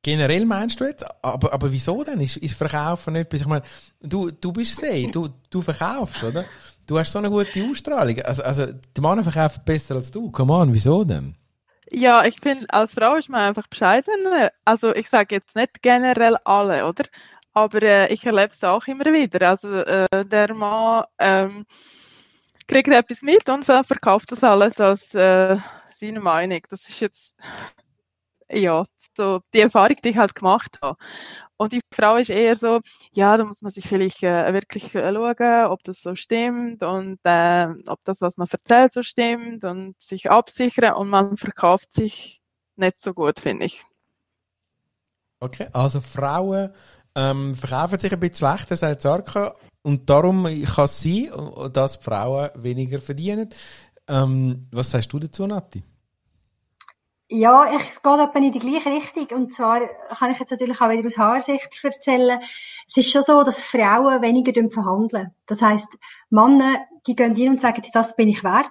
[0.04, 1.02] Generell meinst du jetzt?
[1.24, 2.20] Aber, aber wieso denn?
[2.20, 3.40] Ist, ist Verkaufen etwas?
[3.40, 3.64] Ich meine,
[4.02, 6.44] du, du bist See, du, du verkaufst, oder?
[6.86, 8.20] Du hast so eine gute Ausstrahlung.
[8.20, 10.30] Also, also, die Männer verkaufen besser als du.
[10.30, 11.34] Come on, wieso denn?
[11.90, 14.26] Ja, ich finde, als Frau ist man einfach bescheiden.
[14.66, 17.04] Also, ich sage jetzt nicht generell alle, oder?
[17.54, 19.48] Aber äh, ich erlebe es auch immer wieder.
[19.48, 21.64] Also, äh, der Mann ähm,
[22.68, 25.56] kriegt etwas mit und verkauft das alles als äh,
[25.94, 26.60] seine Meinung.
[26.68, 27.34] Das ist jetzt
[28.50, 28.84] ja,
[29.16, 30.96] so die Erfahrung, die ich halt gemacht habe.
[31.56, 32.80] Und die Frau ist eher so,
[33.12, 37.18] ja, da muss man sich vielleicht äh, wirklich äh, schauen, ob das so stimmt und
[37.24, 42.40] äh, ob das, was man erzählt, so stimmt und sich absichern und man verkauft sich
[42.76, 43.84] nicht so gut, finde ich.
[45.40, 46.70] Okay, also Frauen
[47.14, 51.30] ähm, verkaufen sich ein bisschen schlechter, sagt Sarka, und darum kann es sein,
[51.72, 53.50] dass Frauen weniger verdienen.
[54.08, 55.82] Ähm, was sagst du dazu, Nati?
[57.34, 59.26] Ja, ich, es geht etwa in die gleiche Richtung.
[59.36, 59.80] Und zwar
[60.16, 62.38] kann ich jetzt natürlich auch wieder aus Haarsicht erzählen.
[62.86, 65.32] Es ist schon so, dass Frauen weniger verhandeln.
[65.46, 65.98] Das heisst,
[66.30, 68.70] Männer, die gehen hin und sagen, das bin ich wert.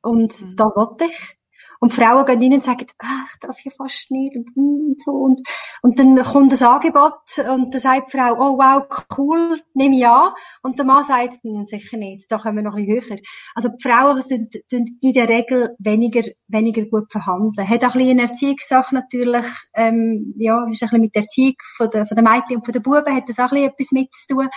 [0.00, 0.56] Und mhm.
[0.56, 1.36] da will ich.
[1.80, 5.12] Und Frauen gehen rein und sagen, ach, ich darf hier fast nicht und, und so.
[5.12, 5.40] Und,
[5.80, 8.82] und dann kommt das Angebot und dann sagt die Frau, oh wow,
[9.16, 10.34] cool, nehme ich an.
[10.62, 13.22] Und der Mann sagt, hm, sicher nicht, da kommen wir noch ein bisschen höher.
[13.54, 17.66] Also die Frauen sind, sind in der Regel weniger, weniger gut verhandeln.
[17.66, 21.54] Hat auch ein bisschen eine Erziehungssache natürlich, ähm, ja, ist ein bisschen mit der Erziehung
[21.78, 23.92] von der, von der Mädchen und von der Buben, hat das auch ein bisschen etwas
[23.92, 24.48] mit zu tun.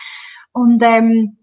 [0.52, 1.38] Und ähm,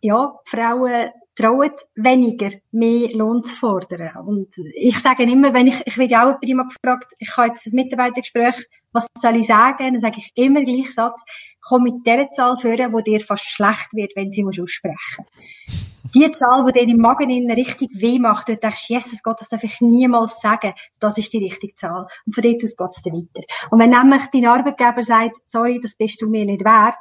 [0.00, 4.16] ja, Frauen trauen weniger, mehr Lohn zu fordern.
[4.26, 7.74] Und ich sage immer, wenn ich, ich werde auch immer gefragt, ich habe jetzt ein
[7.74, 9.94] Mitarbeitergespräch, was soll ich sagen?
[9.94, 11.24] Dann sage ich immer gleich Satz,
[11.60, 15.24] komm mit der Zahl führen, wo dir fast schlecht wird, wenn sie aussprechen
[15.66, 19.40] musst die Zahl, die dir im Magen innen richtig weh macht, du denkst, Jesus Gott,
[19.40, 22.06] das darf ich niemals sagen, das ist die richtige Zahl.
[22.26, 23.46] Und von dort aus geht es dann weiter.
[23.70, 26.96] Und wenn nämlich dein Arbeitgeber sagt, sorry, das bist du mir nicht wert,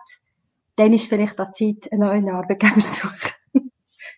[0.75, 3.40] dann ist vielleicht an Zeit, einen neuen Arbeitgeber zu suchen.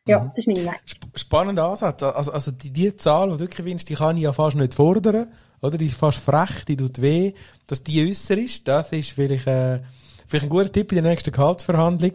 [0.05, 0.29] Ja, mhm.
[0.29, 0.79] das ist meine Meinung.
[1.15, 2.03] Spannender Ansatz.
[2.03, 5.27] Also, also die, die Zahl, die du gewinnst, die kann ich ja fast nicht fordern.
[5.61, 5.77] Oder?
[5.77, 7.33] Die ist fast frech, die tut weh.
[7.67, 9.79] Dass die äußer ist, das ist vielleicht, äh,
[10.27, 12.13] vielleicht ein guter Tipp in der nächsten Gehaltsverhandlung.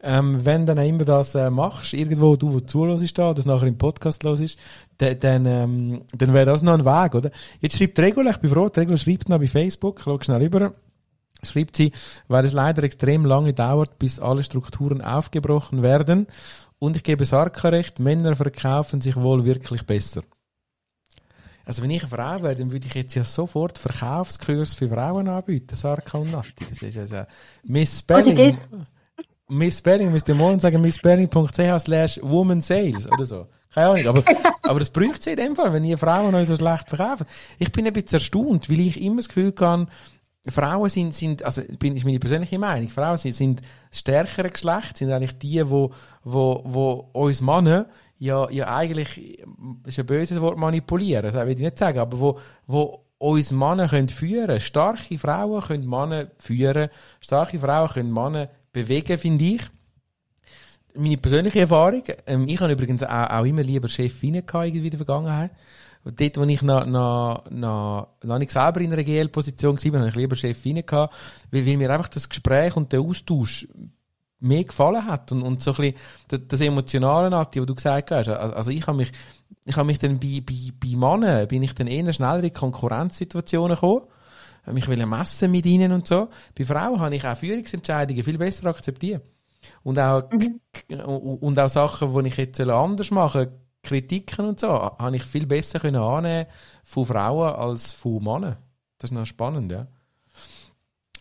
[0.00, 3.66] Ähm, wenn du dann immer das äh, machst, irgendwo du, wo zuhörst da, das nachher
[3.66, 4.56] im Podcast los ist,
[4.98, 7.30] dann, dann, ähm, dann wäre das noch ein Weg, oder?
[7.60, 10.74] Jetzt schreibt Regula, ich bin froh, Regula schreibt noch bei Facebook, schau schnell rüber,
[11.42, 11.90] schreibt sie,
[12.28, 16.28] weil es leider extrem lange dauert, bis alle Strukturen aufgebrochen werden.
[16.78, 20.22] Und ich gebe Sarka recht, Männer verkaufen sich wohl wirklich besser.
[21.64, 25.28] Also wenn ich eine Frau wäre, dann würde ich jetzt ja sofort Verkaufskurs für Frauen
[25.28, 26.64] anbieten, Sarka und Nati.
[26.70, 27.24] Das ist also
[27.64, 28.58] Miss Spelling.
[29.50, 33.46] Miss Berling, müsst ihr morgen sagen, missberling.ch slash woman sales oder so.
[33.72, 34.24] Keine Ahnung, aber,
[34.62, 37.26] aber das bräuchte sie in dem Fall, wenn ihr Frauen euch so schlecht verkaufen.
[37.58, 39.86] Ich bin ein bisschen erstaunt, weil ich immer das Gefühl habe,
[40.48, 45.12] Frauen sind, sind, also, bin, ist meine persönliche Meinung, Frauen sind, sind stärkere Geschlecht, sind
[45.12, 45.92] eigentlich die, wo,
[46.24, 47.86] wo, wo uns Männer
[48.20, 49.44] ja, ja eigentlich,
[49.84, 53.50] das ist ein böses Wort, manipulieren, das will ich nicht sagen, aber wo, wo uns
[53.50, 54.60] Männer können führen.
[54.60, 56.88] Starke Frauen können Männer führen.
[57.20, 59.62] Starke Frauen können Männer bewegen, finde ich.
[60.94, 64.96] Meine persönliche Erfahrung, ähm, ich habe übrigens auch, auch immer lieber Chefinnen gehabt, in der
[64.96, 65.50] Vergangenheit.
[66.08, 70.08] Und dort, wo ich noch, noch, noch, noch nicht selber in einer GL-Position war, habe
[70.08, 71.14] ich lieber Chefinnen gehabt,
[71.50, 73.68] weil, weil mir einfach das Gespräch und der Austausch
[74.40, 75.96] mehr gefallen hat und, und so ein bisschen
[76.28, 78.28] das, das Emotionale, Nati, was du gesagt hast.
[78.28, 79.12] Also, also ich habe mich,
[79.66, 83.74] ich habe mich dann bei, bei, bei Männern, bin ich dann eher schneller in Konkurrenzsituationen
[83.74, 84.06] gekommen
[84.72, 86.28] mich messen mit ihnen und so.
[86.56, 89.22] Bei Frauen habe ich auch Führungsentscheidungen viel besser akzeptiert.
[89.82, 90.60] Und auch, mhm.
[91.40, 93.52] und auch Sachen, die ich jetzt anders mache,
[93.88, 96.46] Kritiken und so, habe ich viel besser können annehmen
[96.84, 98.56] von Frauen als von Männern.
[98.98, 99.86] Das ist noch spannend, ja.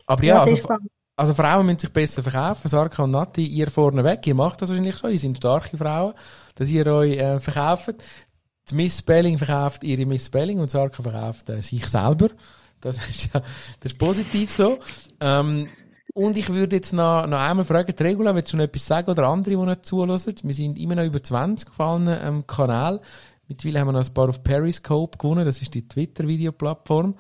[0.06, 0.68] Aber ja, ja also,
[1.16, 2.68] also, Frauen müssen sich besser verkaufen.
[2.68, 6.14] Sarka und Nati, ihr vorne weg, ihr macht das wahrscheinlich so, ihr seid starke Frauen,
[6.56, 7.96] dass ihr euch äh, verkauft.
[8.70, 12.30] Die Miss Spelling verkauft ihre Miss Spelling und Sarka verkauft äh, sich selber.
[12.82, 13.42] Das ist ja,
[13.80, 14.80] das ist positiv so.
[15.20, 15.70] Ähm,
[16.18, 19.12] und ich würde jetzt noch, noch einmal fragen, die Regula, willst du noch etwas sagen
[19.12, 20.34] oder andere, die noch zulassen?
[20.42, 23.02] Wir sind immer noch über 20 gefallenen ähm, Kanal.
[23.48, 27.14] Mittlerweile haben wir noch ein paar auf Periscope gewonnen, das ist die Twitter-Video-Plattform.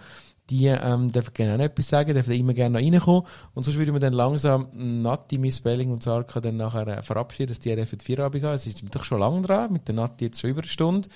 [0.49, 3.21] Die ähm, dürfen gerne auch noch etwas sagen, dürfen immer gerne noch reinkommen.
[3.53, 7.49] Und sonst würden wir dann langsam Nati, Miss Belling und Sarka dann nachher äh, verabschieden,
[7.49, 8.55] dass die für die Feierabend haben.
[8.55, 11.07] Es ist doch schon lange dran, mit der Nati jetzt schon über eine Stunde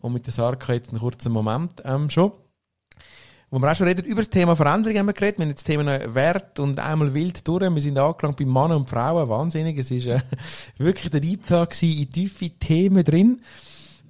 [0.00, 2.32] und mit der Sarka jetzt einen kurzen Moment ähm, schon
[3.50, 5.38] wo wir auch schon reden, über das Thema Veränderung haben wir geredet.
[5.38, 7.62] Wir haben jetzt das Thema Wert und einmal wild durch.
[7.62, 9.28] Wir sind angelangt bei Männern und Frauen.
[9.28, 9.76] Wahnsinnig.
[9.78, 10.20] Es ist äh,
[10.78, 13.40] wirklich der Talk in tiefe Themen drin.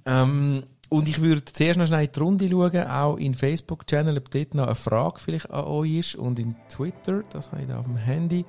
[0.05, 4.29] Ähm, und ich würde zuerst noch schnell in die Runde schauen, auch in Facebook-Channel, ob
[4.29, 6.15] dort noch eine Frage vielleicht an euch ist.
[6.15, 8.45] Und in Twitter, das habe ich da auf dem Handy.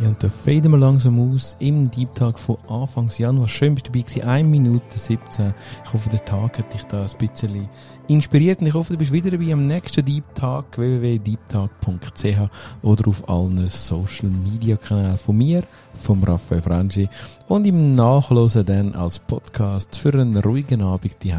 [0.00, 3.48] Ja, und da faden wir langsam aus im Deep Talk von Anfangs Januar.
[3.48, 5.52] Schön bist du dabei gewesen, 1 Minute 17.
[5.84, 7.68] Ich hoffe, der Tag hat dich da ein bisschen
[8.08, 12.50] inspiriert und ich hoffe, du bist wieder dabei am nächsten Deep Talk, www.deeptalk.ch
[12.80, 17.06] oder auf allen Social Media Kanälen von mir, vom Raphael Franchi
[17.48, 21.34] und im Nachlosen dann als Podcast für einen ruhigen Abend die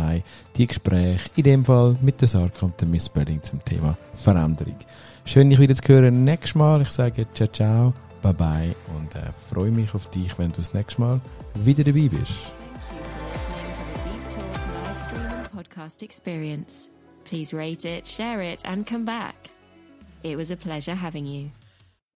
[0.56, 4.78] die Gespräche, in dem Fall mit der Sarka und der Miss Belling zum Thema Veränderung.
[5.26, 6.84] Schön, dich wieder zu hören nächstes Mal.
[6.84, 10.74] Ich sage ciao, ciao bye bye und äh, freue mich auf dich, wenn du das
[10.74, 11.22] nächste Mal
[11.56, 12.52] wieder dabei bist.
[15.62, 16.90] podcast experience.
[17.24, 19.36] Please rate it, share it, and come back.
[20.24, 21.52] It was a pleasure having you.